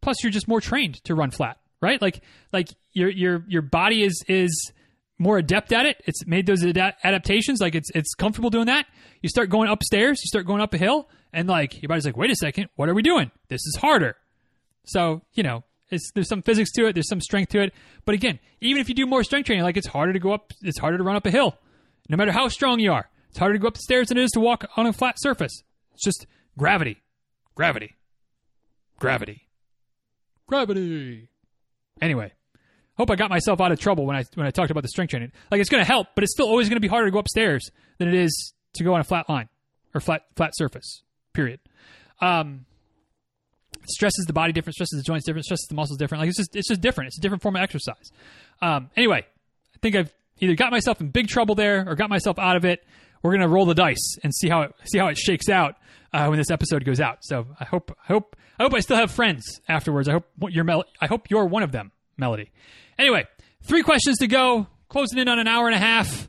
[0.00, 2.00] plus you're just more trained to run flat, right?
[2.00, 4.72] Like like your your your body is is
[5.18, 6.02] more adept at it.
[6.06, 7.60] It's made those ad- adaptations.
[7.60, 8.86] Like it's it's comfortable doing that.
[9.22, 12.16] You start going upstairs, you start going up a hill, and like your body's like,
[12.16, 13.30] wait a second, what are we doing?
[13.48, 14.16] This is harder.
[14.84, 16.94] So you know, it's, there's some physics to it.
[16.94, 17.72] There's some strength to it.
[18.04, 20.52] But again, even if you do more strength training, like it's harder to go up,
[20.62, 21.58] it's harder to run up a hill.
[22.08, 24.24] No matter how strong you are, it's harder to go up the stairs than it
[24.24, 25.62] is to walk on a flat surface.
[25.94, 27.02] It's just gravity,
[27.54, 27.96] gravity,
[28.98, 29.48] gravity,
[30.46, 31.28] gravity.
[32.00, 32.32] Anyway,
[32.96, 35.10] hope I got myself out of trouble when I when I talked about the strength
[35.10, 35.32] training.
[35.50, 37.18] Like it's going to help, but it's still always going to be harder to go
[37.18, 39.48] upstairs than it is to go on a flat line
[39.94, 41.02] or flat flat surface.
[41.32, 41.60] Period.
[42.20, 42.66] Um,
[43.86, 46.20] stresses the body different, stresses the joints different, stresses the muscles different.
[46.20, 47.08] Like it's just it's just different.
[47.08, 48.10] It's a different form of exercise.
[48.60, 49.24] Um, anyway,
[49.74, 52.64] I think I've either got myself in big trouble there or got myself out of
[52.64, 52.84] it.
[53.22, 55.76] We're gonna roll the dice and see how it see how it shakes out
[56.12, 57.18] uh, when this episode goes out.
[57.22, 60.08] So I hope I hope I hope I still have friends afterwards.
[60.08, 62.50] I hope you're Mel- I hope you're one of them, Melody.
[62.98, 63.26] Anyway,
[63.62, 64.66] three questions to go.
[64.88, 66.28] Closing in on an hour and a half.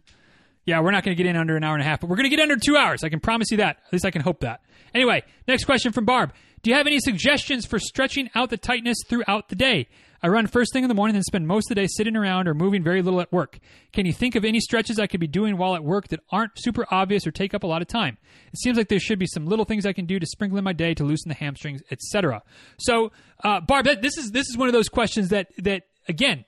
[0.66, 2.18] Yeah, we're not going to get in under an hour and a half, but we're
[2.18, 3.04] going to get under two hours.
[3.04, 3.78] I can promise you that.
[3.88, 4.62] At least I can hope that.
[4.94, 6.34] Anyway, next question from Barb.
[6.62, 9.88] Do you have any suggestions for stretching out the tightness throughout the day?
[10.22, 12.50] I run first thing in the morning and spend most of the day sitting around
[12.50, 13.58] or moving very little at work.
[13.94, 16.52] Can you think of any stretches I could be doing while at work that aren't
[16.58, 18.18] super obvious or take up a lot of time?
[18.52, 20.66] It seems like there should be some little things I can do to sprinkle in
[20.66, 22.44] my day to loosen the hamstrings, etc.
[22.80, 23.14] So,
[23.44, 26.44] uh, Barb, this is this is one of those questions that that again,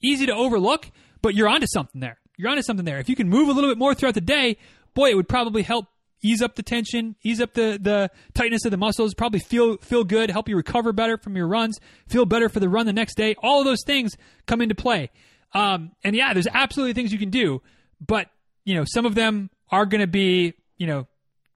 [0.00, 0.88] easy to overlook,
[1.20, 2.18] but you're onto something there.
[2.36, 3.00] You're onto something there.
[3.00, 4.56] If you can move a little bit more throughout the day,
[4.94, 5.86] boy, it would probably help
[6.22, 10.04] ease up the tension, ease up the, the tightness of the muscles, probably feel feel
[10.04, 11.78] good, help you recover better from your runs,
[12.08, 13.34] feel better for the run the next day.
[13.42, 14.12] All of those things
[14.46, 15.10] come into play.
[15.52, 17.62] Um, and yeah, there's absolutely things you can do,
[18.04, 18.28] but
[18.64, 21.06] you know, some of them are going to be, you know,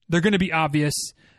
[0.08, 0.94] they're going to be obvious.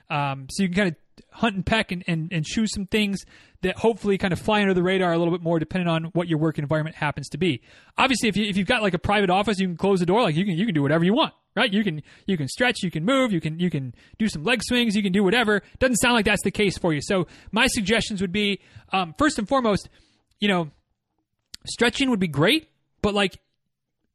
[0.09, 0.95] Um, so you can kind of
[1.31, 3.25] hunt and peck and, and, and choose some things
[3.61, 6.27] that hopefully kind of fly under the radar a little bit more depending on what
[6.27, 7.61] your work environment happens to be.
[7.97, 10.21] Obviously, if, you, if you've got like a private office, you can close the door,
[10.21, 11.73] like you can, you can do whatever you want right?
[11.73, 14.61] You can you can stretch, you can move, you can you can do some leg
[14.63, 15.61] swings, you can do whatever.
[15.79, 17.01] Doesn't sound like that's the case for you.
[17.01, 18.61] So my suggestions would be
[18.93, 19.89] um, first and foremost,
[20.39, 20.71] you know,
[21.65, 22.69] stretching would be great,
[23.01, 23.39] but like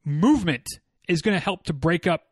[0.04, 0.66] movement
[1.08, 2.22] is going to help to break up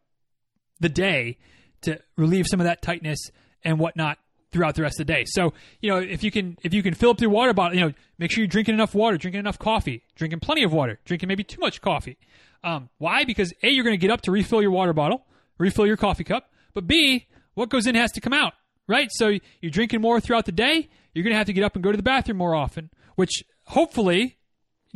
[0.80, 1.38] the day
[1.82, 3.18] to relieve some of that tightness
[3.64, 4.18] and whatnot
[4.52, 5.24] throughout the rest of the day.
[5.26, 7.84] So, you know, if you can if you can fill up your water bottle, you
[7.84, 11.28] know, make sure you're drinking enough water, drinking enough coffee, drinking plenty of water, drinking
[11.28, 12.18] maybe too much coffee.
[12.62, 13.24] Um, why?
[13.24, 15.26] Because A, you're going to get up to refill your water bottle,
[15.58, 18.52] refill your coffee cup, but B, what goes in has to come out,
[18.86, 19.08] right?
[19.10, 21.82] So you're drinking more throughout the day, you're going to have to get up and
[21.82, 24.38] go to the bathroom more often, which hopefully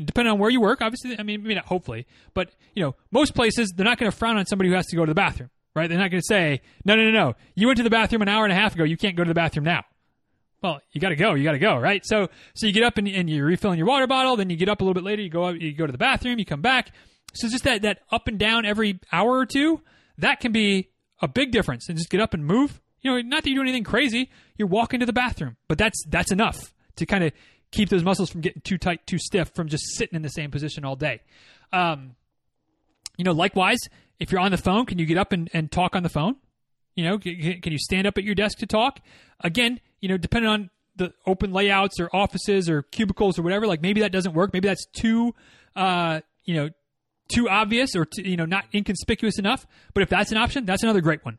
[0.04, 3.34] depending on where you work, obviously, I mean, maybe not hopefully, but you know, most
[3.34, 5.50] places they're not going to frown on somebody who has to go to the bathroom,
[5.76, 5.88] right?
[5.88, 8.28] They're not going to say, no, no, no, no, you went to the bathroom an
[8.28, 9.84] hour and a half ago, you can't go to the bathroom now,
[10.62, 11.34] well, you got to go.
[11.34, 12.04] You got to go, right?
[12.04, 14.36] So, so you get up and, and you're refilling your water bottle.
[14.36, 15.22] Then you get up a little bit later.
[15.22, 16.38] You go up, you go to the bathroom.
[16.38, 16.90] You come back.
[17.34, 19.82] So just that that up and down every hour or two,
[20.18, 20.88] that can be
[21.20, 21.88] a big difference.
[21.88, 22.80] And just get up and move.
[23.02, 24.30] You know, not that you do anything crazy.
[24.56, 27.32] You're walking to the bathroom, but that's that's enough to kind of
[27.70, 30.50] keep those muscles from getting too tight, too stiff from just sitting in the same
[30.50, 31.20] position all day.
[31.72, 32.16] Um,
[33.18, 33.78] you know, likewise,
[34.18, 36.36] if you're on the phone, can you get up and, and talk on the phone?
[36.94, 39.00] You know, can, can you stand up at your desk to talk?
[39.40, 43.82] Again, you know, depending on the open layouts or offices or cubicles or whatever, like
[43.82, 44.52] maybe that doesn't work.
[44.52, 45.34] Maybe that's too,
[45.74, 46.70] uh, you know,
[47.28, 49.66] too obvious or too, you know not inconspicuous enough.
[49.94, 51.38] But if that's an option, that's another great one.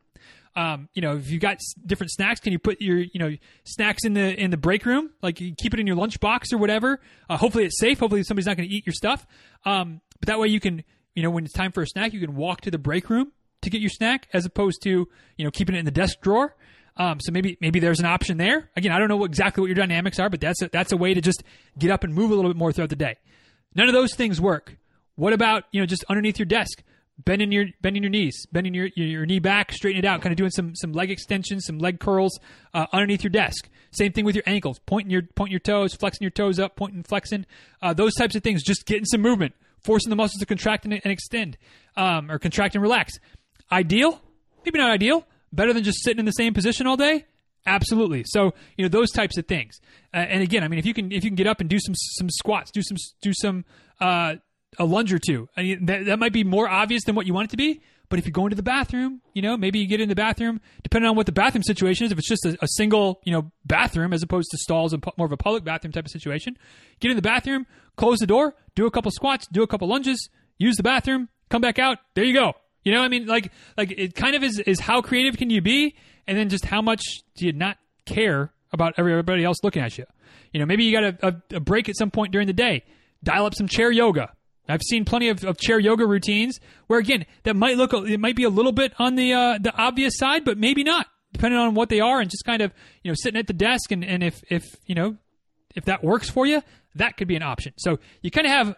[0.54, 4.04] Um, you know, if you got different snacks, can you put your you know snacks
[4.04, 5.10] in the in the break room?
[5.22, 7.00] Like keep it in your lunch box or whatever.
[7.28, 7.98] Uh, hopefully it's safe.
[8.00, 9.26] Hopefully somebody's not going to eat your stuff.
[9.64, 10.84] Um, but that way you can
[11.18, 13.32] you know when it's time for a snack, you can walk to the break room
[13.62, 16.54] to get your snack as opposed to you know keeping it in the desk drawer.
[16.96, 18.70] Um, so maybe maybe there's an option there.
[18.76, 21.14] Again, I don't know exactly what your dynamics are, but that's a, that's a way
[21.14, 21.42] to just
[21.76, 23.16] get up and move a little bit more throughout the day.
[23.74, 24.76] None of those things work.
[25.16, 26.84] What about you know just underneath your desk,
[27.18, 30.32] bending your bending your knees, bending your your, your knee back, straighten it out, kind
[30.32, 32.38] of doing some some leg extensions, some leg curls
[32.74, 33.68] uh, underneath your desk.
[33.90, 37.02] Same thing with your ankles, pointing your pointing your toes, flexing your toes up, pointing,
[37.02, 37.44] flexing.
[37.82, 39.54] Uh, those types of things, just getting some movement,
[39.84, 41.56] forcing the muscles to contract and, and extend,
[41.96, 43.14] um, or contract and relax.
[43.70, 44.20] Ideal?
[44.64, 45.26] Maybe not ideal.
[45.52, 47.24] Better than just sitting in the same position all day?
[47.66, 48.24] Absolutely.
[48.26, 49.80] So you know those types of things.
[50.12, 51.78] Uh, and again, I mean, if you can if you can get up and do
[51.78, 53.64] some some squats, do some do some
[54.00, 54.36] uh,
[54.78, 55.48] a lunge or two.
[55.56, 57.82] I mean, that, that might be more obvious than what you want it to be.
[58.08, 60.62] But if you go into the bathroom, you know, maybe you get in the bathroom,
[60.82, 62.12] depending on what the bathroom situation is.
[62.12, 65.26] If it's just a, a single, you know, bathroom as opposed to stalls and more
[65.26, 66.56] of a public bathroom type of situation,
[67.00, 67.66] get in the bathroom,
[67.98, 71.60] close the door, do a couple squats, do a couple lunges, use the bathroom, come
[71.60, 71.98] back out.
[72.14, 72.54] There you go.
[72.84, 75.60] You know, I mean, like, like it kind of is is how creative can you
[75.60, 75.96] be,
[76.26, 77.02] and then just how much
[77.36, 77.76] do you not
[78.06, 80.06] care about everybody else looking at you?
[80.52, 82.84] You know, maybe you got a, a, a break at some point during the day.
[83.22, 84.32] Dial up some chair yoga
[84.68, 88.36] I've seen plenty of, of, chair yoga routines where again that might look it might
[88.36, 91.74] be a little bit on the uh, the obvious side, but maybe not, depending on
[91.74, 92.72] what they are, and just kind of
[93.02, 95.16] you know sitting at the desk and, and if if you know
[95.74, 96.62] if that works for you,
[96.94, 97.72] that could be an option.
[97.76, 98.76] So you kind of have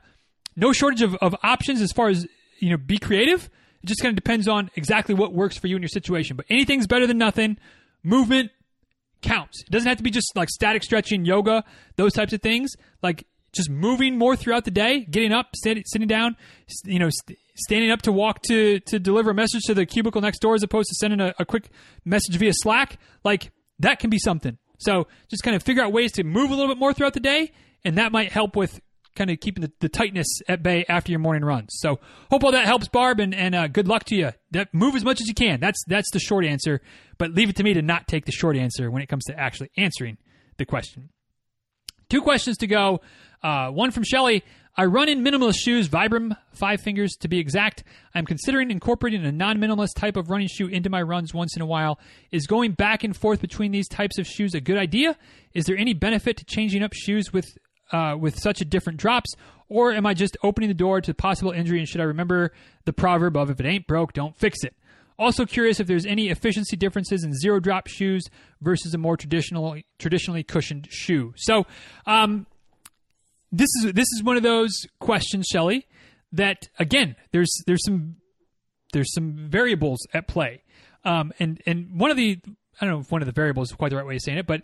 [0.57, 2.27] no shortage of, of options as far as
[2.59, 3.49] you know be creative.
[3.83, 6.37] It just kind of depends on exactly what works for you in your situation.
[6.37, 7.57] But anything's better than nothing.
[8.03, 8.51] Movement
[9.23, 9.63] counts.
[9.63, 11.65] It doesn't have to be just like static stretching, yoga,
[11.97, 12.73] those types of things.
[13.03, 16.37] Like just moving more throughout the day, getting up, sitting, sitting down,
[16.85, 20.21] you know, st- standing up to walk to to deliver a message to the cubicle
[20.21, 21.71] next door as opposed to sending a, a quick
[22.05, 24.59] message via Slack, like that can be something.
[24.81, 27.21] So just kind of figure out ways to move a little bit more throughout the
[27.21, 27.53] day,
[27.85, 28.81] and that might help with
[29.17, 31.69] kind of keeping the, the tightness at bay after your morning runs.
[31.73, 32.01] So
[32.31, 34.31] hope all that helps, Barb, and, and uh, good luck to you.
[34.53, 35.61] That, move as much as you can.
[35.61, 36.81] That's that's the short answer.
[37.19, 39.39] But leave it to me to not take the short answer when it comes to
[39.39, 40.19] actually answering
[40.59, 41.11] the question.
[42.09, 43.01] Two questions to go.
[43.43, 44.45] Uh, one from Shelly.
[44.81, 47.85] I run in minimalist shoes, Vibram five fingers to be exact.
[48.15, 51.61] I'm considering incorporating a non minimalist type of running shoe into my runs once in
[51.61, 51.99] a while.
[52.31, 55.19] Is going back and forth between these types of shoes a good idea?
[55.53, 57.47] Is there any benefit to changing up shoes with
[57.93, 59.35] uh, with such a different drops,
[59.69, 61.79] or am I just opening the door to possible injury?
[61.79, 62.51] And should I remember
[62.87, 64.75] the proverb of "If it ain't broke, don't fix it"?
[65.19, 68.31] Also curious if there's any efficiency differences in zero drop shoes
[68.63, 71.35] versus a more traditional traditionally cushioned shoe.
[71.37, 71.67] So,
[72.07, 72.47] um,
[73.53, 75.87] this is this is one of those questions, Shelley,
[76.33, 78.17] that again, there's there's some
[78.93, 80.63] there's some variables at play,
[81.05, 82.39] um, and and one of the
[82.81, 84.39] I don't know if one of the variables is quite the right way of saying
[84.39, 84.63] it, but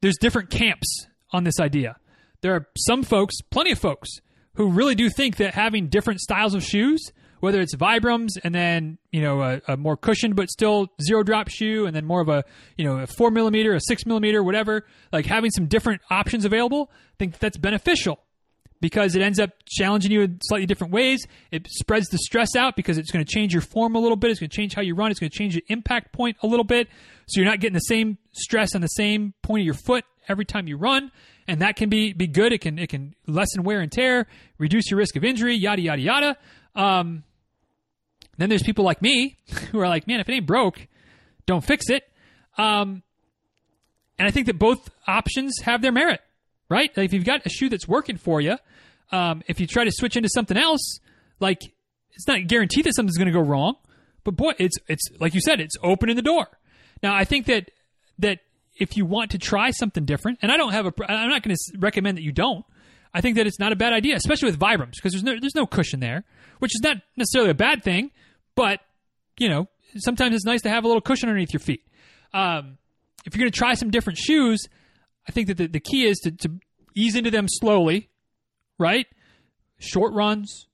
[0.00, 1.96] there's different camps on this idea.
[2.40, 4.08] There are some folks, plenty of folks,
[4.54, 8.98] who really do think that having different styles of shoes, whether it's Vibrams and then
[9.10, 12.28] you know a, a, more cushioned but still zero drop shoe, and then more of
[12.28, 12.44] a
[12.76, 16.90] you know a four millimeter, a six millimeter, whatever, like having some different options available,
[16.92, 18.20] I think that's beneficial
[18.80, 21.26] because it ends up challenging you in slightly different ways.
[21.50, 24.30] It spreads the stress out because it's going to change your form a little bit.
[24.30, 25.10] It's going to change how you run.
[25.10, 26.88] It's going to change your impact point a little bit.
[27.26, 30.44] So you're not getting the same stress on the same point of your foot every
[30.44, 31.12] time you run.
[31.46, 32.52] And that can be, be good.
[32.52, 34.26] It can, it can lessen wear and tear,
[34.58, 36.36] reduce your risk of injury, yada, yada, yada.
[36.74, 37.24] Um,
[38.40, 39.36] then there's people like me
[39.70, 40.86] who are like, man, if it ain't broke,
[41.46, 42.04] don't fix it.
[42.58, 43.02] Um,
[44.18, 46.20] and I think that both options have their merit
[46.70, 46.96] right?
[46.96, 48.56] Like if you've got a shoe that's working for you,
[49.12, 51.00] um, if you try to switch into something else,
[51.40, 51.74] like
[52.12, 53.74] it's not guaranteed that something's going to go wrong,
[54.24, 56.46] but boy, it's it's like you said, it's opening the door.
[57.02, 57.70] Now, I think that
[58.20, 58.38] that
[58.76, 61.54] if you want to try something different, and I don't have a, I'm not going
[61.54, 62.64] to recommend that you don't.
[63.12, 65.56] I think that it's not a bad idea, especially with Vibrams, because there's no there's
[65.56, 66.24] no cushion there,
[66.60, 68.12] which is not necessarily a bad thing,
[68.54, 68.80] but
[69.38, 71.84] you know sometimes it's nice to have a little cushion underneath your feet.
[72.32, 72.78] Um,
[73.24, 74.66] if you're going to try some different shoes,
[75.28, 76.50] I think that the, the key is to, to
[76.94, 78.08] ease into them slowly,
[78.78, 79.06] right?
[79.78, 80.68] Short runs,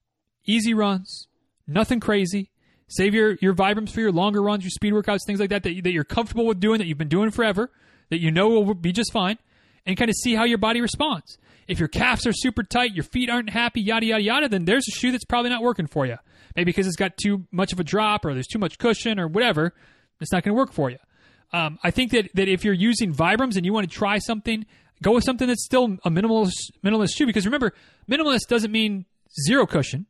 [0.44, 1.28] easy runs,
[1.66, 2.50] nothing crazy.
[2.88, 5.82] Save your, your Vibrams for your longer runs, your speed workouts, things like that, that,
[5.82, 7.70] that you're comfortable with doing, that you've been doing forever,
[8.10, 9.38] that you know will be just fine,
[9.84, 11.38] and kind of see how your body responds.
[11.66, 14.86] If your calves are super tight, your feet aren't happy, yada, yada, yada, then there's
[14.86, 16.16] a shoe that's probably not working for you.
[16.56, 19.28] Maybe because it's got too much of a drop or there's too much cushion or
[19.28, 19.74] whatever,
[20.20, 20.98] it's not going to work for you.
[21.52, 24.66] Um, I think that, that if you're using Vibrams and you want to try something,
[25.02, 27.26] go with something that's still a minimalist, minimalist shoe.
[27.26, 27.72] Because remember,
[28.10, 29.04] minimalist doesn't mean
[29.46, 30.06] zero cushion.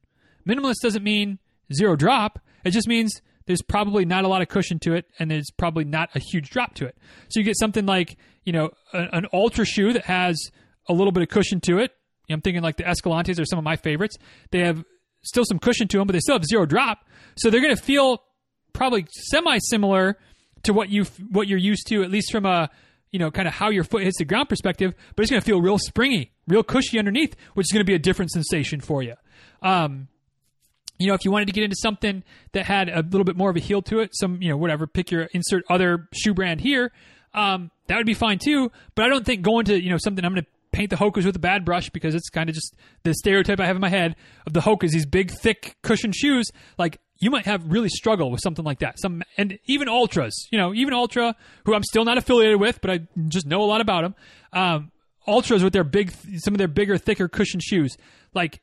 [0.48, 1.38] Minimalist doesn't mean
[1.74, 2.38] zero drop.
[2.64, 5.84] It just means there's probably not a lot of cushion to it and there's probably
[5.84, 6.96] not a huge drop to it.
[7.28, 10.36] So you get something like, you know, an, an Altra shoe that has
[10.88, 11.92] a little bit of cushion to it.
[12.28, 14.16] I'm thinking like the Escalantes are some of my favorites.
[14.50, 14.84] They have
[15.26, 17.04] still some cushion to them, but they still have zero drop.
[17.36, 18.22] So they're going to feel
[18.72, 20.18] probably semi similar
[20.64, 22.70] to what you what you're used to, at least from a
[23.10, 24.94] you know kind of how your foot hits the ground perspective.
[25.14, 27.94] But it's going to feel real springy, real cushy underneath, which is going to be
[27.94, 29.14] a different sensation for you.
[29.62, 30.08] Um,
[30.98, 32.22] you know, if you wanted to get into something
[32.52, 34.86] that had a little bit more of a heel to it, some, you know, whatever,
[34.86, 36.90] pick your insert other shoe brand here,
[37.34, 38.72] um, that would be fine too.
[38.94, 41.24] But I don't think going to, you know, something I'm going to paint the Hokas
[41.24, 43.88] with a bad brush because it's kind of just the stereotype I have in my
[43.88, 44.14] head
[44.46, 46.46] of the Hokas, these big, thick, cushioned shoes.
[46.76, 49.00] Like, you might have really struggle with something like that.
[49.00, 51.34] Some, and even Altras, you know, even Altra,
[51.64, 54.14] who I'm still not affiliated with, but I just know a lot about them.
[54.52, 54.92] Um,
[55.26, 57.96] Altras with their big, some of their bigger, thicker cushioned shoes.
[58.34, 58.60] Like,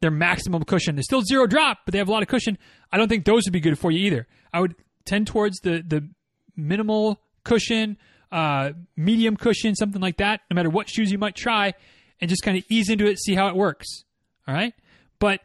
[0.00, 0.96] their maximum cushion.
[0.96, 2.56] They're still zero drop, but they have a lot of cushion.
[2.90, 4.26] I don't think those would be good for you either.
[4.50, 4.74] I would
[5.04, 6.08] tend towards the the
[6.56, 7.98] minimal cushion,
[8.32, 10.40] uh, medium cushion, something like that.
[10.50, 11.74] No matter what shoes you might try,
[12.20, 14.04] and just kind of ease into it, see how it works.
[14.46, 14.74] All right,
[15.18, 15.40] but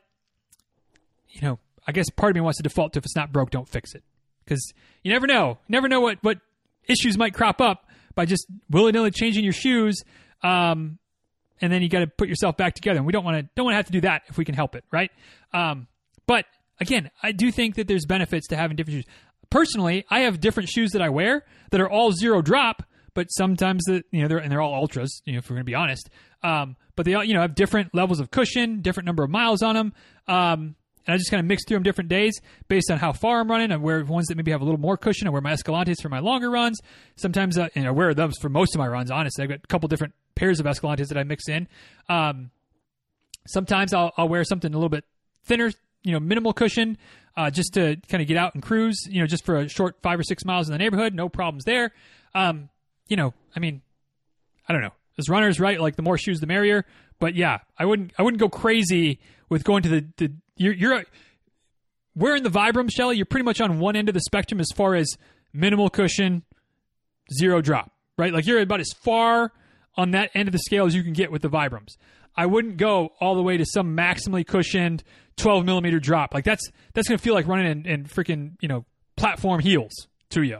[1.30, 3.52] you know, I guess part of me wants to default to if it's not broke,
[3.52, 4.04] don't fix it,
[4.44, 5.58] because you never know.
[5.68, 6.40] Never know what what
[6.88, 10.04] issues might crop up by just willy nilly changing your shoes.
[10.44, 11.00] Um,
[11.62, 12.98] and then you got to put yourself back together.
[12.98, 14.56] And we don't want to don't want to have to do that if we can
[14.56, 15.12] help it, right?
[15.54, 15.88] Um,
[16.28, 16.46] but
[16.80, 19.14] again, I do think that there's benefits to having different shoes.
[19.50, 23.84] Personally, I have different shoes that I wear that are all zero drop, but sometimes
[23.86, 25.22] the you know they're and they're all Altras.
[25.26, 26.10] You know, if we're going to be honest,
[26.44, 29.62] um, but they all you know have different levels of cushion, different number of miles
[29.62, 29.94] on them.
[30.28, 30.76] Um,
[31.08, 33.50] and I just kind of mix through them different days based on how far I'm
[33.50, 33.72] running.
[33.72, 35.28] I wear ones that maybe have a little more cushion.
[35.28, 36.80] I wear my Escalantes for my longer runs.
[37.16, 39.12] Sometimes uh, and I wear those for most of my runs.
[39.12, 41.68] Honestly, I've got a couple different pairs of Escalantes that I mix in.
[42.10, 42.50] Um,
[43.48, 45.06] sometimes I'll, I'll wear something a little bit
[45.44, 45.72] thinner,
[46.06, 46.98] you know, minimal cushion,
[47.36, 49.98] uh, just to kind of get out and cruise, you know, just for a short
[50.02, 51.14] five or six miles in the neighborhood.
[51.14, 51.92] No problems there.
[52.34, 52.70] Um,
[53.08, 53.82] you know, I mean,
[54.70, 54.94] I don't know.
[55.18, 55.80] As runners, right?
[55.80, 56.86] Like the more shoes, the merrier.
[57.20, 59.20] But yeah, I wouldn't, I wouldn't go crazy
[59.50, 61.04] with going to the, the you're, you're
[62.16, 63.16] wearing the Vibram, Shelly.
[63.16, 65.10] You're pretty much on one end of the spectrum as far as
[65.54, 66.44] minimal cushion,
[67.34, 68.34] zero drop, right?
[68.34, 69.52] Like you're about as far
[69.96, 71.96] on that end of the scale as you can get with the Vibrams.
[72.36, 75.04] I wouldn't go all the way to some maximally cushioned
[75.38, 76.34] 12 millimeter drop.
[76.34, 78.86] Like that's that's gonna feel like running in, in freaking you know
[79.16, 80.60] platform heels to you.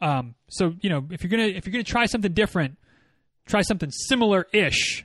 [0.00, 2.78] Um, so you know if you're gonna if you're gonna try something different,
[3.46, 5.04] try something similar ish.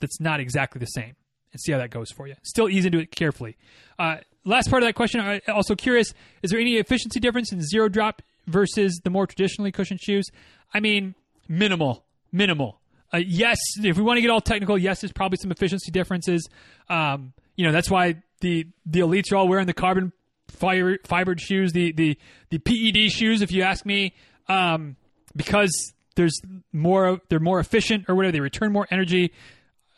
[0.00, 1.14] That's not exactly the same,
[1.52, 2.34] and see how that goes for you.
[2.42, 3.56] Still ease into it carefully.
[3.98, 5.20] Uh, last part of that question.
[5.20, 9.72] I'm also curious: is there any efficiency difference in zero drop versus the more traditionally
[9.72, 10.26] cushioned shoes?
[10.72, 11.14] I mean,
[11.48, 12.79] minimal minimal.
[13.12, 16.48] Uh, yes, if we want to get all technical, yes, there's probably some efficiency differences.
[16.88, 20.12] Um, you know, that's why the the elites are all wearing the carbon
[20.48, 22.16] fiber, fibered shoes, the the
[22.50, 23.42] the PED shoes.
[23.42, 24.14] If you ask me,
[24.48, 24.96] um,
[25.34, 26.38] because there's
[26.72, 28.32] more, they're more efficient or whatever.
[28.32, 29.32] They return more energy.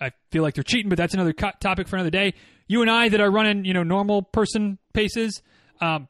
[0.01, 2.35] I feel like they're cheating, but that's another co- topic for another day.
[2.67, 5.43] You and I that are running, you know, normal person paces.
[5.81, 6.09] Um,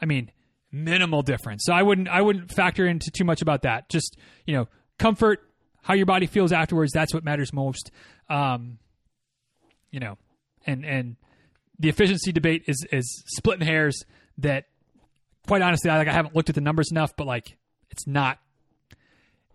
[0.00, 0.30] I mean,
[0.72, 1.64] minimal difference.
[1.64, 3.88] So I wouldn't I wouldn't factor into too much about that.
[3.88, 4.16] Just
[4.46, 5.40] you know, comfort
[5.88, 6.92] how your body feels afterwards.
[6.92, 7.90] That's what matters most.
[8.28, 8.78] Um,
[9.90, 10.18] you know,
[10.66, 11.16] and and
[11.78, 14.04] the efficiency debate is is splitting hairs.
[14.36, 14.66] That
[15.46, 17.56] quite honestly, I like I haven't looked at the numbers enough, but like
[17.90, 18.38] it's not.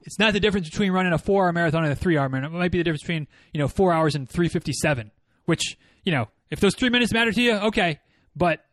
[0.06, 2.54] It's not the difference between running a four-hour marathon and a three-hour marathon.
[2.54, 5.12] It might be the difference between you know four hours and three fifty-seven.
[5.46, 8.00] Which you know, if those three minutes matter to you, okay.
[8.36, 8.66] But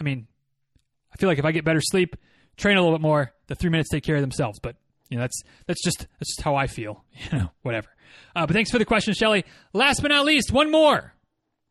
[0.00, 0.28] I mean,
[1.12, 2.16] I feel like if I get better sleep,
[2.56, 4.60] train a little bit more, the three minutes take care of themselves.
[4.60, 4.76] But
[5.08, 7.04] you know, that's that's just that's just how I feel.
[7.32, 7.88] You know, whatever.
[8.34, 9.44] Uh, but thanks for the question, Shelly.
[9.72, 11.14] Last but not least, one more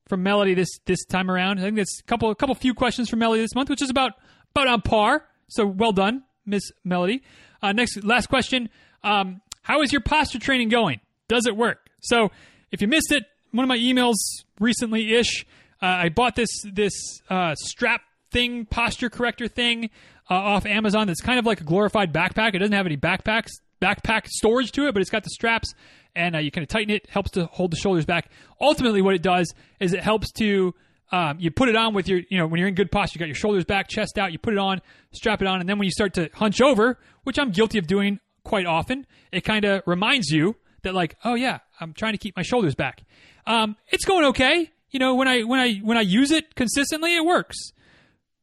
[0.08, 1.60] from Melody this this time around.
[1.60, 3.90] I think that's a couple a couple few questions from Melody this month, which is
[3.90, 4.14] about
[4.56, 5.26] about on par.
[5.48, 7.24] So well done, Miss Melody.
[7.62, 8.70] Uh, next, last question.
[9.04, 11.00] Um, how is your posture training going?
[11.28, 11.90] Does it work?
[12.02, 12.32] So
[12.72, 14.16] if you missed it, one of my emails
[14.60, 15.46] recently ish,
[15.82, 16.94] uh, I bought this this
[17.30, 18.02] uh, strap
[18.32, 19.90] thing, posture corrector thing
[20.30, 22.56] uh, off Amazon that's kind of like a glorified backpack.
[22.56, 25.74] It doesn't have any backpacks backpack storage to it, but it's got the straps,
[26.16, 27.10] and uh, you kind of tighten it.
[27.10, 28.30] Helps to hold the shoulders back.
[28.60, 30.74] Ultimately, what it does is it helps to
[31.12, 33.20] um, you put it on with your, you know, when you're in good posture, you
[33.20, 34.82] got your shoulders back, chest out, you put it on,
[35.12, 37.88] strap it on, and then when you start to hunch over, which I'm guilty of
[37.88, 42.18] doing quite often, it kind of reminds you that like, oh yeah, I'm trying to
[42.18, 43.04] keep my shoulders back.
[43.46, 44.72] Um, it's going okay.
[44.90, 47.72] You know, when I when I when I use it consistently, it works.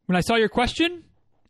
[0.06, 1.04] When I saw your question,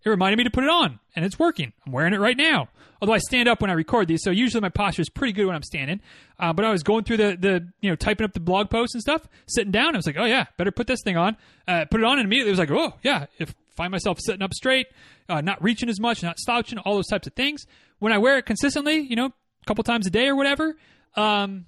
[0.05, 1.73] it reminded me to put it on, and it's working.
[1.87, 2.69] I'm wearing it right now.
[3.01, 5.47] Although I stand up when I record these, so usually my posture is pretty good
[5.47, 6.01] when I'm standing.
[6.39, 8.95] Uh, but I was going through the the you know typing up the blog posts
[8.95, 9.95] and stuff, sitting down.
[9.95, 11.37] I was like, oh yeah, better put this thing on.
[11.67, 14.43] Uh, put it on, and immediately it was like, oh yeah, if find myself sitting
[14.43, 14.87] up straight,
[15.29, 17.65] uh, not reaching as much, not slouching, all those types of things.
[17.99, 20.77] When I wear it consistently, you know, a couple times a day or whatever,
[21.17, 21.67] um,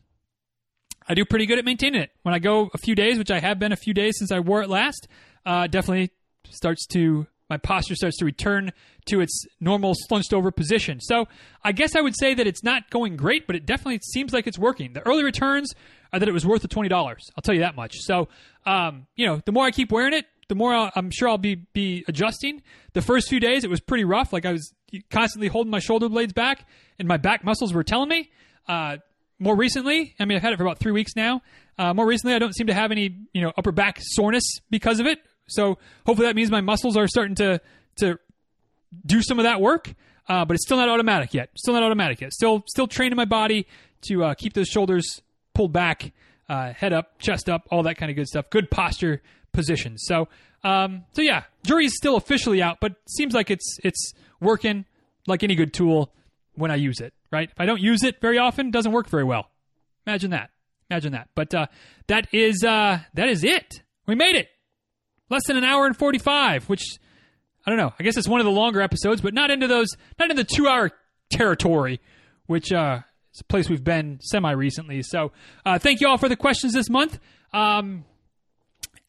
[1.08, 2.10] I do pretty good at maintaining it.
[2.22, 4.40] When I go a few days, which I have been a few days since I
[4.40, 5.08] wore it last,
[5.44, 6.10] uh, definitely
[6.50, 8.72] starts to my posture starts to return
[9.06, 11.00] to its normal slunched over position.
[11.00, 11.26] So
[11.62, 14.46] I guess I would say that it's not going great, but it definitely seems like
[14.46, 14.92] it's working.
[14.92, 15.74] The early returns
[16.12, 17.30] are that it was worth the twenty dollars.
[17.36, 17.96] I'll tell you that much.
[17.98, 18.28] So
[18.66, 21.38] um, you know, the more I keep wearing it, the more i am sure I'll
[21.38, 22.62] be be adjusting.
[22.92, 24.32] The first few days it was pretty rough.
[24.32, 24.72] Like I was
[25.10, 26.66] constantly holding my shoulder blades back,
[26.98, 28.30] and my back muscles were telling me.
[28.66, 28.98] Uh,
[29.38, 31.42] more recently, I mean, I've had it for about three weeks now.
[31.76, 35.00] Uh, more recently, I don't seem to have any, you know, upper back soreness because
[35.00, 35.18] of it.
[35.46, 37.60] So hopefully that means my muscles are starting to
[37.96, 38.18] to
[39.04, 39.94] do some of that work.
[40.26, 41.50] Uh, but it's still not automatic yet.
[41.56, 42.32] Still not automatic yet.
[42.32, 43.66] Still still training my body
[44.08, 45.20] to uh, keep those shoulders
[45.54, 46.12] pulled back,
[46.48, 48.48] uh, head up, chest up, all that kind of good stuff.
[48.50, 49.22] Good posture
[49.52, 49.98] position.
[49.98, 50.28] So
[50.62, 54.86] um, so yeah, jury's still officially out, but seems like it's it's working
[55.26, 56.12] like any good tool
[56.54, 57.12] when I use it.
[57.30, 57.50] Right?
[57.50, 59.50] If I don't use it very often, doesn't work very well.
[60.06, 60.50] Imagine that.
[60.90, 61.28] Imagine that.
[61.34, 61.66] But uh,
[62.06, 63.82] that is uh, that is it.
[64.06, 64.48] We made it
[65.30, 66.98] less than an hour and 45, which
[67.66, 67.92] I don't know.
[67.98, 69.88] I guess it's one of the longer episodes, but not into those,
[70.18, 70.90] not in the two hour
[71.30, 72.00] territory,
[72.46, 73.00] which uh,
[73.32, 75.02] is a place we've been semi recently.
[75.02, 75.32] So
[75.64, 77.18] uh, thank you all for the questions this month.
[77.52, 78.04] Um,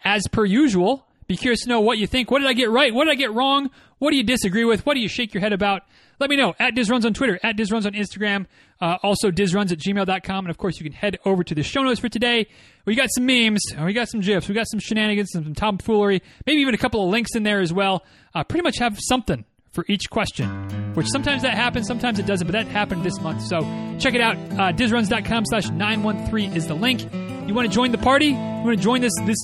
[0.03, 2.29] as per usual, be curious to know what you think.
[2.29, 2.93] What did I get right?
[2.93, 3.69] What did I get wrong?
[3.97, 4.85] What do you disagree with?
[4.85, 5.83] What do you shake your head about?
[6.19, 8.45] Let me know at DizRuns on Twitter, at DizRuns on Instagram,
[8.79, 10.45] uh, also DizRuns at gmail.com.
[10.45, 12.47] And of course, you can head over to the show notes for today.
[12.85, 16.61] We got some memes, we got some GIFs, we got some shenanigans, some tomfoolery, maybe
[16.61, 18.05] even a couple of links in there as well.
[18.33, 20.47] Uh, pretty much have something for each question,
[20.93, 23.41] which sometimes that happens, sometimes it doesn't, but that happened this month.
[23.41, 23.59] So
[23.99, 24.37] check it out.
[24.37, 27.01] Uh, DizRuns.com slash 913 is the link.
[27.45, 28.27] You want to join the party?
[28.27, 29.37] You want to join this, this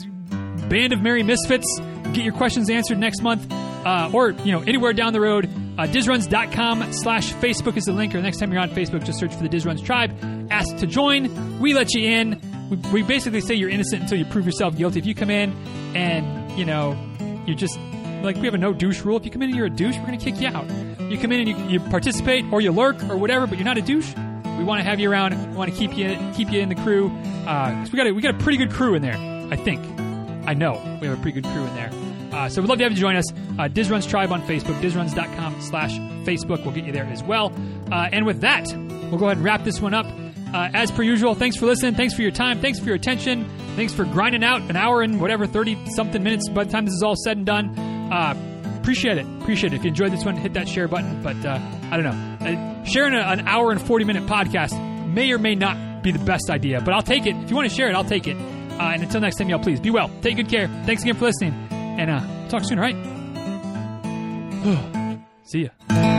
[0.71, 1.67] band of merry misfits?
[2.13, 3.45] Get your questions answered next month
[3.85, 5.49] uh, or you know anywhere down the road.
[5.77, 8.15] Uh, DizRuns.com slash Facebook is the link.
[8.15, 10.17] Or next time you're on Facebook, just search for the DizRuns Tribe.
[10.49, 11.59] Ask to join.
[11.59, 12.41] We let you in.
[12.69, 14.99] We, we basically say you're innocent until you prove yourself guilty.
[14.99, 15.51] If you come in
[15.95, 16.97] and you know
[17.45, 17.77] you're just
[18.23, 19.17] like we have a no douche rule.
[19.17, 20.69] If you come in and you're a douche, we're going to kick you out.
[21.11, 23.77] You come in and you, you participate or you lurk or whatever, but you're not
[23.77, 24.13] a douche.
[24.57, 25.33] We want to have you around.
[25.51, 27.09] We want to keep you keep you in the crew.
[27.45, 29.17] Uh, we got a, we got a pretty good crew in there.
[29.51, 30.00] I think.
[30.45, 31.91] I know we have a pretty good crew in there.
[32.31, 33.29] Uh, so we'd love to have you join us.
[33.31, 36.63] Uh, DizRuns Tribe on Facebook, dizruns.com slash Facebook.
[36.63, 37.53] We'll get you there as well.
[37.91, 38.71] Uh, and with that,
[39.09, 40.05] we'll go ahead and wrap this one up.
[40.53, 41.95] Uh, as per usual, thanks for listening.
[41.95, 42.59] Thanks for your time.
[42.59, 43.49] Thanks for your attention.
[43.75, 46.93] Thanks for grinding out an hour and whatever, 30 something minutes by the time this
[46.93, 47.77] is all said and done.
[48.11, 49.25] Uh, appreciate it.
[49.41, 49.77] Appreciate it.
[49.77, 51.21] If you enjoyed this one, hit that share button.
[51.23, 51.59] But uh,
[51.89, 52.45] I don't know.
[52.45, 54.73] Uh, sharing a, an hour and 40 minute podcast
[55.13, 57.35] may or may not be the best idea, but I'll take it.
[57.35, 58.35] If you want to share it, I'll take it.
[58.81, 60.09] Uh, and until next time, y'all, please be well.
[60.23, 60.67] Take good care.
[60.85, 61.53] Thanks again for listening.
[61.71, 62.95] And uh, talk soon, all right?
[65.43, 66.10] See ya.